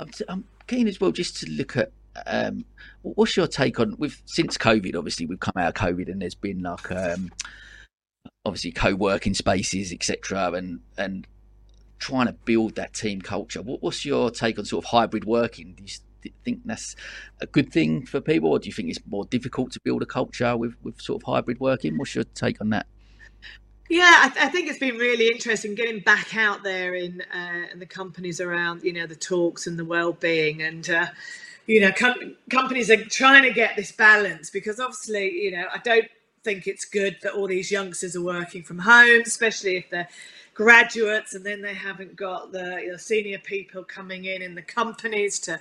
I'm, 0.00 0.10
I'm 0.28 0.44
keen 0.66 0.88
as 0.88 1.00
well 1.00 1.12
just 1.12 1.38
to 1.38 1.50
look 1.50 1.76
at 1.76 1.92
um, 2.26 2.64
what's 3.02 3.36
your 3.36 3.46
take 3.46 3.80
on 3.80 3.96
with 3.98 4.22
since 4.26 4.56
COVID? 4.56 4.96
Obviously, 4.96 5.26
we've 5.26 5.40
come 5.40 5.54
out 5.56 5.68
of 5.68 5.74
COVID 5.74 6.10
and 6.10 6.20
there's 6.20 6.34
been 6.34 6.62
like 6.62 6.90
um, 6.90 7.30
obviously 8.44 8.72
co-working 8.72 9.34
spaces, 9.34 9.92
etc., 9.92 10.52
and 10.52 10.80
and 10.96 11.26
trying 11.98 12.26
to 12.26 12.32
build 12.32 12.74
that 12.74 12.92
team 12.92 13.20
culture. 13.20 13.62
What, 13.62 13.82
what's 13.82 14.04
your 14.04 14.30
take 14.30 14.58
on 14.58 14.64
sort 14.64 14.84
of 14.84 14.90
hybrid 14.90 15.24
working? 15.24 15.74
Do 15.74 15.84
you 15.84 16.32
think 16.44 16.60
that's 16.64 16.96
a 17.40 17.46
good 17.46 17.72
thing 17.72 18.04
for 18.04 18.20
people, 18.20 18.50
or 18.50 18.58
do 18.58 18.66
you 18.66 18.72
think 18.72 18.90
it's 18.90 19.00
more 19.06 19.24
difficult 19.24 19.72
to 19.72 19.80
build 19.84 20.02
a 20.02 20.06
culture 20.06 20.56
with 20.56 20.74
with 20.82 21.00
sort 21.00 21.22
of 21.22 21.26
hybrid 21.26 21.60
working? 21.60 21.96
What's 21.98 22.14
your 22.14 22.24
take 22.24 22.60
on 22.60 22.70
that? 22.70 22.86
Yeah, 23.88 24.20
I, 24.22 24.28
th- 24.30 24.46
I, 24.46 24.48
think 24.48 24.70
it's 24.70 24.78
been 24.78 24.96
really 24.96 25.26
interesting 25.26 25.74
getting 25.74 26.00
back 26.00 26.34
out 26.34 26.62
there 26.62 26.94
in 26.94 27.22
uh, 27.34 27.66
in 27.72 27.78
the 27.78 27.86
companies 27.86 28.40
around, 28.40 28.84
you 28.84 28.92
know, 28.92 29.06
the 29.06 29.16
talks 29.16 29.66
and 29.66 29.78
the 29.78 29.84
well-being, 29.84 30.62
and 30.62 30.88
uh, 30.88 31.06
you 31.66 31.80
know, 31.80 31.92
com- 31.92 32.36
companies 32.50 32.90
are 32.90 33.04
trying 33.04 33.42
to 33.44 33.52
get 33.52 33.76
this 33.76 33.92
balance 33.92 34.50
because 34.50 34.80
obviously, 34.80 35.30
you 35.30 35.52
know, 35.52 35.66
I 35.72 35.78
don't 35.78 36.08
think 36.42 36.66
it's 36.66 36.84
good 36.84 37.16
that 37.22 37.34
all 37.34 37.46
these 37.46 37.70
youngsters 37.70 38.16
are 38.16 38.22
working 38.22 38.62
from 38.62 38.78
home, 38.78 39.22
especially 39.24 39.76
if 39.76 39.90
they're 39.90 40.08
graduates 40.54 41.34
and 41.34 41.44
then 41.44 41.62
they 41.62 41.74
haven't 41.74 42.14
got 42.16 42.52
the 42.52 42.80
you 42.82 42.90
know, 42.90 42.96
senior 42.96 43.38
people 43.38 43.82
coming 43.84 44.26
in 44.26 44.42
in 44.42 44.54
the 44.54 44.62
companies 44.62 45.38
to 45.40 45.58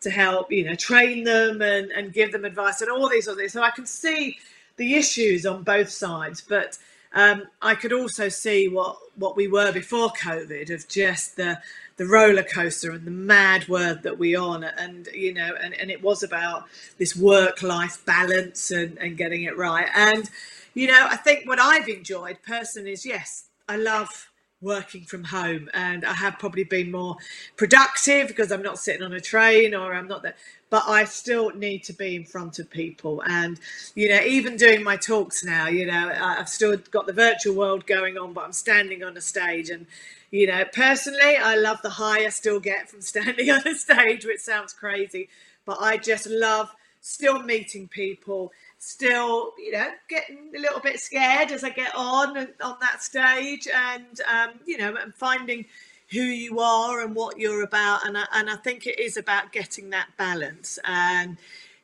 to 0.00 0.08
help 0.08 0.50
you 0.50 0.64
know 0.64 0.74
train 0.74 1.24
them 1.24 1.60
and, 1.60 1.90
and 1.90 2.12
give 2.12 2.32
them 2.32 2.44
advice 2.44 2.80
and 2.80 2.90
all 2.90 3.08
these 3.08 3.28
other 3.28 3.40
things. 3.40 3.52
So 3.52 3.62
I 3.62 3.70
can 3.70 3.86
see 3.86 4.38
the 4.76 4.94
issues 4.94 5.44
on 5.44 5.62
both 5.62 5.90
sides, 5.90 6.40
but 6.40 6.78
um, 7.12 7.44
I 7.60 7.74
could 7.74 7.92
also 7.92 8.28
see 8.28 8.68
what 8.68 8.96
what 9.16 9.36
we 9.36 9.48
were 9.48 9.72
before 9.72 10.10
COVID 10.10 10.70
of 10.70 10.88
just 10.88 11.36
the 11.36 11.60
the 11.96 12.06
roller 12.06 12.42
coaster 12.42 12.92
and 12.92 13.06
the 13.06 13.10
mad 13.10 13.68
world 13.68 14.02
that 14.04 14.18
we 14.18 14.34
on. 14.34 14.64
And 14.64 15.08
you 15.12 15.34
know 15.34 15.54
and, 15.62 15.74
and 15.74 15.90
it 15.90 16.02
was 16.02 16.22
about 16.22 16.64
this 16.98 17.16
work 17.16 17.62
life 17.62 18.04
balance 18.04 18.70
and, 18.70 18.96
and 18.98 19.16
getting 19.16 19.42
it 19.42 19.56
right. 19.56 19.88
And 19.94 20.30
you 20.74 20.86
know 20.86 21.06
i 21.10 21.16
think 21.16 21.46
what 21.46 21.58
i've 21.58 21.88
enjoyed 21.88 22.38
personally 22.46 22.92
is 22.92 23.04
yes 23.04 23.46
i 23.68 23.76
love 23.76 24.29
working 24.60 25.04
from 25.04 25.24
home 25.24 25.68
and 25.74 26.04
i 26.04 26.12
have 26.14 26.38
probably 26.38 26.64
been 26.64 26.90
more 26.90 27.16
productive 27.56 28.28
because 28.28 28.52
i'm 28.52 28.62
not 28.62 28.78
sitting 28.78 29.02
on 29.02 29.12
a 29.12 29.20
train 29.20 29.74
or 29.74 29.94
i'm 29.94 30.08
not 30.08 30.22
there 30.22 30.34
but 30.70 30.84
i 30.86 31.04
still 31.04 31.50
need 31.50 31.82
to 31.84 31.92
be 31.92 32.14
in 32.16 32.24
front 32.24 32.58
of 32.58 32.70
people. 32.70 33.22
And 33.26 33.58
you 33.94 34.08
know 34.08 34.20
even 34.22 34.56
doing 34.56 34.82
my 34.84 34.96
talks 34.96 35.44
now 35.44 35.68
you 35.68 35.86
know 35.86 36.12
i've 36.20 36.48
still 36.48 36.76
got 36.90 37.06
the 37.06 37.12
virtual 37.12 37.54
world 37.56 37.86
going 37.86 38.18
on 38.18 38.32
but 38.32 38.44
i'm 38.44 38.52
standing 38.52 39.02
on 39.02 39.16
a 39.16 39.20
stage. 39.20 39.70
And 39.70 39.86
you 40.30 40.46
know, 40.46 40.64
personally, 40.72 41.36
I 41.36 41.56
love 41.56 41.82
the 41.82 41.90
high 41.90 42.24
I 42.24 42.28
still 42.30 42.60
get 42.60 42.88
from 42.90 43.00
standing 43.12 43.50
on 43.50 43.66
a 43.66 43.74
stage, 43.74 44.24
which 44.24 44.40
sounds 44.40 44.72
crazy, 44.72 45.28
but 45.64 45.78
I 45.80 45.96
just 45.96 46.26
love 46.28 46.74
still 47.00 47.42
meeting 47.42 47.88
people, 47.88 48.52
still, 48.80 49.52
you 49.58 49.72
know, 49.72 49.88
getting 50.08 50.50
a 50.56 50.58
little 50.58 50.80
bit 50.80 50.98
scared 50.98 51.52
as 51.52 51.62
I 51.62 51.68
get 51.70 51.94
on 51.94 52.36
on 52.36 52.76
that 52.80 53.02
stage, 53.02 53.68
and 53.72 54.20
um, 54.28 54.58
you 54.66 54.78
know, 54.78 54.96
and 54.96 55.14
finding 55.14 55.66
who 56.10 56.22
you 56.22 56.58
are 56.58 57.00
and 57.02 57.14
what 57.14 57.38
you're 57.38 57.62
about, 57.62 58.04
and 58.04 58.18
I, 58.18 58.24
and 58.34 58.50
I 58.50 58.56
think 58.56 58.86
it 58.86 58.98
is 58.98 59.16
about 59.16 59.52
getting 59.52 59.90
that 59.90 60.08
balance. 60.16 60.78
And 60.84 61.36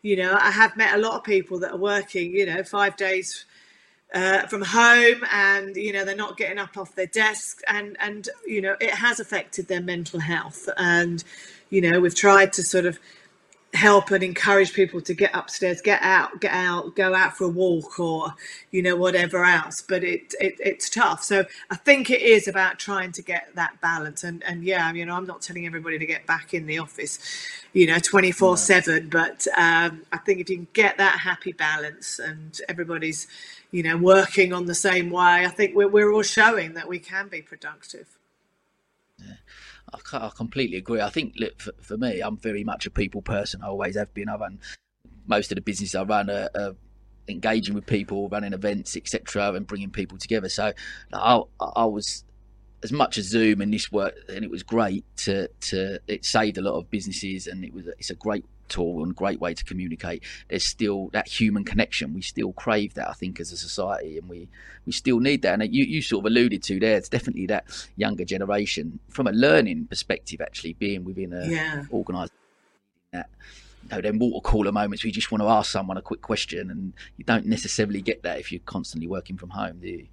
you 0.02 0.16
know, 0.16 0.36
I 0.40 0.50
have 0.50 0.76
met 0.76 0.94
a 0.94 0.98
lot 0.98 1.14
of 1.14 1.24
people 1.24 1.60
that 1.60 1.72
are 1.72 1.76
working, 1.76 2.32
you 2.32 2.46
know, 2.46 2.64
five 2.64 2.96
days 2.96 3.44
uh, 4.14 4.46
from 4.46 4.62
home 4.62 5.22
and 5.32 5.76
you 5.76 5.92
know 5.92 6.04
they're 6.04 6.16
not 6.16 6.36
getting 6.36 6.58
up 6.58 6.76
off 6.76 6.94
their 6.94 7.06
desks. 7.06 7.62
And 7.68 7.96
and 8.00 8.28
you 8.46 8.62
know 8.62 8.76
it 8.80 8.90
has 8.94 9.20
affected 9.20 9.68
their 9.68 9.82
mental 9.82 10.20
health. 10.20 10.68
And 10.76 11.22
you 11.70 11.80
know 11.80 12.00
we've 12.00 12.14
tried 12.14 12.52
to 12.54 12.62
sort 12.62 12.86
of 12.86 12.98
help 13.76 14.10
and 14.12 14.24
encourage 14.24 14.74
people 14.74 15.00
to 15.02 15.14
get 15.14 15.30
upstairs 15.34 15.82
get 15.82 16.02
out 16.02 16.40
get 16.40 16.52
out 16.52 16.96
go 16.96 17.14
out 17.14 17.36
for 17.36 17.44
a 17.44 17.48
walk 17.48 18.00
or 18.00 18.34
you 18.72 18.82
know 18.82 18.96
whatever 18.96 19.44
else. 19.44 19.82
But 19.82 20.04
it, 20.04 20.34
it 20.40 20.56
it's 20.60 20.90
tough. 20.90 21.24
So 21.24 21.46
i 21.70 21.76
think 21.76 22.10
it 22.10 22.22
is 22.22 22.48
about 22.48 22.78
trying 22.80 23.12
to 23.12 23.22
get 23.22 23.48
that 23.56 23.80
balance. 23.82 24.24
And 24.24 24.42
and 24.44 24.64
yeah 24.64 24.92
you 24.92 25.06
know 25.06 25.14
i'm 25.16 25.26
not 25.26 25.42
telling 25.42 25.66
everybody 25.66 25.98
to 25.98 26.06
get 26.06 26.26
back 26.26 26.54
in 26.54 26.66
the 26.66 26.78
office 26.78 27.18
you 27.74 27.86
know 27.86 27.98
24 27.98 28.56
7 28.56 29.08
but 29.10 29.46
um, 29.56 30.02
i 30.12 30.18
think 30.18 30.40
if 30.40 30.50
you 30.50 30.56
can 30.56 30.68
get 30.72 30.98
that 30.98 31.20
happy 31.20 31.52
balance 31.52 32.18
and 32.18 32.60
everybody's 32.68 33.26
you 33.72 33.82
know, 33.82 33.96
working 33.98 34.52
on 34.52 34.66
the 34.66 34.74
same 34.74 35.10
way, 35.10 35.44
I 35.44 35.48
think 35.48 35.74
we're, 35.76 35.88
we're 35.88 36.12
all 36.12 36.22
showing 36.22 36.74
that 36.74 36.88
we 36.88 36.98
can 36.98 37.28
be 37.28 37.42
productive. 37.42 38.15
I, 39.94 40.26
I 40.26 40.30
completely 40.34 40.76
agree. 40.76 41.00
I 41.00 41.10
think 41.10 41.34
look, 41.36 41.60
for, 41.60 41.72
for, 41.80 41.96
me, 41.96 42.20
I'm 42.20 42.36
very 42.36 42.64
much 42.64 42.86
a 42.86 42.90
people 42.90 43.22
person. 43.22 43.62
I 43.62 43.68
always 43.68 43.96
have 43.96 44.12
been. 44.14 44.28
I 44.28 44.36
run 44.36 44.58
most 45.26 45.50
of 45.50 45.56
the 45.56 45.62
business 45.62 45.94
I 45.94 46.02
run 46.02 46.30
are, 46.30 46.48
are 46.54 46.76
engaging 47.28 47.74
with 47.74 47.86
people, 47.86 48.28
running 48.28 48.52
events, 48.52 48.96
etc., 48.96 49.52
and 49.54 49.66
bringing 49.66 49.90
people 49.90 50.18
together. 50.18 50.48
So 50.48 50.72
I, 51.12 51.40
I 51.60 51.84
was 51.84 52.24
as 52.86 52.92
much 52.92 53.18
as 53.18 53.24
Zoom 53.24 53.60
and 53.60 53.74
this 53.74 53.90
work, 53.90 54.14
and 54.28 54.44
it 54.44 54.50
was 54.50 54.62
great 54.62 55.04
to 55.24 55.48
to 55.70 55.98
it 56.06 56.24
saved 56.24 56.56
a 56.56 56.60
lot 56.60 56.74
of 56.78 56.88
businesses, 56.88 57.48
and 57.48 57.64
it 57.64 57.74
was 57.74 57.86
it's 57.98 58.10
a 58.10 58.14
great 58.14 58.44
tool 58.68 59.02
and 59.02 59.14
great 59.14 59.40
way 59.40 59.54
to 59.54 59.64
communicate. 59.64 60.22
There's 60.48 60.64
still 60.64 61.08
that 61.12 61.26
human 61.26 61.64
connection. 61.64 62.14
We 62.14 62.22
still 62.22 62.52
crave 62.52 62.94
that, 62.94 63.08
I 63.08 63.12
think, 63.12 63.40
as 63.40 63.50
a 63.50 63.56
society, 63.56 64.18
and 64.18 64.28
we 64.28 64.48
we 64.86 64.92
still 64.92 65.18
need 65.18 65.42
that. 65.42 65.60
And 65.60 65.74
you 65.74 65.84
you 65.84 66.00
sort 66.00 66.22
of 66.24 66.26
alluded 66.30 66.62
to 66.64 66.78
there. 66.78 66.96
It's 66.96 67.08
definitely 67.08 67.46
that 67.46 67.64
younger 67.96 68.24
generation 68.24 69.00
from 69.08 69.26
a 69.26 69.32
learning 69.32 69.86
perspective, 69.86 70.40
actually 70.40 70.74
being 70.74 71.04
within 71.04 71.32
a 71.32 71.44
yeah. 71.46 71.84
organised 71.92 72.32
that. 73.12 73.28
You 73.82 73.96
know, 73.96 74.00
them 74.00 74.18
water 74.18 74.40
cooler 74.40 74.72
moments 74.72 75.04
where 75.04 75.08
you 75.08 75.12
just 75.12 75.30
want 75.30 75.42
to 75.42 75.48
ask 75.48 75.70
someone 75.70 75.96
a 75.96 76.02
quick 76.02 76.22
question, 76.22 76.70
and 76.70 76.92
you 77.16 77.24
don't 77.24 77.46
necessarily 77.46 78.00
get 78.00 78.22
that 78.22 78.38
if 78.38 78.50
you're 78.50 78.60
constantly 78.66 79.06
working 79.06 79.36
from 79.36 79.50
home, 79.50 79.78
do 79.80 79.88
you? 79.88 80.06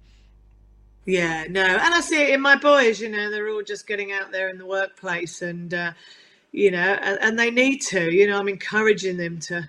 Yeah, 1.06 1.44
no, 1.50 1.62
and 1.62 1.94
I 1.94 2.00
see 2.00 2.22
it 2.22 2.30
in 2.30 2.40
my 2.40 2.56
boys. 2.56 3.00
You 3.00 3.10
know, 3.10 3.30
they're 3.30 3.48
all 3.48 3.62
just 3.62 3.86
getting 3.86 4.12
out 4.12 4.32
there 4.32 4.48
in 4.48 4.58
the 4.58 4.66
workplace, 4.66 5.42
and 5.42 5.72
uh, 5.74 5.92
you 6.52 6.70
know, 6.70 6.78
and, 6.78 7.18
and 7.20 7.38
they 7.38 7.50
need 7.50 7.80
to. 7.82 8.10
You 8.10 8.26
know, 8.26 8.38
I'm 8.38 8.48
encouraging 8.48 9.18
them 9.18 9.38
to 9.40 9.68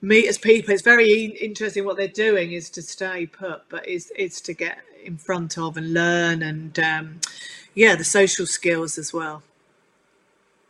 meet 0.00 0.26
as 0.26 0.38
people. 0.38 0.74
It's 0.74 0.82
very 0.82 1.24
interesting 1.24 1.84
what 1.84 1.96
they're 1.96 2.08
doing 2.08 2.52
is 2.52 2.68
to 2.70 2.82
stay 2.82 3.26
put, 3.26 3.68
but 3.68 3.86
is 3.86 4.12
is 4.16 4.40
to 4.42 4.54
get 4.54 4.78
in 5.04 5.16
front 5.16 5.58
of 5.58 5.76
and 5.76 5.92
learn 5.92 6.42
and 6.42 6.78
um, 6.78 7.20
yeah 7.74 7.94
the 7.94 8.04
social 8.04 8.46
skills 8.46 8.98
as 8.98 9.12
well 9.12 9.42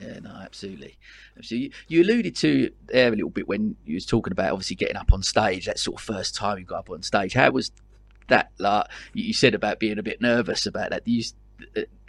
yeah 0.01 0.19
no 0.21 0.31
absolutely 0.43 0.97
so 1.41 1.55
you, 1.55 1.71
you 1.89 2.03
alluded 2.03 2.35
to 2.37 2.71
there 2.87 3.09
a 3.09 3.17
little 3.17 3.31
bit 3.31 3.49
when 3.49 3.77
you 3.85 3.95
was 3.95 4.07
talking 4.07 4.33
about 4.33 4.53
obviously 4.53 4.77
getting 4.77 4.97
up 4.97 5.13
on 5.13 5.23
stage 5.23 5.67
that 5.67 5.79
sort 5.79 6.01
of 6.01 6.03
first 6.03 6.35
time 6.35 6.59
you 6.59 6.65
got 6.65 6.81
up 6.81 6.91
on 6.91 7.03
stage 7.03 7.35
how 7.35 7.51
was 7.51 7.71
that 8.29 8.51
like 8.59 8.87
you 9.15 9.33
said 9.33 9.55
about 9.55 9.79
being 9.79 9.99
a 9.99 10.03
bit 10.03 10.21
nervous 10.21 10.67
about 10.67 10.91
that. 10.91 11.07
You, 11.07 11.23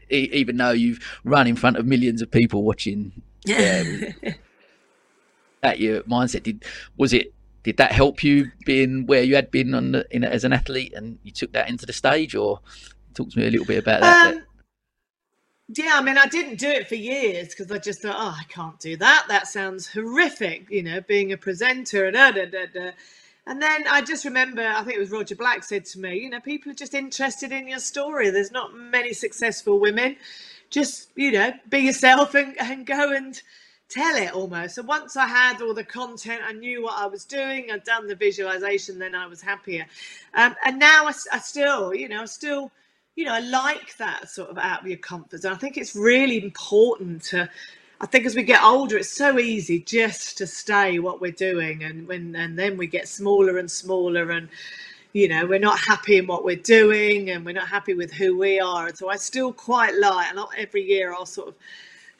even 0.09 0.57
though 0.57 0.71
you've 0.71 0.99
run 1.23 1.47
in 1.47 1.55
front 1.55 1.77
of 1.77 1.85
millions 1.85 2.21
of 2.21 2.29
people 2.29 2.63
watching 2.63 3.11
yeah. 3.45 3.83
that 5.61 5.79
your 5.79 6.01
mindset 6.03 6.43
did 6.43 6.63
was 6.97 7.13
it 7.13 7.33
did 7.63 7.77
that 7.77 7.91
help 7.91 8.23
you 8.23 8.51
being 8.65 9.05
where 9.05 9.23
you 9.23 9.35
had 9.35 9.49
been 9.49 9.73
on 9.73 9.93
the, 9.93 10.05
in, 10.11 10.23
as 10.23 10.43
an 10.43 10.53
athlete 10.53 10.93
and 10.93 11.17
you 11.23 11.31
took 11.31 11.51
that 11.53 11.69
into 11.69 11.85
the 11.85 11.93
stage 11.93 12.35
or 12.35 12.59
talk 13.13 13.29
to 13.29 13.39
me 13.39 13.47
a 13.47 13.51
little 13.51 13.65
bit 13.65 13.81
about 13.81 14.01
that 14.01 14.35
um, 14.35 14.43
yeah 15.69 15.93
i 15.95 16.01
mean 16.01 16.17
i 16.17 16.27
didn't 16.27 16.59
do 16.59 16.67
it 16.67 16.87
for 16.87 16.95
years 16.95 17.49
because 17.49 17.71
i 17.71 17.77
just 17.77 18.01
thought 18.01 18.15
oh 18.17 18.37
i 18.37 18.43
can't 18.49 18.79
do 18.79 18.97
that. 18.97 19.25
That 19.29 19.47
sounds 19.47 19.87
horrific 19.87 20.69
you 20.69 20.83
know 20.83 21.01
being 21.01 21.31
a 21.31 21.37
presenter 21.37 22.05
and 22.05 22.15
da, 22.15 22.31
da, 22.31 22.45
da. 22.73 22.91
And 23.47 23.61
then 23.61 23.85
i 23.87 24.01
just 24.01 24.25
remember 24.25 24.61
i 24.61 24.83
think 24.83 24.95
it 24.95 24.99
was 24.99 25.11
roger 25.11 25.35
black 25.35 25.63
said 25.63 25.85
to 25.85 25.99
me 25.99 26.17
you 26.17 26.29
know 26.29 26.39
people 26.39 26.71
are 26.71 26.75
just 26.75 26.93
interested 26.93 27.51
in 27.51 27.67
your 27.67 27.79
story 27.79 28.29
there's 28.29 28.51
not 28.51 28.75
many 28.75 29.13
successful 29.13 29.79
women 29.79 30.15
just 30.69 31.09
you 31.15 31.31
know 31.31 31.51
be 31.69 31.79
yourself 31.79 32.33
and, 32.35 32.59
and 32.59 32.85
go 32.85 33.13
and 33.13 33.41
tell 33.93 34.15
it 34.15 34.33
almost. 34.33 34.75
So 34.75 34.81
once 34.81 35.15
I 35.15 35.27
had 35.27 35.61
all 35.61 35.73
the 35.73 35.83
content, 35.83 36.41
I 36.45 36.53
knew 36.53 36.83
what 36.83 36.97
I 36.97 37.05
was 37.05 37.25
doing. 37.25 37.69
I'd 37.71 37.83
done 37.83 38.07
the 38.07 38.15
visualization, 38.15 38.97
then 38.97 39.13
I 39.13 39.27
was 39.27 39.41
happier. 39.41 39.85
Um, 40.33 40.55
and 40.65 40.79
now 40.79 41.05
I, 41.05 41.13
I, 41.31 41.39
still, 41.39 41.93
you 41.93 42.09
know, 42.09 42.25
still, 42.25 42.71
you 43.15 43.25
know, 43.25 43.33
I 43.33 43.39
like 43.39 43.95
that 43.97 44.29
sort 44.29 44.49
of 44.49 44.57
out 44.57 44.81
of 44.81 44.87
your 44.87 44.97
comfort 44.97 45.41
zone. 45.41 45.53
I 45.53 45.57
think 45.57 45.77
it's 45.77 45.95
really 45.95 46.43
important 46.43 47.23
to. 47.25 47.49
I 48.01 48.05
think 48.07 48.25
as 48.27 48.35
we 48.35 48.43
get 48.43 48.63
older, 48.63 48.97
it's 48.97 49.09
so 49.09 49.39
easy 49.39 49.79
just 49.79 50.37
to 50.39 50.47
stay 50.47 50.99
what 50.99 51.21
we're 51.21 51.31
doing, 51.31 51.83
and 51.83 52.07
when 52.07 52.35
and 52.35 52.57
then 52.59 52.77
we 52.77 52.87
get 52.87 53.07
smaller 53.07 53.57
and 53.57 53.71
smaller, 53.71 54.31
and 54.31 54.49
you 55.13 55.27
know 55.29 55.45
we're 55.47 55.59
not 55.59 55.79
happy 55.79 56.17
in 56.17 56.27
what 56.27 56.45
we're 56.45 56.55
doing, 56.57 57.31
and 57.31 57.45
we're 57.45 57.53
not 57.55 57.69
happy 57.69 57.95
with 57.95 58.13
who 58.13 58.37
we 58.37 58.59
are. 58.59 58.87
And 58.87 58.97
so 58.97 59.09
I 59.09 59.17
still 59.17 59.53
quite 59.53 59.95
like, 59.99 60.29
and 60.29 60.39
every 60.57 60.83
year 60.83 61.13
I'll 61.13 61.25
sort 61.25 61.49
of 61.49 61.55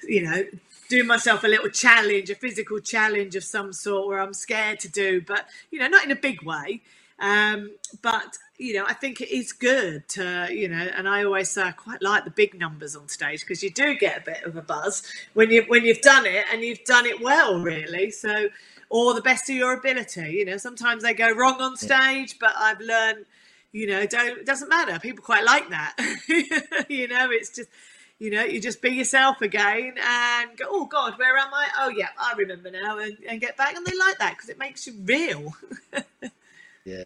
you 0.07 0.24
know 0.24 0.45
do 0.89 1.03
myself 1.03 1.43
a 1.45 1.47
little 1.47 1.69
challenge, 1.69 2.30
a 2.32 2.36
physical 2.36 2.80
challenge 2.80 3.36
of 3.36 3.43
some 3.43 3.74
sort 3.74 4.07
where 4.07 4.19
I'm 4.19 4.34
scared 4.34 4.80
to 4.82 4.89
do, 4.89 5.21
but 5.21 5.47
you 5.71 5.80
know, 5.80 5.88
not 5.88 6.05
in 6.05 6.11
a 6.11 6.15
big 6.17 6.43
way. 6.43 6.82
Um, 7.19 7.71
but 8.01 8.38
you 8.64 8.74
know, 8.74 8.86
I 8.88 8.93
think 8.93 9.20
it 9.20 9.30
is 9.30 9.51
good 9.51 10.07
to, 10.09 10.47
you 10.49 10.70
know, 10.70 10.88
and 10.95 11.05
I 11.05 11.26
always 11.26 11.49
say 11.49 11.64
I 11.64 11.72
quite 11.72 12.01
like 12.01 12.24
the 12.24 12.32
big 12.32 12.57
numbers 12.57 12.95
on 12.95 13.09
stage 13.09 13.41
because 13.41 13.61
you 13.61 13.70
do 13.70 13.93
get 13.93 14.20
a 14.20 14.22
bit 14.22 14.43
of 14.45 14.55
a 14.55 14.61
buzz 14.61 15.03
when 15.34 15.51
you 15.51 15.64
when 15.68 15.84
you've 15.84 15.99
done 15.99 16.26
it 16.26 16.45
and 16.49 16.61
you've 16.61 16.86
done 16.86 17.05
it 17.05 17.22
well, 17.22 17.59
really. 17.59 18.09
So, 18.09 18.47
or 18.89 19.14
the 19.16 19.22
best 19.22 19.49
of 19.49 19.57
your 19.57 19.74
ability. 19.74 20.32
You 20.32 20.45
know, 20.45 20.55
sometimes 20.55 21.03
they 21.03 21.14
go 21.14 21.30
wrong 21.34 21.59
on 21.59 21.76
stage, 21.76 22.39
but 22.39 22.53
I've 22.57 22.80
learned, 22.80 23.26
you 23.74 23.86
know, 23.86 24.05
don't 24.05 24.39
it 24.39 24.45
doesn't 24.45 24.70
matter. 24.70 24.97
People 24.97 25.26
quite 25.26 25.43
like 25.43 25.70
that. 25.70 25.95
you 26.88 27.09
know, 27.09 27.28
it's 27.32 27.49
just 27.49 27.70
you 28.18 28.32
know, 28.32 28.45
you 28.45 28.61
just 28.61 28.82
be 28.82 28.91
yourself 28.91 29.41
again 29.41 29.95
and 30.01 30.55
go, 30.55 30.66
oh 30.70 30.86
God, 30.86 31.20
where 31.20 31.36
am 31.36 31.53
I? 31.53 31.68
Oh 31.80 31.89
yeah, 31.89 32.07
I 32.18 32.34
remember 32.38 32.72
now, 32.72 32.97
and, 32.97 33.18
and 33.28 33.41
get 33.41 33.57
back. 33.57 33.76
And 33.76 33.86
they 33.86 33.97
like 33.97 34.20
that 34.20 34.36
because 34.38 34.47
it 34.47 34.57
makes 34.57 34.88
you 34.88 34.93
real. 35.03 35.53
yeah. 36.86 37.03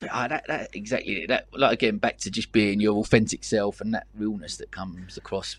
Uh, 0.00 0.28
that, 0.28 0.46
that 0.46 0.70
exactly 0.74 1.26
that 1.26 1.48
like 1.54 1.72
again 1.72 1.96
back 1.96 2.18
to 2.18 2.30
just 2.30 2.52
being 2.52 2.80
your 2.80 2.98
authentic 2.98 3.42
self 3.42 3.80
and 3.80 3.92
that 3.92 4.06
realness 4.16 4.56
that 4.56 4.70
comes 4.70 5.16
across 5.16 5.56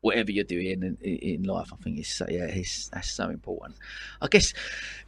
whatever 0.00 0.32
you're 0.32 0.42
doing 0.42 0.82
in, 0.82 0.96
in 1.02 1.42
life 1.42 1.70
I 1.70 1.76
think 1.76 1.98
is 1.98 2.22
yeah 2.30 2.44
it's, 2.44 2.88
that's 2.88 3.10
so 3.10 3.28
important 3.28 3.76
I 4.22 4.28
guess 4.28 4.54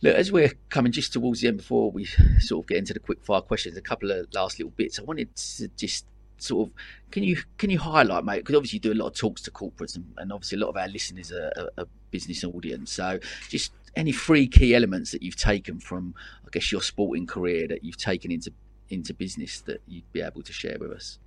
look 0.03 0.15
as 0.15 0.31
we're 0.31 0.53
coming 0.69 0.93
just 0.93 1.15
towards 1.15 1.41
the 1.41 1.49
end 1.49 1.57
before 1.57 1.91
we 1.91 2.05
sort 2.39 2.65
of 2.65 2.69
get 2.69 2.77
into 2.77 2.93
the 2.93 3.01
quick 3.01 3.25
fire 3.25 3.41
questions 3.41 3.79
a 3.79 3.81
couple 3.81 4.11
of 4.11 4.27
last 4.35 4.59
little 4.59 4.73
bits 4.77 4.99
I 4.99 5.05
wanted 5.05 5.35
to 5.35 5.69
just 5.69 6.05
sort 6.39 6.69
of 6.69 6.75
can 7.11 7.23
you 7.23 7.37
can 7.59 7.71
you 7.71 7.79
highlight, 7.79 8.25
mate? 8.25 8.39
Because 8.39 8.57
obviously 8.57 8.77
you 8.77 8.81
do 8.81 8.93
a 8.93 9.01
lot 9.01 9.07
of 9.09 9.15
talks 9.15 9.41
to 9.43 9.51
corporates, 9.51 9.97
and, 9.97 10.05
and 10.19 10.33
obviously 10.33 10.57
a 10.57 10.61
lot 10.61 10.69
of 10.69 10.77
our 10.77 10.89
listeners 10.89 11.33
are 11.33 11.53
a, 11.57 11.83
a, 11.83 11.87
business 12.11 12.45
audience. 12.45 12.93
So 12.93 13.19
just 13.49 13.73
any 13.95 14.13
three 14.13 14.47
key 14.47 14.75
elements 14.75 15.11
that 15.13 15.23
you've 15.23 15.37
taken 15.37 15.79
from, 15.81 16.15
I 16.45 16.49
guess, 16.51 16.71
your 16.71 16.83
sporting 16.83 17.27
career 17.27 17.67
that 17.69 17.85
you've 17.85 17.97
taken 17.97 18.31
into 18.31 18.53
into 18.89 19.15
business 19.15 19.61
that 19.61 19.83
you'd 19.87 20.11
be 20.13 20.21
able 20.21 20.43
to 20.43 20.53
share 20.53 20.77
with 20.79 20.91
us. 20.91 21.19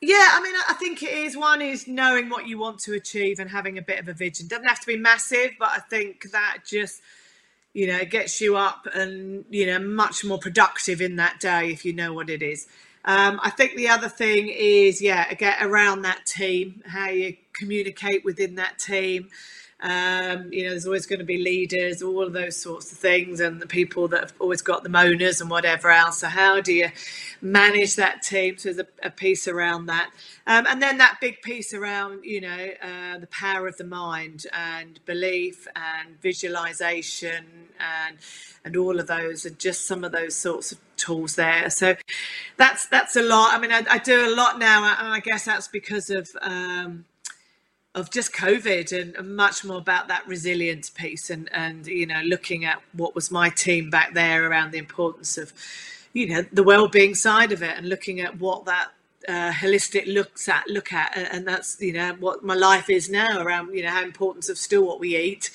Yeah, 0.00 0.28
I 0.32 0.42
mean, 0.42 0.54
I 0.68 0.74
think 0.74 1.02
it 1.02 1.12
is. 1.12 1.36
One 1.36 1.62
is 1.62 1.88
knowing 1.88 2.28
what 2.28 2.46
you 2.46 2.58
want 2.58 2.80
to 2.80 2.92
achieve 2.92 3.38
and 3.38 3.50
having 3.50 3.78
a 3.78 3.82
bit 3.82 3.98
of 3.98 4.08
a 4.08 4.12
vision. 4.12 4.46
Doesn't 4.46 4.66
have 4.66 4.80
to 4.80 4.86
be 4.86 4.96
massive, 4.96 5.52
but 5.58 5.70
I 5.70 5.78
think 5.78 6.30
that 6.32 6.58
just 6.66 7.00
you 7.72 7.86
know 7.86 8.04
gets 8.04 8.40
you 8.40 8.56
up 8.56 8.86
and 8.94 9.44
you 9.50 9.66
know 9.66 9.78
much 9.78 10.24
more 10.24 10.38
productive 10.38 11.00
in 11.00 11.16
that 11.16 11.40
day 11.40 11.70
if 11.70 11.84
you 11.84 11.92
know 11.92 12.12
what 12.12 12.28
it 12.28 12.42
is. 12.42 12.66
Um, 13.06 13.38
I 13.42 13.50
think 13.50 13.76
the 13.76 13.88
other 13.88 14.08
thing 14.08 14.48
is, 14.48 15.00
yeah, 15.00 15.32
get 15.34 15.62
around 15.62 16.02
that 16.02 16.26
team, 16.26 16.82
how 16.86 17.08
you 17.08 17.36
communicate 17.52 18.24
within 18.24 18.56
that 18.56 18.80
team. 18.80 19.28
Um, 19.80 20.52
you 20.52 20.64
know, 20.64 20.70
there's 20.70 20.86
always 20.86 21.04
going 21.04 21.18
to 21.18 21.24
be 21.24 21.36
leaders, 21.36 22.00
all 22.02 22.22
of 22.22 22.32
those 22.32 22.56
sorts 22.56 22.90
of 22.92 22.98
things, 22.98 23.40
and 23.40 23.60
the 23.60 23.66
people 23.66 24.08
that 24.08 24.20
have 24.20 24.32
always 24.40 24.62
got 24.62 24.82
the 24.84 24.98
owners 24.98 25.40
and 25.40 25.50
whatever 25.50 25.90
else. 25.90 26.18
So, 26.18 26.28
how 26.28 26.60
do 26.62 26.72
you 26.72 26.90
manage 27.42 27.96
that 27.96 28.22
team? 28.22 28.56
So, 28.56 28.72
there's 28.72 28.86
a, 29.02 29.06
a 29.06 29.10
piece 29.10 29.46
around 29.46 29.86
that. 29.86 30.10
Um, 30.46 30.66
and 30.66 30.80
then 30.80 30.96
that 30.98 31.18
big 31.20 31.42
piece 31.42 31.74
around, 31.74 32.24
you 32.24 32.40
know, 32.40 32.68
uh, 32.82 33.18
the 33.18 33.26
power 33.26 33.68
of 33.68 33.76
the 33.76 33.84
mind 33.84 34.46
and 34.52 34.98
belief 35.04 35.68
and 35.76 36.20
visualization 36.20 37.44
and 37.78 38.16
and 38.64 38.76
all 38.76 38.98
of 38.98 39.06
those 39.06 39.44
and 39.44 39.58
just 39.58 39.86
some 39.86 40.04
of 40.04 40.12
those 40.12 40.34
sorts 40.34 40.72
of 40.72 40.78
tools 40.96 41.36
there. 41.36 41.68
So 41.68 41.96
that's 42.56 42.86
that's 42.86 43.14
a 43.16 43.22
lot. 43.22 43.52
I 43.52 43.58
mean, 43.58 43.72
I, 43.72 43.84
I 43.90 43.98
do 43.98 44.26
a 44.26 44.32
lot 44.34 44.58
now, 44.58 44.96
and 44.98 45.08
I 45.08 45.20
guess 45.20 45.44
that's 45.44 45.68
because 45.68 46.08
of. 46.10 46.30
Um, 46.40 47.04
of 47.96 48.10
just 48.10 48.32
COVID 48.32 48.92
and, 48.92 49.16
and, 49.16 49.34
much 49.34 49.64
more 49.64 49.78
about 49.78 50.06
that 50.08 50.26
resilience 50.28 50.90
piece 50.90 51.30
and 51.30 51.48
and 51.52 51.86
you 51.86 52.06
know 52.06 52.20
looking 52.24 52.64
at 52.64 52.80
what 52.92 53.14
was 53.14 53.30
my 53.30 53.48
team 53.48 53.90
back 53.90 54.14
there 54.14 54.48
around 54.48 54.70
the 54.70 54.78
importance 54.78 55.36
of 55.38 55.52
you 56.12 56.28
know 56.28 56.44
the 56.52 56.62
well-being 56.62 57.14
side 57.14 57.52
of 57.52 57.62
it 57.62 57.76
and 57.76 57.88
looking 57.88 58.20
at 58.20 58.38
what 58.38 58.66
that 58.66 58.88
uh, 59.28 59.50
holistic 59.50 60.06
looks 60.06 60.48
at 60.48 60.68
look 60.68 60.92
at 60.92 61.16
and 61.16 61.48
that's 61.48 61.80
you 61.80 61.92
know 61.92 62.14
what 62.20 62.44
my 62.44 62.54
life 62.54 62.88
is 62.88 63.10
now 63.10 63.40
around 63.40 63.74
you 63.74 63.82
know 63.82 63.90
how 63.90 64.04
importance 64.04 64.48
of 64.48 64.56
still 64.56 64.86
what 64.86 65.00
we 65.00 65.16
eat 65.16 65.50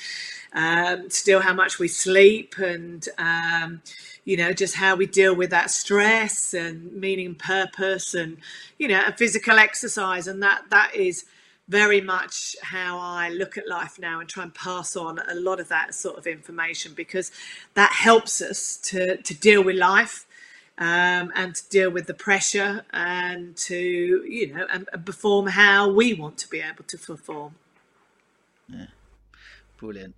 um, 0.53 1.09
still 1.09 1.39
how 1.39 1.53
much 1.53 1.79
we 1.79 1.87
sleep 1.87 2.57
and 2.57 3.07
um, 3.17 3.81
you 4.25 4.35
know 4.35 4.51
just 4.51 4.75
how 4.75 4.95
we 4.95 5.05
deal 5.05 5.35
with 5.35 5.49
that 5.49 5.71
stress 5.71 6.53
and 6.53 6.91
meaning 6.93 7.27
and 7.27 7.39
purpose 7.39 8.13
and 8.13 8.37
you 8.77 8.87
know 8.87 9.01
and 9.05 9.17
physical 9.17 9.57
exercise. 9.57 10.27
And 10.27 10.43
that 10.43 10.63
that 10.69 10.93
is 10.95 11.25
very 11.67 12.01
much 12.01 12.55
how 12.61 12.97
I 12.99 13.29
look 13.29 13.57
at 13.57 13.67
life 13.67 13.97
now 13.99 14.19
and 14.19 14.27
try 14.27 14.43
and 14.43 14.53
pass 14.53 14.95
on 14.95 15.19
a 15.19 15.35
lot 15.35 15.59
of 15.59 15.69
that 15.69 15.95
sort 15.95 16.17
of 16.17 16.27
information 16.27 16.93
because 16.93 17.31
that 17.75 17.91
helps 17.91 18.41
us 18.41 18.77
to, 18.83 19.17
to 19.17 19.33
deal 19.33 19.63
with 19.63 19.77
life 19.77 20.25
um, 20.77 21.31
and 21.35 21.55
to 21.55 21.69
deal 21.69 21.89
with 21.91 22.07
the 22.07 22.13
pressure 22.13 22.83
and 22.91 23.55
to, 23.55 23.77
you 23.77 24.53
know, 24.53 24.65
and, 24.71 24.89
and, 24.91 25.05
perform 25.05 25.47
how 25.47 25.89
we 25.89 26.13
want 26.13 26.37
to 26.39 26.49
be 26.49 26.59
able 26.59 26.83
to 26.85 26.97
perform. 26.97 27.55
Yeah, 28.67 28.87
brilliant. 29.77 30.15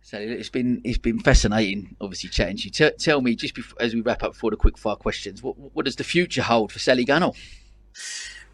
So 0.00 0.18
it's 0.18 0.48
been 0.48 0.80
it's 0.84 0.98
been 0.98 1.20
fascinating, 1.20 1.96
obviously 2.00 2.30
chatting 2.30 2.56
to 2.58 2.64
you. 2.64 2.70
T- 2.70 2.90
tell 2.98 3.20
me 3.20 3.34
just 3.34 3.54
before, 3.54 3.80
as 3.80 3.94
we 3.94 4.00
wrap 4.00 4.22
up 4.22 4.34
for 4.34 4.50
the 4.50 4.56
quick 4.56 4.76
fire 4.78 4.96
questions, 4.96 5.42
what 5.42 5.56
what 5.58 5.84
does 5.84 5.96
the 5.96 6.04
future 6.04 6.42
hold 6.42 6.72
for 6.72 6.78
Sally 6.78 7.04
Gunnell? 7.04 7.36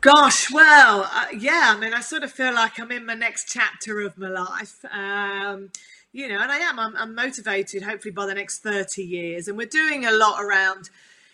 Gosh, 0.00 0.48
well, 0.52 1.10
uh, 1.12 1.26
yeah. 1.36 1.74
I 1.74 1.78
mean, 1.78 1.92
I 1.92 2.00
sort 2.00 2.22
of 2.22 2.30
feel 2.30 2.54
like 2.54 2.78
I'm 2.78 2.92
in 2.92 3.04
my 3.04 3.14
next 3.14 3.48
chapter 3.48 4.00
of 4.00 4.16
my 4.16 4.28
life. 4.28 4.84
Um, 4.92 5.70
you 6.12 6.28
know, 6.28 6.38
and 6.40 6.52
I 6.52 6.58
am. 6.58 6.78
I'm, 6.78 6.96
I'm, 6.96 7.14
motivated. 7.16 7.82
Hopefully, 7.82 8.12
by 8.12 8.26
the 8.26 8.34
next 8.34 8.60
thirty 8.60 9.02
years, 9.02 9.48
and 9.48 9.58
we're 9.58 9.66
doing 9.66 10.06
a 10.06 10.12
lot 10.12 10.40
around, 10.40 10.90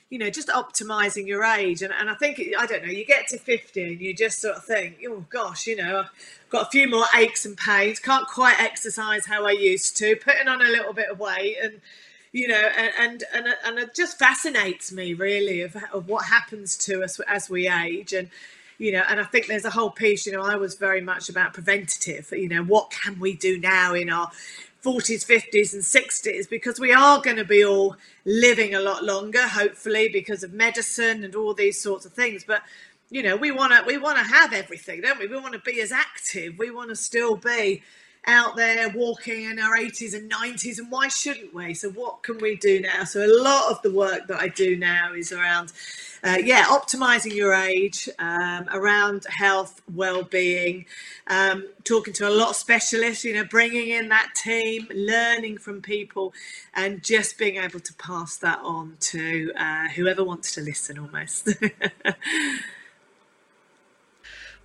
you 0.08 0.18
know, 0.18 0.30
just 0.30 0.48
optimizing 0.48 1.26
your 1.26 1.44
age. 1.44 1.82
And, 1.82 1.92
and 1.92 2.08
I 2.08 2.14
think 2.14 2.40
I 2.58 2.64
don't 2.64 2.82
know. 2.86 2.90
You 2.90 3.04
get 3.04 3.28
to 3.28 3.38
fifty, 3.38 3.82
and 3.92 4.00
you 4.00 4.14
just 4.14 4.40
sort 4.40 4.56
of 4.56 4.64
think, 4.64 4.96
oh 5.06 5.26
gosh, 5.28 5.66
you 5.66 5.76
know, 5.76 6.00
I've 6.00 6.48
got 6.48 6.66
a 6.66 6.70
few 6.70 6.88
more 6.88 7.04
aches 7.14 7.44
and 7.44 7.58
pains. 7.58 7.98
Can't 7.98 8.26
quite 8.26 8.58
exercise 8.58 9.26
how 9.26 9.44
I 9.44 9.50
used 9.52 9.94
to. 9.98 10.16
Putting 10.16 10.48
on 10.48 10.62
a 10.62 10.70
little 10.70 10.94
bit 10.94 11.10
of 11.10 11.20
weight, 11.20 11.58
and 11.62 11.82
you 12.32 12.48
know, 12.48 12.68
and 12.78 13.24
and 13.30 13.46
and 13.62 13.78
it 13.78 13.94
just 13.94 14.18
fascinates 14.18 14.90
me 14.90 15.12
really 15.12 15.60
of, 15.60 15.76
of 15.92 16.08
what 16.08 16.24
happens 16.24 16.78
to 16.78 17.04
us 17.04 17.20
as 17.28 17.50
we 17.50 17.68
age 17.68 18.14
and 18.14 18.30
you 18.78 18.92
know 18.92 19.02
and 19.08 19.20
i 19.20 19.24
think 19.24 19.46
there's 19.46 19.64
a 19.64 19.70
whole 19.70 19.90
piece 19.90 20.26
you 20.26 20.32
know 20.32 20.42
i 20.42 20.54
was 20.54 20.74
very 20.74 21.00
much 21.00 21.28
about 21.28 21.52
preventative 21.52 22.30
you 22.32 22.48
know 22.48 22.62
what 22.62 22.90
can 22.90 23.18
we 23.18 23.34
do 23.34 23.58
now 23.58 23.94
in 23.94 24.10
our 24.10 24.30
40s, 24.84 25.24
50s, 25.24 25.72
and 25.72 25.82
60s 25.82 26.48
because 26.48 26.78
we 26.78 26.92
are 26.92 27.18
going 27.22 27.38
to 27.38 27.44
be 27.44 27.64
all 27.64 27.96
living 28.26 28.74
a 28.74 28.80
lot 28.80 29.02
longer, 29.02 29.40
hopefully, 29.48 30.10
because 30.12 30.42
of 30.42 30.52
medicine 30.52 31.24
and 31.24 31.34
all 31.34 31.54
these 31.54 31.80
sorts 31.80 32.04
of 32.04 32.12
things. 32.12 32.44
But 32.44 32.62
you 33.10 33.22
know, 33.22 33.36
we 33.36 33.50
want 33.50 33.72
to 33.72 33.82
we 33.86 33.96
want 33.96 34.18
to 34.18 34.24
have 34.24 34.52
everything, 34.52 35.00
don't 35.00 35.18
we? 35.18 35.26
We 35.26 35.38
want 35.38 35.54
to 35.54 35.60
be 35.60 35.80
as 35.80 35.90
active. 35.90 36.58
We 36.58 36.70
want 36.70 36.90
to 36.90 36.96
still 36.96 37.36
be 37.36 37.82
out 38.26 38.56
there 38.56 38.88
walking 38.90 39.44
in 39.44 39.58
our 39.58 39.76
80s 39.76 40.14
and 40.14 40.30
90s 40.30 40.78
and 40.78 40.90
why 40.90 41.08
shouldn't 41.08 41.54
we? 41.54 41.74
So 41.74 41.90
what 41.90 42.22
can 42.22 42.38
we 42.38 42.56
do 42.56 42.80
now? 42.80 43.04
So 43.04 43.24
a 43.24 43.32
lot 43.42 43.70
of 43.70 43.82
the 43.82 43.90
work 43.92 44.26
that 44.26 44.40
i 44.40 44.48
do 44.48 44.76
now 44.76 45.12
is 45.14 45.32
around 45.32 45.72
uh, 46.22 46.38
yeah 46.42 46.64
optimizing 46.64 47.34
your 47.34 47.54
age 47.54 48.08
um, 48.18 48.66
around 48.72 49.26
health 49.28 49.82
well-being 49.94 50.86
um, 51.28 51.64
talking 51.84 52.12
to 52.14 52.28
a 52.28 52.30
lot 52.30 52.50
of 52.50 52.56
specialists 52.56 53.24
you 53.24 53.34
know 53.34 53.44
bringing 53.44 53.88
in 53.88 54.08
that 54.08 54.28
team 54.34 54.86
learning 54.94 55.58
from 55.58 55.80
people 55.80 56.32
and 56.74 57.02
just 57.02 57.38
being 57.38 57.56
able 57.56 57.80
to 57.80 57.94
pass 57.94 58.36
that 58.38 58.58
on 58.60 58.96
to 59.00 59.52
uh, 59.56 59.88
whoever 59.88 60.24
wants 60.24 60.54
to 60.54 60.60
listen 60.60 60.98
almost 60.98 61.48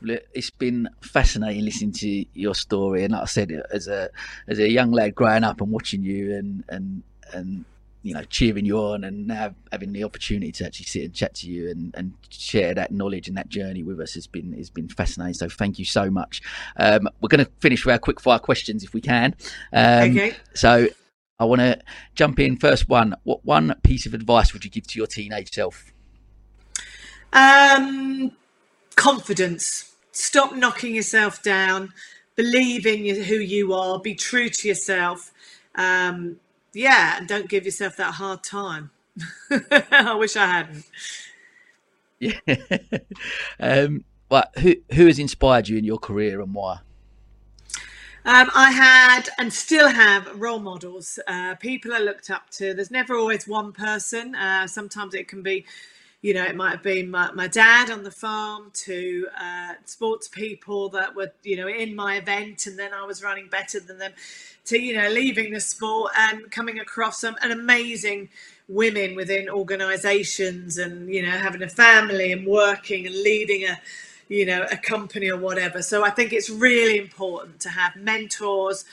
it's 0.03 0.49
been 0.49 0.89
fascinating 1.01 1.65
listening 1.65 1.91
to 1.93 2.25
your 2.33 2.55
story, 2.55 3.03
and 3.03 3.13
like 3.13 3.23
I 3.23 3.25
said, 3.25 3.51
as 3.71 3.87
a 3.87 4.09
as 4.47 4.59
a 4.59 4.69
young 4.69 4.91
lad 4.91 5.15
growing 5.15 5.43
up 5.43 5.61
and 5.61 5.71
watching 5.71 6.03
you 6.03 6.35
and 6.35 6.63
and 6.69 7.03
and 7.33 7.65
you 8.01 8.13
know 8.13 8.23
cheering 8.23 8.65
you 8.65 8.77
on, 8.77 9.03
and 9.03 9.27
now 9.27 9.53
having 9.71 9.91
the 9.91 10.03
opportunity 10.03 10.51
to 10.53 10.65
actually 10.65 10.85
sit 10.85 11.03
and 11.03 11.13
chat 11.13 11.35
to 11.35 11.47
you 11.47 11.69
and, 11.69 11.93
and 11.95 12.13
share 12.29 12.73
that 12.73 12.91
knowledge 12.91 13.27
and 13.27 13.37
that 13.37 13.49
journey 13.49 13.83
with 13.83 13.99
us 13.99 14.13
has 14.13 14.27
been 14.27 14.53
has 14.53 14.69
been 14.69 14.87
fascinating. 14.87 15.33
So 15.33 15.49
thank 15.49 15.79
you 15.79 15.85
so 15.85 16.09
much. 16.09 16.41
Um, 16.77 17.07
we're 17.21 17.29
going 17.29 17.45
to 17.45 17.51
finish 17.59 17.85
with 17.85 17.93
our 17.93 17.99
quick 17.99 18.21
fire 18.21 18.39
questions 18.39 18.83
if 18.83 18.93
we 18.93 19.01
can. 19.01 19.35
Um, 19.73 20.11
okay. 20.11 20.35
So 20.53 20.87
I 21.39 21.45
want 21.45 21.61
to 21.61 21.79
jump 22.15 22.39
in 22.39 22.57
first. 22.57 22.89
One, 22.89 23.15
what 23.23 23.43
one 23.45 23.75
piece 23.83 24.05
of 24.05 24.13
advice 24.13 24.53
would 24.53 24.63
you 24.63 24.71
give 24.71 24.87
to 24.87 24.99
your 24.99 25.07
teenage 25.07 25.53
self? 25.53 25.91
Um, 27.31 28.31
confidence 28.95 29.88
stop 30.19 30.53
knocking 30.53 30.95
yourself 30.95 31.41
down, 31.41 31.93
believe 32.35 32.85
in 32.85 33.23
who 33.23 33.35
you 33.35 33.73
are, 33.73 33.99
be 33.99 34.15
true 34.15 34.49
to 34.49 34.67
yourself. 34.67 35.31
Um, 35.75 36.37
yeah, 36.73 37.17
and 37.17 37.27
don't 37.27 37.49
give 37.49 37.65
yourself 37.65 37.97
that 37.97 38.13
hard 38.15 38.43
time. 38.43 38.91
I 39.91 40.15
wish 40.15 40.35
I 40.35 40.45
hadn't. 40.45 40.85
Yeah. 42.19 42.39
um, 43.59 44.03
well, 44.29 44.45
who 44.59 44.75
who 44.93 45.07
has 45.07 45.19
inspired 45.19 45.67
you 45.69 45.77
in 45.77 45.85
your 45.85 45.97
career 45.97 46.41
and 46.41 46.53
why? 46.53 46.79
Um, 48.25 48.51
I 48.53 48.71
had 48.71 49.29
and 49.37 49.51
still 49.51 49.87
have 49.87 50.39
role 50.39 50.59
models, 50.59 51.17
uh, 51.27 51.55
people 51.55 51.93
I 51.93 51.99
looked 51.99 52.29
up 52.29 52.49
to. 52.51 52.73
There's 52.73 52.91
never 52.91 53.15
always 53.15 53.47
one 53.47 53.71
person. 53.71 54.35
Uh, 54.35 54.67
sometimes 54.67 55.15
it 55.15 55.27
can 55.27 55.41
be 55.41 55.65
you 56.21 56.33
know, 56.33 56.43
it 56.43 56.55
might 56.55 56.71
have 56.71 56.83
been 56.83 57.09
my, 57.09 57.31
my 57.31 57.47
dad 57.47 57.89
on 57.89 58.03
the 58.03 58.11
farm 58.11 58.71
to 58.73 59.27
uh, 59.39 59.73
sports 59.85 60.27
people 60.27 60.89
that 60.89 61.15
were, 61.15 61.31
you 61.43 61.55
know, 61.55 61.67
in 61.67 61.95
my 61.95 62.17
event, 62.17 62.67
and 62.67 62.77
then 62.77 62.93
I 62.93 63.05
was 63.05 63.23
running 63.23 63.47
better 63.47 63.79
than 63.79 63.99
them, 63.99 64.11
to, 64.65 64.77
you 64.77 64.93
know, 64.95 65.09
leaving 65.09 65.53
the 65.53 65.61
sport 65.61 66.11
and 66.17 66.51
coming 66.51 66.77
across 66.79 67.21
some 67.21 67.37
an 67.41 67.51
amazing 67.51 68.29
women 68.67 69.15
within 69.15 69.49
organizations 69.49 70.77
and, 70.77 71.13
you 71.13 71.21
know, 71.21 71.31
having 71.31 71.63
a 71.63 71.69
family 71.69 72.31
and 72.31 72.45
working 72.45 73.05
and 73.07 73.15
leading 73.15 73.63
a, 73.63 73.79
you 74.27 74.45
know, 74.45 74.67
a 74.71 74.77
company 74.77 75.29
or 75.31 75.37
whatever. 75.37 75.81
So 75.81 76.03
I 76.03 76.09
think 76.09 76.33
it's 76.33 76.49
really 76.49 76.97
important 76.97 77.61
to 77.61 77.69
have 77.69 77.95
mentors. 77.95 78.85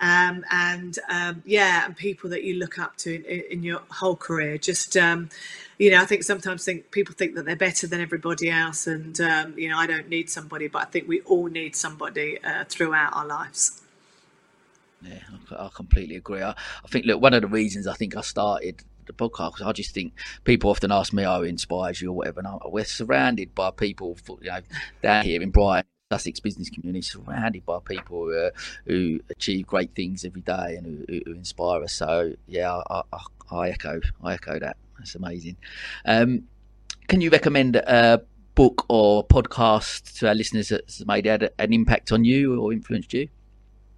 Um, 0.00 0.44
and 0.50 0.98
um, 1.08 1.42
yeah, 1.46 1.86
and 1.86 1.96
people 1.96 2.30
that 2.30 2.42
you 2.42 2.54
look 2.54 2.78
up 2.78 2.96
to 2.98 3.14
in, 3.14 3.44
in 3.50 3.62
your 3.62 3.82
whole 3.90 4.16
career. 4.16 4.58
Just 4.58 4.96
um, 4.96 5.30
you 5.78 5.90
know, 5.90 6.00
I 6.00 6.06
think 6.06 6.22
sometimes 6.22 6.64
think 6.64 6.90
people 6.90 7.14
think 7.14 7.34
that 7.34 7.44
they're 7.44 7.56
better 7.56 7.86
than 7.86 8.00
everybody 8.00 8.50
else, 8.50 8.86
and 8.86 9.20
um, 9.20 9.54
you 9.56 9.68
know, 9.68 9.78
I 9.78 9.86
don't 9.86 10.08
need 10.08 10.30
somebody, 10.30 10.68
but 10.68 10.82
I 10.82 10.84
think 10.86 11.08
we 11.08 11.20
all 11.22 11.46
need 11.46 11.76
somebody 11.76 12.42
uh, 12.42 12.64
throughout 12.68 13.14
our 13.14 13.26
lives. 13.26 13.80
Yeah, 15.02 15.18
I 15.56 15.68
completely 15.74 16.16
agree. 16.16 16.42
I, 16.42 16.50
I 16.50 16.88
think 16.88 17.06
look, 17.06 17.20
one 17.20 17.34
of 17.34 17.42
the 17.42 17.48
reasons 17.48 17.86
I 17.86 17.94
think 17.94 18.16
I 18.16 18.20
started 18.20 18.82
the 19.06 19.12
podcast 19.12 19.54
because 19.54 19.66
I 19.66 19.72
just 19.72 19.92
think 19.92 20.12
people 20.44 20.70
often 20.70 20.92
ask 20.92 21.12
me, 21.12 21.24
"Oh, 21.24 21.42
inspires 21.42 22.00
you 22.00 22.10
or 22.10 22.16
whatever," 22.16 22.40
and 22.40 22.48
I, 22.48 22.58
we're 22.66 22.84
surrounded 22.84 23.54
by 23.54 23.70
people, 23.70 24.16
you 24.40 24.50
know, 24.50 24.60
down 25.02 25.24
here 25.24 25.42
in 25.42 25.50
Brighton. 25.50 25.88
Sussex 26.12 26.40
business 26.40 26.68
community 26.68 27.00
surrounded 27.00 27.64
by 27.64 27.78
people 27.82 28.26
who, 28.26 28.36
uh, 28.36 28.50
who 28.86 29.18
achieve 29.30 29.66
great 29.66 29.94
things 29.94 30.26
every 30.26 30.42
day 30.42 30.76
and 30.76 31.06
who, 31.08 31.20
who 31.24 31.32
inspire 31.32 31.82
us. 31.82 31.94
So 31.94 32.34
yeah, 32.46 32.70
I, 32.90 33.02
I, 33.10 33.18
I, 33.50 33.68
echo 33.70 33.98
I 34.22 34.34
echo 34.34 34.58
that. 34.58 34.76
That's 34.98 35.14
amazing. 35.14 35.56
Um, 36.04 36.42
can 37.08 37.22
you 37.22 37.30
recommend 37.30 37.76
a 37.76 38.20
book 38.54 38.84
or 38.90 39.26
podcast 39.26 40.18
to 40.18 40.28
our 40.28 40.34
listeners 40.34 40.68
that's 40.68 41.02
made 41.06 41.26
an 41.26 41.72
impact 41.72 42.12
on 42.12 42.26
you 42.26 42.60
or 42.60 42.74
influenced 42.74 43.14
you? 43.14 43.28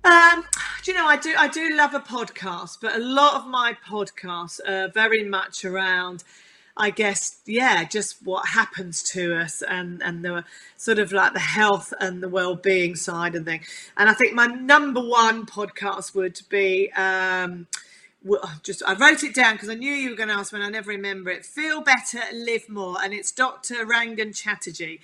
Um, 0.05 0.45
do 0.85 0.93
you 0.93 0.97
know 0.97 1.07
I 1.07 1.17
do 1.17 1.35
I 1.37 1.49
do 1.49 1.75
love 1.77 1.95
a 1.95 2.01
podcast, 2.01 2.79
but 2.81 2.95
a 2.95 3.01
lot 3.01 3.35
of 3.35 3.49
my 3.49 3.77
podcasts 3.85 4.61
are 4.69 4.87
very 4.89 5.25
much 5.25 5.65
around 5.65 6.23
I 6.77 6.91
guess, 6.91 7.39
yeah, 7.47 7.85
just 7.85 8.17
what 8.25 8.49
happens 8.49 9.03
to 9.13 9.37
us 9.37 9.63
and, 9.63 10.03
and 10.03 10.25
the 10.25 10.45
sort 10.77 10.99
of 10.99 11.13
like 11.13 11.33
the 11.33 11.39
health 11.39 11.95
and 12.01 12.21
the 12.21 12.29
well-being 12.29 12.97
side 12.97 13.37
of 13.37 13.45
things. 13.45 13.67
And 13.97 14.11
I 14.11 14.13
think 14.13 14.35
my 14.35 14.47
number 14.47 15.01
one 15.01 15.47
podcast 15.47 16.17
would 16.17 16.41
be 16.49 16.91
um, 16.93 17.69
just 18.63 18.83
I 18.87 18.95
wrote 18.95 19.23
it 19.23 19.35
down 19.35 19.55
because 19.55 19.69
I 19.69 19.75
knew 19.75 19.93
you 19.93 20.11
were 20.11 20.17
going 20.17 20.31
to 20.31 20.35
ask 20.35 20.53
me 20.53 20.59
and 20.59 20.67
I 20.67 20.71
never 20.71 20.91
remember 20.91 21.31
it. 21.31 21.45
Feel 21.45 21.81
better, 21.83 22.21
live 22.33 22.69
more, 22.69 22.97
and 23.03 23.13
it's 23.13 23.31
Dr. 23.31 23.87
Rangan 23.87 24.35
Chatterjee. 24.35 25.01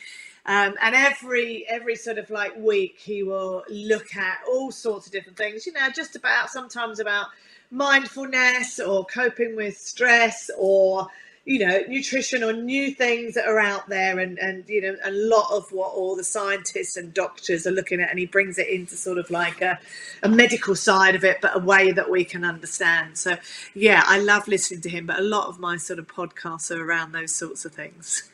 Um, 0.46 0.74
and 0.80 0.94
every 0.94 1.66
every 1.68 1.96
sort 1.96 2.16
of 2.16 2.30
like 2.30 2.56
week 2.56 2.96
he 2.98 3.22
will 3.22 3.62
look 3.68 4.16
at 4.16 4.38
all 4.48 4.72
sorts 4.72 5.06
of 5.06 5.12
different 5.12 5.36
things. 5.36 5.66
You 5.66 5.74
know, 5.74 5.88
just 5.94 6.16
about 6.16 6.50
sometimes 6.50 6.98
about 6.98 7.26
mindfulness 7.70 8.80
or 8.80 9.04
coping 9.04 9.54
with 9.54 9.76
stress 9.76 10.50
or 10.58 11.06
you 11.50 11.58
know 11.58 11.80
nutrition 11.88 12.44
or 12.44 12.52
new 12.52 12.92
things 12.94 13.34
that 13.34 13.44
are 13.44 13.58
out 13.58 13.88
there 13.88 14.20
and 14.20 14.38
and 14.38 14.68
you 14.68 14.80
know 14.80 14.94
a 15.02 15.10
lot 15.10 15.50
of 15.50 15.68
what 15.72 15.92
all 15.92 16.14
the 16.14 16.22
scientists 16.22 16.96
and 16.96 17.12
doctors 17.12 17.66
are 17.66 17.72
looking 17.72 18.00
at 18.00 18.08
and 18.08 18.20
he 18.20 18.26
brings 18.26 18.56
it 18.56 18.68
into 18.68 18.94
sort 18.94 19.18
of 19.18 19.28
like 19.32 19.60
a, 19.60 19.76
a 20.22 20.28
medical 20.28 20.76
side 20.76 21.16
of 21.16 21.24
it 21.24 21.38
but 21.42 21.56
a 21.56 21.58
way 21.58 21.90
that 21.90 22.08
we 22.08 22.24
can 22.24 22.44
understand 22.44 23.18
so 23.18 23.36
yeah 23.74 24.04
i 24.06 24.16
love 24.16 24.46
listening 24.46 24.80
to 24.80 24.88
him 24.88 25.06
but 25.06 25.18
a 25.18 25.22
lot 25.22 25.48
of 25.48 25.58
my 25.58 25.76
sort 25.76 25.98
of 25.98 26.06
podcasts 26.06 26.70
are 26.70 26.80
around 26.80 27.10
those 27.10 27.34
sorts 27.34 27.64
of 27.64 27.72
things 27.74 28.30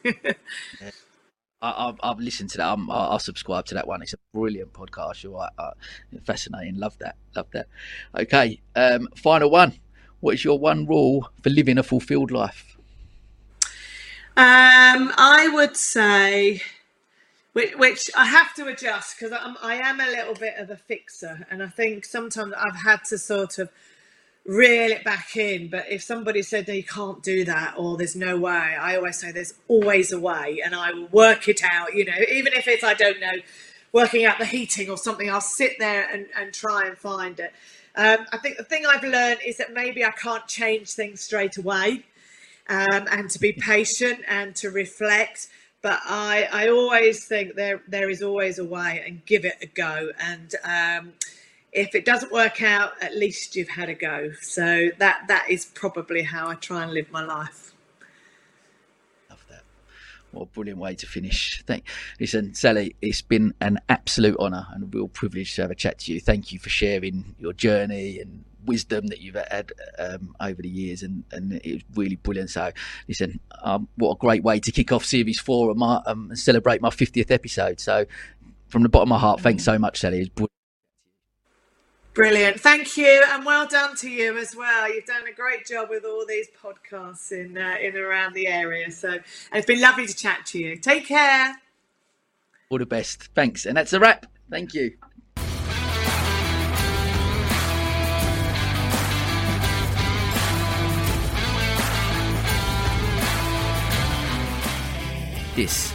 I, 1.63 1.95
have 2.03 2.21
listened 2.21 2.51
to 2.51 2.59
that. 2.59 2.65
i 2.67 2.75
will 2.75 3.19
subscribe 3.19 3.65
to 3.67 3.75
that 3.75 3.89
one. 3.89 4.03
It's 4.03 4.13
a 4.13 4.19
brilliant 4.35 4.75
podcast. 4.75 5.23
You're 5.23 5.33
right. 5.33 5.51
Uh, 5.59 5.71
fascinating. 6.25 6.77
Love 6.77 6.97
that. 6.99 7.17
Love 7.35 7.47
that. 7.55 7.67
Okay. 8.15 8.61
Um, 8.77 9.09
final 9.17 9.51
one. 9.51 9.73
What 10.21 10.35
is 10.35 10.45
your 10.45 10.59
one 10.59 10.87
rule 10.87 11.29
for 11.43 11.49
living 11.49 11.79
a 11.79 11.83
fulfilled 11.83 12.31
life? 12.31 12.76
Um, 14.39 15.15
I 15.17 15.49
would 15.51 15.79
say, 15.79 16.61
which, 17.55 17.75
which 17.77 18.11
I 18.15 18.27
have 18.27 18.53
to 18.57 18.67
adjust 18.67 19.19
because 19.19 19.33
I 19.63 19.77
am 19.77 19.99
a 19.99 20.07
little 20.09 20.35
bit 20.35 20.57
of 20.59 20.69
a 20.69 20.77
fixer, 20.77 21.47
and 21.51 21.63
I 21.63 21.69
think 21.69 22.05
sometimes 22.05 22.53
I've 22.53 22.83
had 22.83 23.03
to 23.05 23.17
sort 23.17 23.59
of 23.59 23.71
reel 24.45 24.91
it 24.91 25.05
back 25.05 25.39
in. 25.39 25.71
But 25.71 25.87
if 25.91 26.03
somebody 26.03 26.43
said, 26.43 26.69
you 26.69 26.85
can't 26.85 27.23
do 27.23 27.47
that, 27.47 27.77
or 27.79 27.97
there's 27.97 28.15
no 28.15 28.37
way, 28.37 28.53
I 28.53 28.97
always 28.97 29.19
say 29.19 29.33
there's 29.33 29.55
always 29.69 30.13
a 30.13 30.21
way, 30.21 30.61
and 30.63 30.75
I 30.75 30.93
will 30.93 31.09
work 31.09 31.49
it 31.49 31.63
out. 31.65 31.95
You 31.95 32.05
know, 32.05 32.19
even 32.31 32.53
if 32.53 32.69
it's 32.69 32.85
I 32.85 32.93
don't 32.93 33.19
know, 33.19 33.37
working 33.93 34.27
out 34.27 34.39
the 34.39 34.45
heating 34.45 34.91
or 34.91 34.99
something, 34.99 35.31
I'll 35.31 35.41
sit 35.41 35.79
there 35.79 36.07
and, 36.13 36.27
and 36.37 36.53
try 36.53 36.87
and 36.87 36.99
find 36.99 37.41
it. 37.41 37.55
Um, 37.97 38.27
I 38.31 38.37
think 38.37 38.59
the 38.59 38.65
thing 38.65 38.85
I've 38.85 39.03
learned 39.03 39.41
is 39.47 39.57
that 39.57 39.73
maybe 39.73 40.05
I 40.05 40.11
can't 40.11 40.47
change 40.47 40.91
things 40.91 41.23
straight 41.23 41.57
away 41.57 42.05
um, 42.69 43.07
and 43.11 43.31
to 43.31 43.39
be 43.39 43.53
patient 43.53 44.21
and 44.29 44.55
to 44.57 44.71
reflect. 44.71 45.49
But 45.83 46.01
I, 46.05 46.49
I 46.53 46.69
always 46.69 47.27
think 47.27 47.55
there 47.55 47.83
there 47.87 48.11
is 48.11 48.23
always 48.23 48.59
a 48.59 48.65
way, 48.65 49.03
and 49.07 49.25
give 49.25 49.45
it 49.45 49.57
a 49.63 49.67
go. 49.67 50.11
And 50.19 50.55
um, 50.65 51.13
if 51.73 51.95
it 51.95 52.05
doesn't 52.05 52.33
work 52.33 52.63
out, 52.63 52.93
at 53.03 53.15
least 53.15 53.55
you've 53.55 53.69
had 53.69 53.89
a 53.89 53.95
go. 53.95 54.33
So 54.41 54.91
that 54.99 55.27
that 55.29 55.47
is 55.49 55.67
probably 55.67 56.23
how 56.23 56.49
I 56.49 56.55
try 56.55 56.83
and 56.83 56.93
live 56.93 57.11
my 57.13 57.25
life. 57.25 57.73
Love 59.31 59.45
that. 59.51 59.63
What 60.33 60.43
a 60.43 60.47
brilliant 60.47 60.81
way 60.81 60.95
to 60.97 61.07
finish. 61.07 61.63
Thank 61.67 61.85
listen, 62.19 62.55
Sally, 62.55 62.97
it's 63.01 63.23
been 63.23 63.55
an 63.61 63.79
absolute 63.89 64.39
honour 64.39 64.67
and 64.73 64.85
a 64.85 64.87
real 64.87 65.09
privilege 65.09 65.55
to 65.57 65.63
have 65.63 65.71
a 65.71 65.77
chat 65.77 65.99
to 66.01 66.13
you. 66.13 66.21
Thank 66.21 66.51
you 66.51 66.59
for 66.59 66.71
sharing 66.71 67.37
your 67.39 67.53
journey 67.53 68.19
and 68.19 68.45
wisdom 68.67 69.07
that 69.09 69.21
you've 69.21 69.37
had 69.37 69.73
um, 69.99 70.35
over 70.41 70.61
the 70.61 70.69
years, 70.69 71.03
and, 71.03 71.25
and 71.33 71.55
it 71.65 71.75
was 71.75 71.83
really 71.95 72.17
brilliant. 72.17 72.51
So, 72.51 72.71
listen, 73.09 73.41
um, 73.63 73.89
what 73.97 74.13
a 74.13 74.19
great 74.19 74.43
way 74.43 74.61
to 74.61 74.73
kick 74.73 74.93
off 74.93 75.05
Series 75.05 75.41
4 75.41 75.71
and, 75.71 75.79
my, 75.79 76.03
um, 76.07 76.31
and 76.31 76.39
celebrate 76.39 76.81
my 76.81 76.91
50th 76.91 77.31
episode. 77.31 77.81
So, 77.81 78.07
from 78.69 78.83
the 78.83 78.89
bottom 78.89 79.13
of 79.13 79.17
my 79.17 79.19
heart, 79.19 79.41
thanks 79.41 79.65
so 79.65 79.79
much, 79.79 80.01
Sally. 80.01 80.31
Brilliant. 82.17 82.59
Thank 82.61 82.97
you, 82.97 83.23
and 83.29 83.45
well 83.45 83.67
done 83.67 83.95
to 83.97 84.09
you 84.09 84.39
as 84.39 84.57
well. 84.57 84.91
You've 84.91 85.05
done 85.05 85.27
a 85.31 85.35
great 85.35 85.67
job 85.67 85.91
with 85.91 86.07
all 86.07 86.25
these 86.27 86.49
podcasts 86.63 87.31
in 87.31 87.59
uh, 87.59 87.77
in 87.79 87.95
around 87.95 88.33
the 88.33 88.47
area. 88.47 88.91
So 88.91 89.19
it's 89.53 89.67
been 89.67 89.83
lovely 89.83 90.07
to 90.07 90.15
chat 90.15 90.47
to 90.47 90.59
you. 90.59 90.77
Take 90.77 91.07
care. 91.07 91.57
All 92.71 92.79
the 92.79 92.87
best. 92.87 93.29
Thanks, 93.35 93.67
and 93.67 93.77
that's 93.77 93.93
a 93.93 94.01
wrap. 94.01 94.25
Thank 94.51 94.73
you. 94.73 94.97
This 105.57 105.95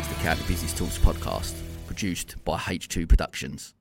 is 0.00 0.08
the 0.08 0.14
County 0.22 0.42
Business 0.48 0.72
Talks 0.72 0.96
podcast, 0.96 1.52
produced 1.86 2.42
by 2.42 2.56
H2 2.56 3.06
Productions. 3.06 3.72